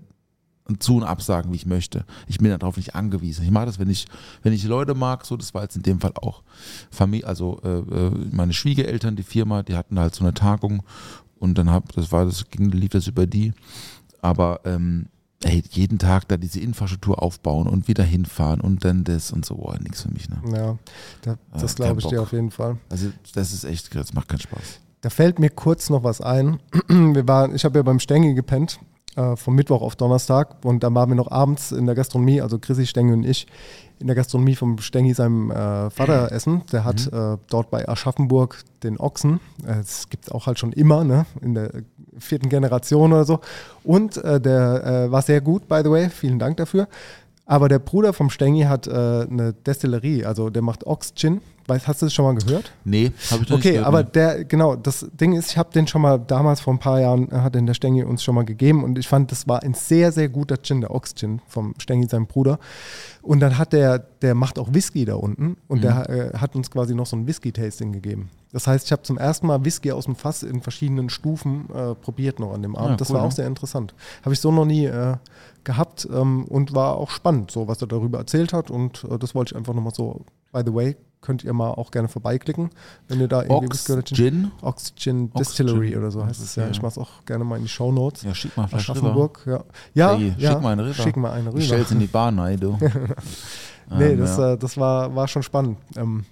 [0.79, 2.05] zu und absagen, wie ich möchte.
[2.27, 3.45] Ich bin darauf nicht angewiesen.
[3.45, 4.07] Ich mache das, wenn ich,
[4.43, 6.43] wenn ich Leute mag, so, das war jetzt in dem Fall auch
[6.91, 10.83] Familie, also äh, äh, meine Schwiegereltern, die Firma, die hatten halt so eine Tagung
[11.39, 13.53] und dann hab, das war, das ging, lief das über die.
[14.23, 15.07] Aber ähm,
[15.43, 19.57] ey, jeden Tag da diese Infrastruktur aufbauen und wieder hinfahren und dann das und so,
[19.57, 20.41] boah, nichts für mich, ne?
[20.51, 20.79] Ja,
[21.21, 22.27] da, das Ah, glaube ich dir Bock.
[22.27, 22.79] auf jeden Fall.
[22.89, 24.81] Also das ist echt, das macht keinen Spaß.
[25.03, 26.59] Da fällt mir kurz noch was ein.
[26.89, 28.81] Wir waren, ich habe ja beim Stengi gepennt,
[29.17, 30.65] äh, vom Mittwoch auf Donnerstag.
[30.65, 33.47] Und dann waren wir noch abends in der Gastronomie, also Chrissy Stengi und ich,
[33.99, 36.63] in der Gastronomie vom Stengi seinem äh, Vater essen.
[36.73, 39.41] Der hat äh, dort bei Aschaffenburg den Ochsen.
[39.65, 41.27] Äh, Das gibt es auch halt schon immer, ne?
[41.41, 41.71] in der
[42.19, 43.41] vierten Generation oder so.
[43.83, 46.09] Und äh, der äh, war sehr gut, by the way.
[46.09, 46.89] Vielen Dank dafür.
[47.47, 51.43] Aber der Bruder vom Stengi hat eine Destillerie, also der macht Ox-Gin.
[51.67, 52.73] Weißt, hast du das schon mal gehört?
[52.85, 54.11] Nee, habe ich noch nicht Okay, gehört, aber ne?
[54.13, 57.31] der, genau, das Ding ist, ich habe den schon mal damals vor ein paar Jahren,
[57.31, 59.75] äh, hat den der Stengi uns schon mal gegeben und ich fand, das war ein
[59.75, 62.59] sehr, sehr guter Gin, der Ox-Gin vom Stengi, seinem Bruder.
[63.23, 66.71] Und dann hat der, der macht auch Whisky da unten und der äh, hat uns
[66.71, 68.31] quasi noch so ein Whisky-Tasting gegeben.
[68.55, 71.97] Das heißt, ich habe zum ersten Mal Whisky aus dem Fass in verschiedenen Stufen äh,
[71.97, 72.91] probiert noch an dem Abend.
[72.91, 73.35] Ja, das cool, war auch ne?
[73.35, 73.95] sehr interessant.
[74.23, 75.17] Habe ich so noch nie äh,
[75.65, 78.71] gehabt ähm, und war auch spannend, so was er darüber erzählt hat.
[78.71, 81.91] Und äh, das wollte ich einfach nochmal so, by the way, könnt ihr mal auch
[81.91, 82.71] gerne vorbeiklicken,
[83.09, 84.53] wenn ihr da irgendwie Ox oder Gin.
[84.61, 85.33] Oxygen Oxygen.
[85.33, 86.65] Distillery oder so heißt es ja.
[86.65, 86.71] Ja.
[86.71, 88.23] Ich mache es auch gerne mal in die Show Notes.
[88.23, 88.99] Ja, schick mal vielleicht rüber.
[89.01, 89.65] Aschaffenburg, ja.
[89.95, 90.95] Ja, Hey, ja, schick mal eine rüber.
[90.95, 91.59] Schick mal eine rüber.
[91.59, 92.79] Ich stell's in die Bahn rein, du.
[93.91, 94.53] Nee, Ähm, das, ja.
[94.55, 95.79] äh, das war, war schon spannend.
[95.97, 96.25] Ähm,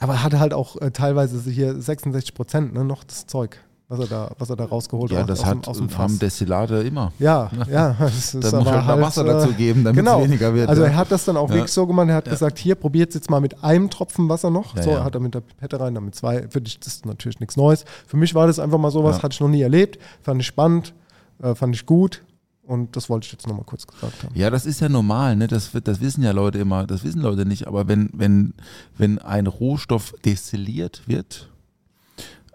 [0.00, 3.58] aber er hatte halt auch äh, teilweise hier 66 Prozent ne, noch das Zeug,
[3.88, 5.28] was er da, was er da rausgeholt ja, hat.
[5.28, 6.18] das aus hat, aus dem haben Fass.
[6.18, 7.12] Destillate immer.
[7.18, 7.94] Ja, ja.
[7.98, 10.22] Das ist Da muss aber halt Wasser dazu geben, damit es genau.
[10.24, 10.68] weniger wird.
[10.68, 10.88] Also ja.
[10.88, 11.54] er hat das dann auch Ja.
[11.54, 14.74] wirklich so gemacht, er hat gesagt, hier, probiert jetzt mal mit einem Tropfen Wasser noch.
[14.76, 15.04] Ja, so, ja.
[15.04, 16.48] hat er mit der Pipette rein, dann mit zwei.
[16.48, 17.84] Für dich das ist natürlich nichts Neues.
[18.06, 19.22] Für mich war das einfach mal sowas, Ja.
[19.22, 19.98] hatte ich noch nie erlebt.
[20.22, 20.92] Fand ich spannend,
[21.42, 22.22] äh, fand ich gut.
[22.64, 24.34] Und das wollte ich jetzt nochmal kurz gesagt haben.
[24.34, 25.46] Ja, das ist ja normal, ne?
[25.46, 28.54] Das, das wissen ja Leute immer, das wissen Leute nicht, aber wenn, wenn,
[28.98, 31.48] wenn ein Rohstoff destilliert wird,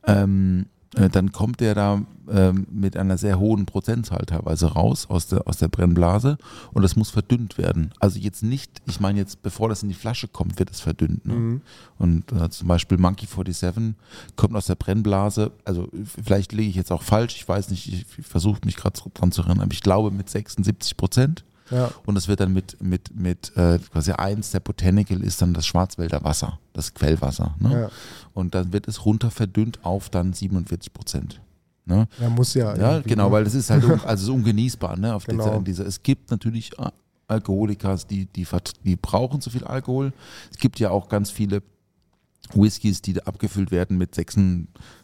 [0.05, 0.65] ähm,
[0.95, 5.47] äh, dann kommt der da ähm, mit einer sehr hohen Prozentzahl teilweise raus aus der,
[5.47, 6.37] aus der Brennblase
[6.73, 7.93] und das muss verdünnt werden.
[7.99, 11.25] Also jetzt nicht, ich meine jetzt, bevor das in die Flasche kommt, wird es verdünnt.
[11.25, 11.33] Ne?
[11.33, 11.61] Mhm.
[11.97, 13.95] Und äh, zum Beispiel Monkey 47
[14.35, 15.87] kommt aus der Brennblase, also
[16.23, 19.31] vielleicht liege ich jetzt auch falsch, ich weiß nicht, ich, ich versuche mich gerade dran
[19.31, 21.45] zu erinnern, aber ich glaube mit 76 Prozent.
[21.71, 21.91] Ja.
[22.05, 25.65] Und es wird dann mit, mit, mit äh, quasi eins der Botanical ist dann das
[25.65, 27.55] Schwarzwälder Wasser, das Quellwasser.
[27.59, 27.81] Ne?
[27.83, 27.89] Ja.
[28.33, 31.41] Und dann wird es runter verdünnt auf dann 47 Prozent.
[31.85, 32.07] Ne?
[32.19, 32.75] Ja, muss ja.
[32.77, 33.31] Ja, genau, ne?
[33.31, 35.15] weil das ist halt un, also ungenießbar, ne?
[35.15, 35.59] Auf Genau.
[35.61, 35.85] dieser.
[35.85, 36.93] Es gibt natürlich Al-
[37.27, 38.45] Alkoholiker, die, die,
[38.83, 40.11] die brauchen zu viel Alkohol.
[40.51, 41.63] Es gibt ja auch ganz viele
[42.53, 44.37] Whiskys, die abgefüllt werden mit 6,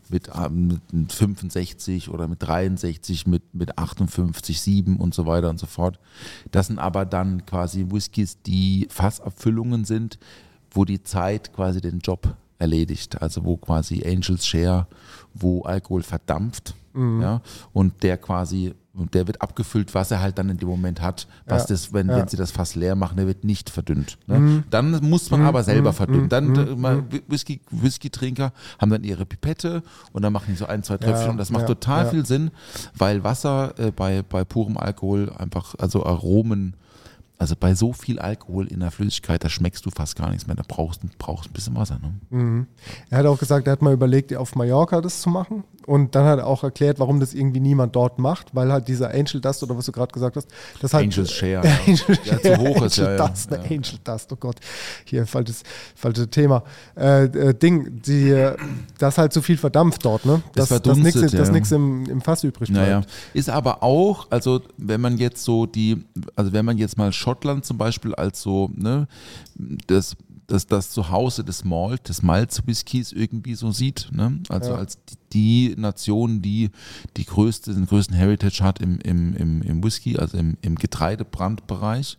[0.09, 5.59] mit, ähm, mit 65 oder mit 63, mit, mit 58, 7 und so weiter und
[5.59, 5.99] so fort.
[6.51, 10.19] Das sind aber dann quasi Whiskys, die Fassabfüllungen sind,
[10.71, 13.21] wo die Zeit quasi den Job erledigt.
[13.21, 14.87] Also wo quasi Angels Share,
[15.33, 16.75] wo Alkohol verdampft.
[17.21, 17.41] Ja,
[17.73, 21.27] und der quasi, und der wird abgefüllt, was er halt dann in dem Moment hat,
[21.45, 22.17] was Ja, das, wenn, ja.
[22.17, 24.17] wenn sie das Fass leer machen, der wird nicht verdünnt.
[24.27, 24.63] Ne?
[24.69, 26.29] Dann muss man aber selber verdünnen.
[26.29, 30.83] Dann äh, mal Whisky, Whisky-Trinker haben dann ihre Pipette und dann machen die so ein,
[30.83, 32.51] zwei Tröpfchen Ja, und das macht total viel Sinn,
[32.95, 36.75] weil Wasser äh, bei, bei purem Alkohol einfach, also Aromen,
[37.39, 40.55] also bei so viel Alkohol in der Flüssigkeit, da schmeckst du fast gar nichts mehr.
[40.55, 41.99] Da brauchst du brauchst ein bisschen Wasser.
[42.31, 42.65] Ne?
[43.09, 45.63] Er hat auch gesagt, er hat mal überlegt, auf Mallorca das zu machen.
[45.85, 49.11] Und dann hat er auch erklärt, warum das irgendwie niemand dort macht, weil halt dieser
[49.13, 50.49] Angel Dust oder was du gerade gesagt hast,
[50.81, 51.61] das halt Angels Share.
[51.87, 53.27] Angel Ja, zu hoch ist, Angel ja, ja.
[53.29, 53.57] Dust, ne?
[53.57, 53.63] Ja.
[53.63, 54.57] Angel Dust, oh Gott.
[55.05, 55.63] Hier, falsches,
[55.95, 56.63] falsches Thema.
[56.97, 58.57] Äh, äh, Ding, die, äh,
[58.97, 60.41] das halt zu viel verdampft dort, ne?
[60.55, 61.77] Das Dass, dass nichts ja.
[61.77, 62.85] im, im Fass übrig bleibt.
[62.85, 63.01] Naja,
[63.33, 66.03] ist aber auch, also wenn man jetzt so die,
[66.35, 69.07] also wenn man jetzt mal Schottland zum Beispiel als so, ne,
[69.87, 70.15] das,
[70.47, 74.39] das, das Zuhause des Malt, des Malz-Whiskys irgendwie so sieht, ne?
[74.47, 74.77] Also Ja.
[74.77, 74.97] als
[75.33, 76.69] die, Nation, die
[77.17, 82.17] die größte, den größten Heritage hat im, im, im, im Whisky, also im, im Getreidebrandbereich,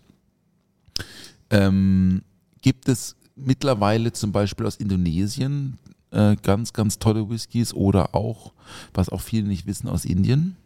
[1.49, 2.21] ähm,
[2.61, 5.79] gibt es mittlerweile zum Beispiel aus Indonesien
[6.11, 8.53] äh, ganz, ganz tolle Whiskys oder auch,
[8.93, 10.57] was auch viele nicht wissen, aus Indien,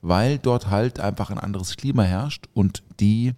[0.00, 3.34] weil dort halt einfach ein anderes Klima herrscht und die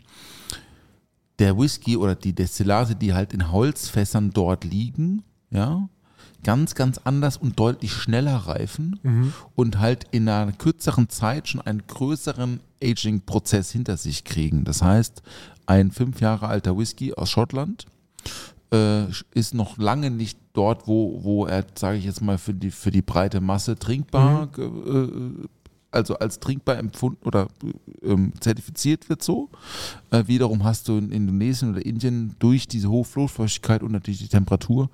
[1.39, 5.89] der Whisky oder die Destillate, die halt in Holzfässern dort liegen, ja,
[6.45, 8.99] ganz, ganz anders und deutlich schneller reifen
[9.55, 14.65] und halt in einer kürzeren Zeit schon einen größeren Aging-Prozess hinter sich kriegen.
[14.65, 15.23] Das heißt,
[15.67, 17.87] ein fünf Jahre alter Whisky aus Schottland
[18.73, 19.05] äh,
[19.35, 22.91] ist noch lange nicht dort, wo, wo er, sage ich jetzt mal, für die, für
[22.91, 25.47] die breite Masse trinkbar, ge- äh,
[25.93, 27.49] also als trinkbar empfunden oder
[28.03, 29.49] ähm, zertifiziert wird so.
[30.11, 34.29] Äh, wiederum hast du in Indonesien oder Indien durch diese hohe Luftfeuchtigkeit und natürlich die
[34.29, 34.91] Temperatur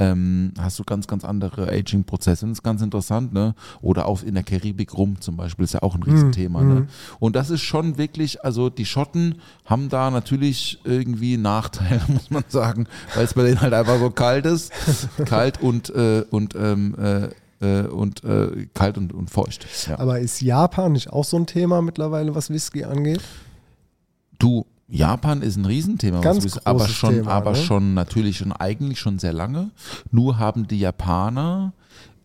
[0.00, 2.46] ähm, hast du ganz, ganz andere Aging-Prozesse.
[2.46, 3.54] Und das ist ganz interessant, ne?
[3.82, 6.62] Oder auch in der Karibik rum zum Beispiel ist ja auch ein Riesenthema.
[6.62, 6.88] Ne?
[7.18, 9.36] Und das ist schon wirklich, also die Schotten
[9.66, 14.10] haben da natürlich irgendwie Nachteile, muss man sagen, weil es bei denen halt einfach so
[14.10, 14.72] kalt ist.
[15.26, 17.28] kalt und, äh, und, ähm, äh,
[17.60, 19.66] äh, und äh, kalt und, und feucht.
[19.86, 19.98] Ja.
[19.98, 23.20] Aber ist Japan nicht auch so ein Thema mittlerweile, was Whisky angeht?
[24.38, 27.56] Du, Japan ist ein Riesenthema, Ganz was aber schon, Thema, aber ne?
[27.56, 29.70] schon natürlich schon eigentlich schon sehr lange.
[30.10, 31.72] Nur haben die Japaner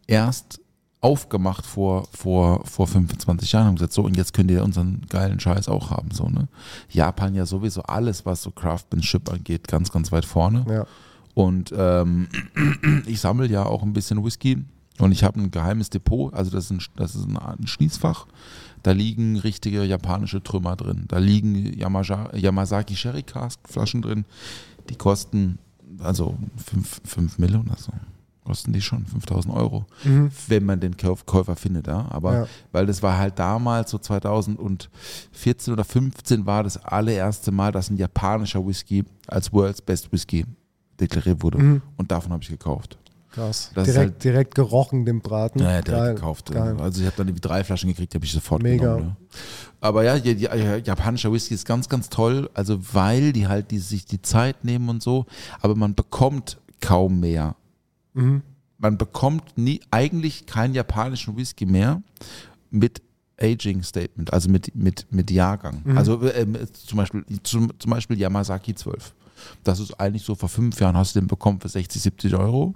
[0.07, 0.59] erst
[1.01, 5.39] aufgemacht vor, vor, vor 25 Jahren und gesagt, so und jetzt könnt ihr unseren geilen
[5.39, 6.09] Scheiß auch haben.
[6.11, 6.47] So, ne?
[6.89, 10.65] Japan ja sowieso alles, was so Craftsmanship angeht, ganz, ganz weit vorne.
[10.67, 10.85] Ja.
[11.35, 12.27] Und ähm,
[13.05, 14.65] ich sammle ja auch ein bisschen Whisky
[14.99, 18.27] und ich habe ein geheimes Depot, also das ist ein, das ist ein, Schließfach.
[18.83, 21.05] Da liegen richtige japanische Trümmer drin.
[21.07, 24.25] Da liegen Yamaja, Yamazaki Sherry Cask Flaschen drin.
[24.89, 25.57] Die kosten
[25.99, 26.37] also
[27.03, 27.91] 5 Mille oder so.
[28.43, 29.87] Kosten die schon 5000 Euro,
[30.47, 31.87] wenn man den Käuf Käufer findet.
[31.87, 32.05] Ja?
[32.11, 32.47] Aber Ja.
[32.71, 37.97] weil das war halt damals, so 2014 oder 15 war das allererste Mal, dass ein
[37.97, 40.45] japanischer Whisky als World's Best Whisky
[40.99, 41.81] deklariert wurde.
[41.97, 42.99] Und davon habe ich gekauft.
[43.35, 43.71] Krass.
[43.73, 45.59] Das direkt, halt- direkt gerochen, den Braten.
[45.59, 46.51] Ja, direkt Geil, gekauft.
[46.51, 46.77] Geil.
[46.79, 48.95] Also ich habe dann irgendwie drei Flaschen gekriegt, die habe ich sofort Mega.
[48.95, 49.09] genommen.
[49.09, 49.15] Ne?
[49.81, 53.71] Aber ja, die, die, ja, japanischer Whisky ist ganz, ganz toll, also weil die halt
[53.71, 55.25] die, sich die Zeit nehmen und so,
[55.61, 57.55] aber man bekommt kaum mehr.
[58.13, 58.41] Mhm.
[58.77, 62.01] Man bekommt nie, eigentlich keinen japanischen Whisky mehr
[62.71, 63.01] mit
[63.39, 65.81] Aging Statement, also mit, mit, mit Jahrgang.
[65.83, 65.97] Mhm.
[65.97, 69.13] Also ähm, zum, Beispiel, zum, zum Beispiel Yamazaki 12.
[69.63, 72.73] Das ist eigentlich so, vor fünf Jahren hast du den bekommen für 60, 70 Euro.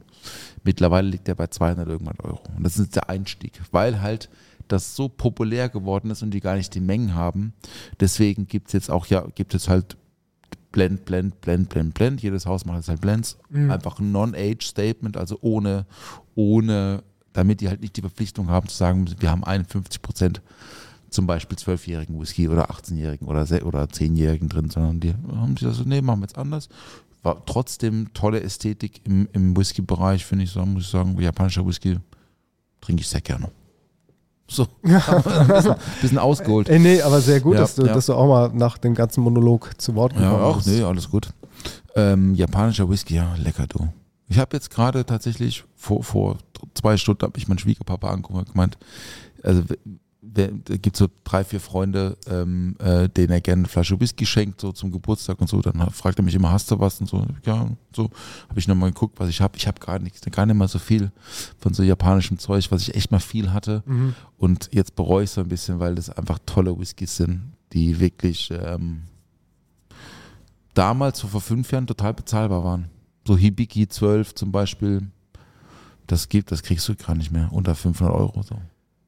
[0.63, 2.41] Mittlerweile liegt er bei 200 irgendwann Euro.
[2.55, 4.29] Und das ist der Einstieg, weil halt
[4.67, 7.53] das so populär geworden ist und die gar nicht die Mengen haben.
[7.99, 9.97] Deswegen gibt es jetzt auch, ja, gibt es halt
[10.71, 12.21] Blend, Blend, Blend, Blend, Blend.
[12.21, 13.37] Jedes Haus macht jetzt halt Blends.
[13.71, 15.87] Einfach ein Non-Age-Statement, also ohne,
[16.35, 17.03] ohne,
[17.33, 20.41] damit die halt nicht die Verpflichtung haben zu sagen, wir haben 51 Prozent
[21.09, 25.77] zum Beispiel 12-jährigen Whisky oder 18-jährigen oder, oder 10-jährigen drin, sondern die haben sich das
[25.77, 26.69] so, nee, machen wir jetzt anders.
[27.23, 31.97] War trotzdem tolle Ästhetik im, im Whisky-Bereich, finde ich, so, muss ich sagen, japanischer Whisky
[32.81, 33.49] trinke ich sehr gerne.
[34.47, 36.69] So, ein bisschen, bisschen ausgeholt.
[36.69, 37.93] Ey, nee, aber sehr gut, Ja, dass, du, ja.
[37.93, 40.67] dass du auch mal nach dem ganzen Monolog zu Wort gekommen Ja, auch, bist.
[40.67, 41.29] nee, alles gut.
[41.95, 43.89] Ähm, japanischer Whisky, ja, lecker du.
[44.27, 46.37] Ich habe jetzt gerade tatsächlich vor, vor
[46.73, 48.77] zwei Stunden habe ich meinen Schwiegerpapa angeguckt und gemeint,
[49.43, 49.63] also
[50.33, 54.25] wer, da gibt so drei, vier Freunde, ähm, äh, denen er gerne eine Flasche Whisky
[54.25, 55.61] schenkt, so zum Geburtstag und so.
[55.61, 56.99] Dann fragt er mich immer, hast du was?
[56.99, 58.09] Und so, ja, so
[58.49, 59.57] habe ich nochmal geguckt, was ich habe.
[59.57, 61.11] Ich habe gar nichts, gar nicht mal so viel
[61.57, 63.83] von so japanischem Zeug, was ich echt mal viel hatte.
[63.85, 64.15] Mhm.
[64.37, 68.51] Und jetzt bereue ich so ein bisschen, weil das einfach tolle Whiskys sind, die wirklich
[68.51, 69.01] ähm,
[70.73, 72.89] damals, so vor fünf Jahren, total bezahlbar waren.
[73.27, 75.07] So Hibiki 12 zum Beispiel,
[76.07, 78.41] das gibt, das kriegst du gar nicht mehr unter 500 Euro.
[78.41, 78.59] So.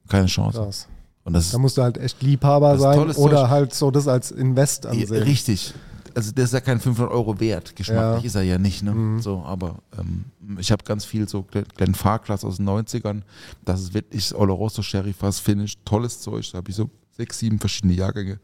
[0.08, 0.58] Keine Chance.
[0.58, 0.88] Krass.
[1.24, 3.48] Und das Da musst du halt echt Liebhaber sein oder Zeug.
[3.48, 5.22] halt so das als Invest ja, ansehen.
[5.22, 5.72] richtig.
[6.14, 7.74] Also der ist ja kein 500 Euro wert.
[7.74, 8.26] Geschmacklich Ja.
[8.26, 8.82] ist er ja nicht.
[8.82, 8.92] Ne?
[8.92, 9.20] Mhm.
[9.22, 10.24] So, aber ähm,
[10.58, 11.42] ich habe ganz viel so
[11.76, 13.22] Glen Farclas aus den 90ern.
[13.64, 15.74] Das ist wirklich Oloroso Sherry Fass Finish.
[15.84, 16.50] Tolles Zeug.
[16.52, 18.40] Da habe ich so sechs, sieben verschiedene Jahrgänge.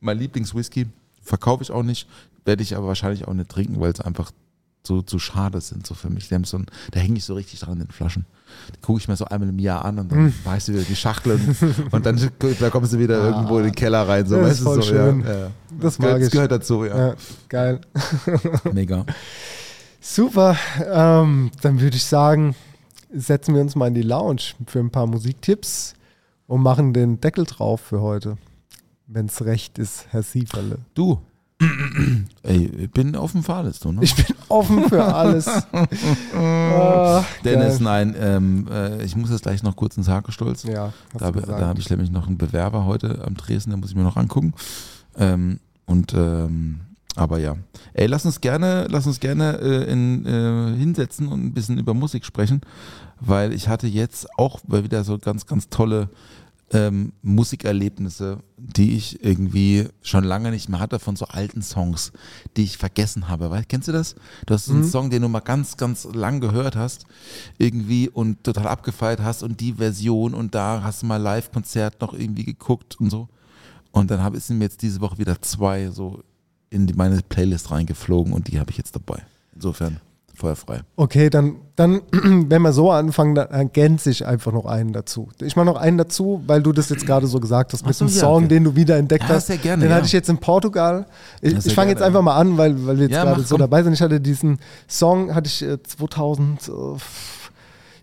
[0.00, 0.86] Mein Lieblingswhisky
[1.22, 2.08] verkaufe ich auch nicht.
[2.44, 4.32] Werde ich aber wahrscheinlich auch nicht trinken, weil es einfach
[4.84, 6.28] so, so schade sind so für mich.
[6.44, 8.26] So ein, da hänge ich so richtig dran in den Flaschen.
[8.74, 10.34] Die gucke ich mir so einmal im Jahr an und dann Mhm.
[10.44, 12.30] weißt du wieder die Schachtel und, und dann
[12.60, 14.26] da kommst du wieder irgendwo in den Keller rein.
[14.26, 15.20] So, Das weißt du, so, schön.
[15.24, 15.50] Ja, ja.
[15.80, 16.32] Das gehört, mag das ich.
[16.32, 17.08] gehört dazu, ja.
[17.08, 17.14] Ja,
[17.48, 17.80] geil.
[18.72, 19.06] Mega.
[20.00, 20.56] Super.
[20.84, 22.54] Ähm, dann würde ich sagen,
[23.12, 25.94] setzen wir uns mal in die Lounge für ein paar Musiktipps
[26.46, 28.36] und machen den Deckel drauf für heute.
[29.06, 30.78] Wenn es recht ist, Herr Sieferle.
[30.94, 31.20] Du.
[32.42, 34.02] Ey, ich bin offen für alles, du, ne?
[34.02, 35.46] Ich bin offen für alles.
[36.34, 37.82] Ah, Dennis, geil.
[37.82, 40.62] nein, ähm, äh, ich muss jetzt gleich noch kurz ins Hake stolz.
[40.64, 43.96] Ja, Da, da habe ich nämlich noch einen Bewerber heute am Dresden, den muss ich
[43.96, 44.54] mir noch angucken.
[45.16, 46.80] Ähm, und ähm,
[47.14, 47.56] aber ja.
[47.92, 51.92] Ey, lass uns gerne, lass uns gerne äh, in, äh, hinsetzen und ein bisschen über
[51.92, 52.62] Musik sprechen,
[53.20, 56.08] weil ich hatte jetzt auch wieder so ganz, ganz tolle
[56.72, 62.12] ähm, Musikerlebnisse, die ich irgendwie schon lange nicht mehr hatte von so alten Songs,
[62.56, 63.50] die ich vergessen habe.
[63.50, 64.14] Weil, kennst du das?
[64.46, 67.04] Du hast so einen Song, den du mal ganz, ganz lang gehört hast,
[67.58, 72.14] irgendwie und total abgefeiert hast und die Version und da hast du mal Live-Konzert noch
[72.14, 73.28] irgendwie geguckt und so.
[73.90, 76.22] Und dann habe ich mir jetzt diese Woche wieder zwei so
[76.70, 79.22] in die, meine Playlist reingeflogen und die habe ich jetzt dabei.
[79.54, 80.00] Insofern
[80.42, 80.80] feuerfrei.
[80.96, 85.28] Okay, dann, dann, wenn wir so anfangen, dann ergänze ich einfach noch einen dazu.
[85.40, 88.04] Ich mache noch einen dazu, weil du das jetzt gerade so gesagt hast, mit so,
[88.04, 88.48] dem ja, Song, okay.
[88.48, 89.46] den du wieder entdeckt Ja, hast.
[89.46, 89.96] sehr gerne, den ja.
[89.96, 91.06] hatte ich jetzt in Portugal.
[91.40, 93.60] Ich, ich fange jetzt einfach mal an, weil, weil wir jetzt gerade so komm.
[93.60, 93.92] dabei sind.
[93.92, 96.72] Ich hatte diesen Song, hatte ich äh, 2000, äh,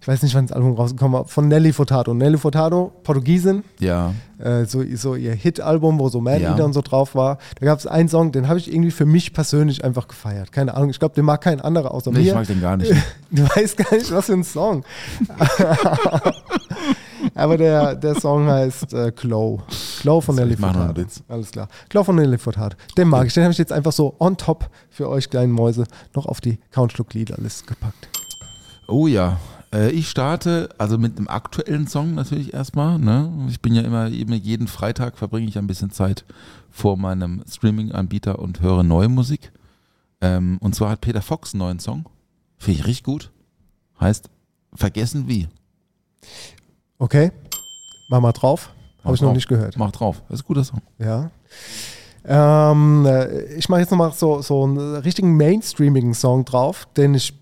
[0.02, 2.14] ich weiß nicht, wann das Album rausgekommen war, von Nelly Furtado.
[2.14, 4.14] Nelly Furtado, Portugiesin, Ja.
[4.38, 6.64] äh, so, so ihr Hit-Album, wo so Manlieder Ja.
[6.66, 7.38] und so drauf war.
[7.60, 10.52] Da gab es einen Song, den habe ich irgendwie für mich persönlich einfach gefeiert.
[10.52, 12.28] Keine Ahnung, ich glaube, den mag kein anderer außer Nee, mir.
[12.28, 12.92] ich mag den gar nicht.
[13.32, 14.84] Du weißt gar nicht, was für ein Song.
[17.36, 19.62] Aber der, der Song heißt äh, Glow.
[20.02, 21.04] Glow von Nelly Furtado.
[21.28, 21.68] Alles klar.
[21.90, 22.76] Glow von Nelly Furtado.
[22.98, 23.34] Den mag ich.
[23.34, 25.84] Den habe ich jetzt einfach so on top für euch kleinen Mäuse
[26.16, 28.08] noch auf die Countschluck-Liederliste gepackt.
[28.88, 29.38] Oh ja.
[29.74, 33.00] Äh, Ich starte also mit einem aktuellen Song natürlich erstmal.
[33.00, 33.32] Ne?
[33.50, 36.26] Ich bin ja immer, immer jeden Freitag verbringe ich ein bisschen Zeit
[36.70, 39.52] vor meinem Streaming-Anbieter und höre neue Musik.
[40.22, 42.06] Ähm, und zwar hat Peter Fox einen neuen Song.
[42.58, 43.32] Finde ich richtig gut.
[44.00, 44.30] Heißt
[44.74, 45.48] Vergessen wie.
[46.98, 47.32] Okay?
[48.10, 48.70] Mach mal drauf.
[49.04, 49.78] Habe ich noch nicht gehört.
[49.78, 50.22] Mach drauf.
[50.28, 50.82] Das ist ein guter Song.
[50.98, 51.32] Ja.
[52.26, 57.39] Ähm, äh, ich mache jetzt nochmal so, so einen richtigen mainstreamigen Song drauf, den ich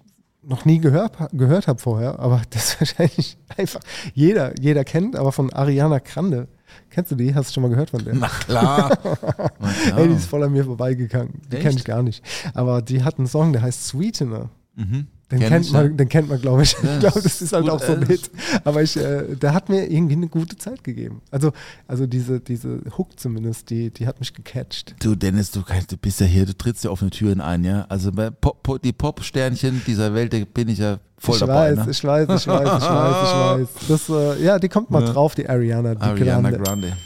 [0.47, 3.81] noch nie gehört, gehört habe vorher, aber das wahrscheinlich einfach
[4.13, 6.47] jeder, jeder kennt, aber von Ariana Grande.
[6.89, 7.33] Kennst du die?
[7.33, 8.13] Hast du schon mal gehört von der?
[8.13, 8.97] Na klar.
[9.03, 9.99] Na klar.
[9.99, 11.41] Ey, die ist voll an mir vorbeigegangen.
[11.51, 12.23] Die kenne ich gar nicht.
[12.53, 14.49] Aber die hat einen Song, der heißt Sweetener.
[14.75, 15.07] Mhm.
[15.30, 16.71] Den Kenn kennt, ich, man, den kennt man, glaube ich.
[16.82, 18.32] Ja, ich glaube, das ist halt gut, auch so ein äh, Hit.
[18.63, 21.21] Aber ich, äh, der hat mir irgendwie eine gute Zeit gegeben.
[21.32, 21.51] Also,
[21.86, 24.95] also diese, diese Hook zumindest, die, die hat mich gecatcht.
[25.01, 27.85] Du, Dennis, du, kannst, du bist ja hier, du trittst ja offene Türen ein, ja.
[27.89, 31.76] Also bei Pop, die Pop-Sternchen dieser Welt, da bin ich ja voll ich dabei.
[31.76, 31.91] weiß, ne?
[31.91, 33.68] ich weiß, ich weiß, ich weiß, ich weiß.
[33.89, 35.11] Das, äh, ja, die kommt mal Ja.
[35.11, 36.64] drauf, die Ariana, die Ariana Grande.
[36.64, 36.97] Grande.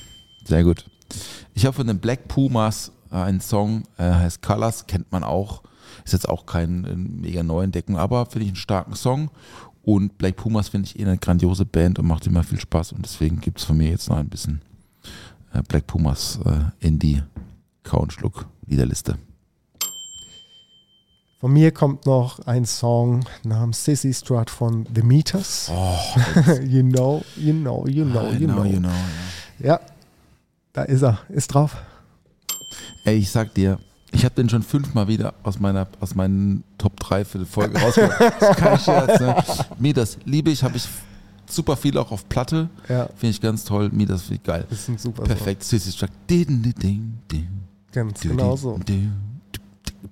[0.46, 0.86] Sehr gut.
[1.56, 5.64] Ich habe von den Black Pumas äh, einen Song, äh, heißt Colors, kennt man auch.
[6.04, 9.30] Ist jetzt auch kein äh, mega Neuentdeckung, aber finde ich einen starken Song.
[9.84, 12.92] Und Black Pumas finde ich eh eine grandiose Band und macht immer viel Spaß.
[12.94, 14.62] Und deswegen gibt es von mir jetzt noch ein bisschen
[15.54, 17.22] äh, Black Pumas äh, in die
[17.84, 19.18] Kauenschluck-Liederliste.
[21.40, 25.72] Von mir kommt noch ein Song namens Sissy Strut von The Meters.
[25.74, 25.98] Oh,
[26.64, 28.64] you know, you know, you know, you know.
[28.64, 28.92] you know.
[29.58, 29.80] Ja,
[30.74, 31.78] da ist er, ist drauf.
[33.06, 33.80] Ey, ich sag dir,
[34.12, 37.80] ich habe den schon fünfmal wieder aus meiner aus meinen Top 3 für die Folge
[37.80, 38.58] rausgeholt.
[38.58, 39.36] Kein Scherz, ne?
[39.80, 40.88] Mir das liebe ich, habe ich
[41.48, 42.70] super viel auch auf Platte.
[42.90, 43.08] Ja.
[43.16, 43.90] Finde ich ganz toll.
[43.92, 44.66] Mir das finde ich geil.
[44.70, 45.64] Das ist ein super Perfekt.
[45.64, 45.70] Song.
[47.92, 48.80] Ganz Du, genau so.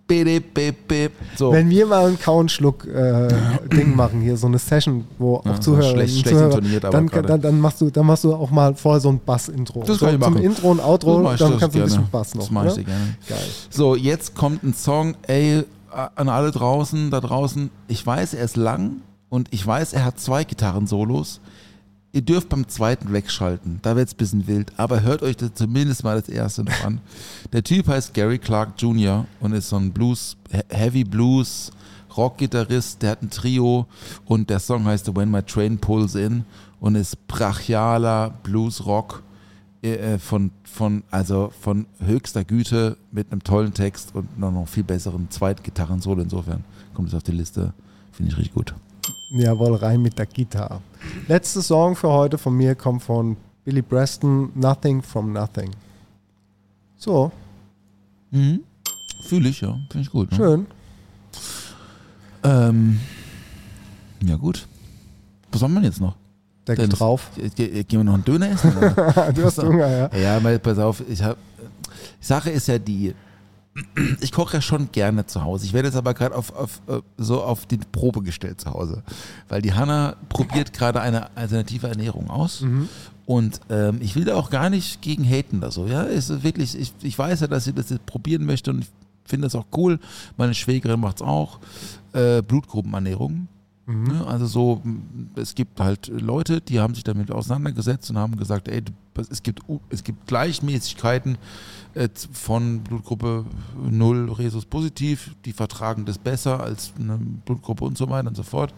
[0.10, 1.52] Di- di- di- So.
[1.52, 6.14] Wenn wir mal ein Kau-und-Schluck-Ding machen, hier so eine Session, wo auch Ja, Zuhörer, schlecht-
[6.20, 9.10] schlecht Zuhörer aber dann, dann, dann, machst du, dann machst du auch mal vorher so
[9.10, 9.84] ein Bass-Intro.
[9.86, 10.44] Das so, kann ich Zum machen.
[10.46, 12.44] Intro und Outro, dann kannst du ein bisschen Bass noch.
[12.44, 12.84] Das mache ich ne?
[12.86, 13.18] gerne.
[13.28, 13.38] Geil.
[13.70, 15.64] So, jetzt kommt ein Song, ey,
[16.16, 17.70] an alle draußen, da draußen.
[17.88, 18.98] Ich weiß, er ist lang
[19.30, 21.40] und ich weiß, er hat zwei Gitarrensolos.
[22.12, 25.54] Ihr dürft beim zweiten wegschalten, da wird es ein bisschen wild, aber hört euch das
[25.54, 27.02] zumindest mal das erste noch an.
[27.54, 29.26] Der Typ heißt Gary Clark Jr.
[29.40, 31.72] und ist so ein Blues, He- Heavy Blues,
[32.18, 33.86] Rockgitarrist, der hat ein Trio
[34.26, 36.46] und der Song heißt When My Train Pulls In
[36.80, 39.22] und ist brachialer Blues-Rock
[39.84, 44.84] äh, von, von, also von höchster Güte mit einem tollen Text und noch, noch viel
[44.84, 46.24] besseren zweiten Gitarren-Solo.
[46.24, 46.64] Insofern
[46.96, 47.72] kommt es auf die Liste.
[48.12, 48.74] Finde ich richtig gut.
[49.32, 50.82] Jawohl, rein mit der Gitarre.
[51.28, 55.72] Letzter Song für heute von mir kommt von Billy Preston, Nothing from Nothing.
[56.98, 57.32] So,
[58.32, 58.62] Mhm.
[59.28, 59.76] Fühle ich, ja.
[59.92, 60.32] Finde ich gut.
[60.32, 60.38] Ne?
[60.38, 60.68] schön.
[62.44, 63.00] Ähm,
[64.24, 64.68] ja, gut.
[65.52, 66.16] Was haben wir jetzt noch?
[66.68, 67.32] Deckel Dennis, drauf.
[67.36, 68.72] ge- ge- Gehen wir noch einen Döner essen?
[69.34, 70.16] Du hast Hunger, ja.
[70.18, 71.38] Ja, mal pass auf, ich hab,
[72.22, 73.14] die Sache ist ja die,
[74.22, 75.66] ich koche ja schon gerne zu Hause.
[75.66, 79.04] Ich werde jetzt aber gerade auf, auf, äh, so auf die Probe gestellt zu Hause.
[79.48, 82.62] Weil die Hanna probiert gerade eine alternative Ernährung aus.
[83.26, 85.86] Und ähm, ich will da auch gar nicht gegen haten oder so.
[85.86, 88.88] Ja, ist wirklich, ich, ich weiß ja, dass sie das jetzt probieren möchte und ich
[89.24, 90.00] finde das auch cool.
[90.38, 91.60] Meine Schwägerin macht es auch.
[92.14, 93.48] Äh, Blutgruppenernährung.
[93.90, 94.82] Ne, Also so,
[95.36, 98.84] es gibt halt Leute, die haben sich damit auseinandergesetzt und haben gesagt, ey,
[99.32, 101.38] es gibt, es gibt Gleichmäßigkeiten
[101.96, 103.46] äh, von Blutgruppe
[103.90, 108.44] 0 Resus positiv, die vertragen das besser als eine Blutgruppe und so weiter und so
[108.44, 108.76] fort.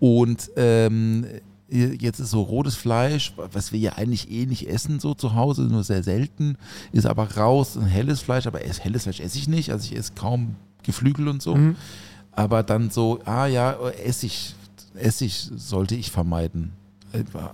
[0.00, 1.26] Und ähm,
[1.68, 5.62] jetzt ist so rotes Fleisch, was wir ja eigentlich eh nicht essen so zu Hause,
[5.64, 6.56] nur sehr selten,
[6.92, 10.12] ist aber raus, ein helles Fleisch, aber helles Fleisch esse ich nicht, also ich esse
[10.14, 11.54] kaum Geflügel und so.
[12.32, 13.72] Aber dann so, ah ja,
[14.04, 14.54] Essig,
[14.94, 16.72] Essig sollte ich vermeiden.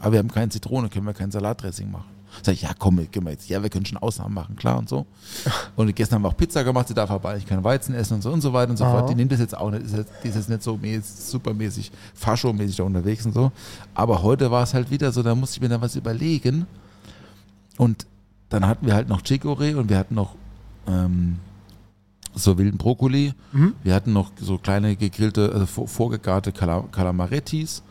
[0.01, 2.17] Aber wir haben keine Zitrone, können wir kein Salatdressing machen.
[2.43, 4.89] Sag ich, ja komm, können wir jetzt, ja, wir können schon Ausnahmen machen, klar und
[4.89, 5.07] so.
[5.77, 8.23] Und gestern haben wir auch Pizza gemacht, sie darf aber eigentlich kein Weizen essen und
[8.23, 9.09] so und so weiter und so fort.
[9.09, 9.85] Die nimmt das jetzt auch nicht,
[10.23, 13.53] die ist jetzt nicht so mäßig, supermäßig, faschomäßig da unterwegs und so.
[13.95, 16.67] Aber heute war es halt wieder so, da musste ich mir dann was überlegen.
[17.79, 18.07] Und
[18.49, 20.35] dann hatten wir halt noch Chicorée und wir hatten noch
[20.87, 21.39] ähm,
[22.37, 23.33] so wilden Brokkoli.
[23.83, 27.83] Wir hatten noch so kleine gegrillte, also vor- vorgegarte Calamarettis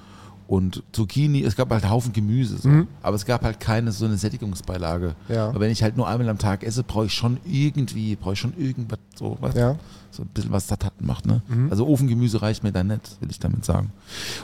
[0.48, 1.42] und Zucchini.
[1.44, 2.58] Es gab halt einen Haufen Gemüse.
[2.60, 2.70] So.
[3.02, 5.16] Aber es gab halt keine so eine Sättigungsbeilage.
[5.28, 5.50] Ja.
[5.50, 8.40] Aber wenn ich halt nur einmal am Tag esse, brauche ich schon irgendwie, brauche ich
[8.40, 9.76] schon irgendwas so, was, Ja.
[10.12, 11.26] so ein bisschen was satt macht.
[11.26, 11.42] Ne?
[11.72, 13.92] Also Ofengemüse reicht mir da nicht, will ich damit sagen.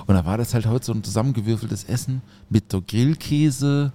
[0.07, 3.91] Und da war das halt heute so ein zusammengewürfeltes Essen mit so Grillkäse.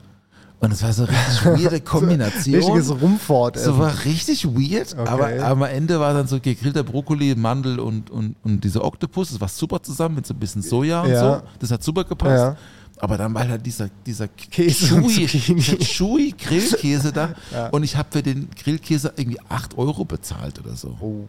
[0.58, 2.54] Und es war so eine richtig weirde Kombination.
[2.54, 3.58] Richtiges Rumfort.
[3.58, 5.08] So war richtig weird, Okay.
[5.10, 9.40] aber am Ende war dann so gegrillter Brokkoli, Mandel und, und, und dieser Oktopus, das
[9.40, 11.20] war super zusammen mit so ein bisschen Soja und Ja.
[11.40, 11.42] so.
[11.58, 12.30] Das hat super gepasst.
[12.38, 12.56] Ja.
[12.98, 17.34] Aber dann war halt dieser, dieser Käse Chewy, Grillkäse da.
[17.72, 20.96] Und ich habe für den Grillkäse irgendwie 8 Euro bezahlt oder so.
[21.00, 21.28] Oh.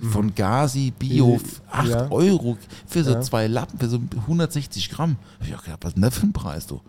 [0.00, 2.10] Von Gazi Bio, Die- 8 ja.
[2.10, 2.56] Euro
[2.86, 3.20] für so Ja.
[3.20, 5.16] zwei Lappen, für so 160 Gramm.
[5.40, 6.80] Hab ich auch gedacht, was ist denn das für ein Preis, du?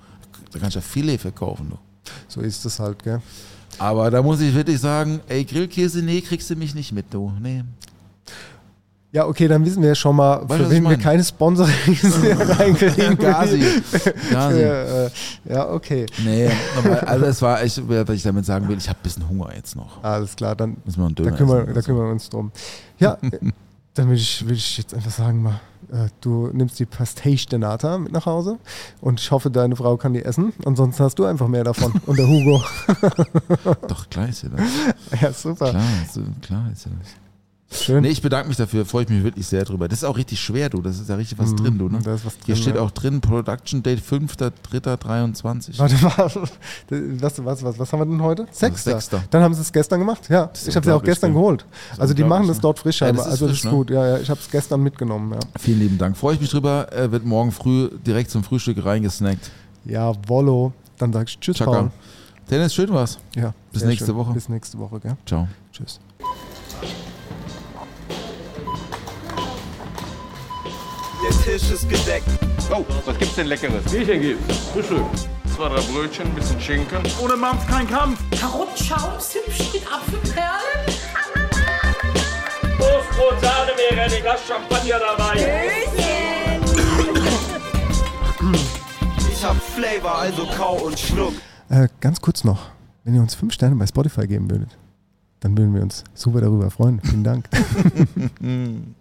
[0.51, 1.77] Da kannst du ja Filet verkaufen, du.
[2.27, 3.21] So ist es halt, gell?
[3.77, 7.31] Aber da muss ich wirklich sagen, ey, Grillkäse, nee, kriegst du mich nicht mit, du.
[7.41, 7.63] Nee.
[9.13, 12.01] Ja, okay, dann wissen wir ja schon mal, Weißt für ich wen wir keine Sponsorings
[12.59, 13.17] reinkriegen.
[13.17, 13.59] Gazi.
[14.31, 14.55] Gazi.
[14.55, 15.11] Für,
[15.47, 16.05] äh, ja, okay.
[16.23, 19.27] Nee, aber also es war echt, was ich damit sagen will, ich habe ein bisschen
[19.27, 20.01] Hunger jetzt noch.
[20.01, 22.51] Alles klar, dann Müssen wir einen da Döner kümmern, essen da kümmern wir uns drum.
[22.99, 23.51] Ja, äh,
[23.95, 25.59] dann will ich, will ich jetzt einfach sagen mal,
[25.91, 28.59] äh, du nimmst die Pastéis de Nata mit nach Hause
[29.01, 30.53] und ich hoffe, deine Frau kann die essen.
[30.63, 31.91] Ansonsten hast du einfach mehr davon.
[32.05, 32.63] Und der Hugo.
[33.89, 34.61] Doch, klar ist ja das.
[35.21, 35.71] ja, super.
[35.71, 37.20] Klar, ist, klar ist ja das.
[37.73, 38.01] Schön.
[38.01, 39.87] Nee, ich bedanke mich dafür, freue ich mich wirklich sehr drüber.
[39.87, 40.81] Das ist auch richtig schwer, du.
[40.81, 41.99] Das ist ja richtig was drin, du, ne?
[41.99, 42.81] Mhm, Da ist was Hier drin, steht ja.
[42.81, 45.79] auch drin, Production Date 5.3.23.
[45.79, 46.49] Warte mal,
[47.21, 48.45] was, was, was, was haben wir denn heute?
[48.51, 48.91] Sechster.
[48.91, 49.23] Sechster.
[49.29, 50.27] Dann haben sie es gestern gemacht.
[50.29, 51.65] Ja, ich habe sie auch unglaublich, gestern geholt.
[51.97, 52.61] Also die machen das ne?
[52.61, 53.71] dort frisch, Ja, das also das frisch, ist ne?
[53.71, 53.89] gut.
[53.89, 55.31] Ja, ja, ich habe es gestern mitgenommen.
[55.31, 55.39] Ja.
[55.59, 56.17] Vielen lieben Dank.
[56.17, 56.91] Freue ich mich drüber.
[56.91, 59.49] Äh, wird morgen früh direkt zum Frühstück reingesnackt.
[59.85, 60.73] Ja, Wollo.
[60.97, 61.71] Dann sag ich Tschüss, Chaka.
[61.71, 61.91] Paul.
[62.49, 63.17] Dennis, schön was.
[63.35, 64.15] Ja, Bis nächste schön.
[64.17, 64.33] Woche.
[64.33, 65.15] Bis nächste Woche, gell?
[65.25, 65.47] Ciao.
[65.71, 65.99] Tschüss.
[71.39, 72.27] Tisch ist gedeckt.
[72.71, 73.83] Oh, was gibt's denn Leckeres?
[73.91, 74.57] Bierchen gibt's.
[74.73, 75.05] Frühstück.
[75.55, 76.99] Zwei, drei Brötchen, ein bisschen Schinken.
[77.21, 78.19] Ohne Mampf kein Kampf.
[78.39, 80.85] Karottenschaums hübsch mit Apfelperlen.
[82.77, 85.81] Toastbrot, Sahne, wäre ein Glas Champagner dabei.
[89.43, 91.33] hab Flavor, also kau und schluck.
[91.69, 92.69] Äh, ganz kurz noch,
[93.03, 94.77] wenn ihr uns fünf Sterne bei Spotify geben würdet,
[95.39, 97.01] dann würden wir uns super darüber freuen.
[97.01, 97.49] Vielen Dank.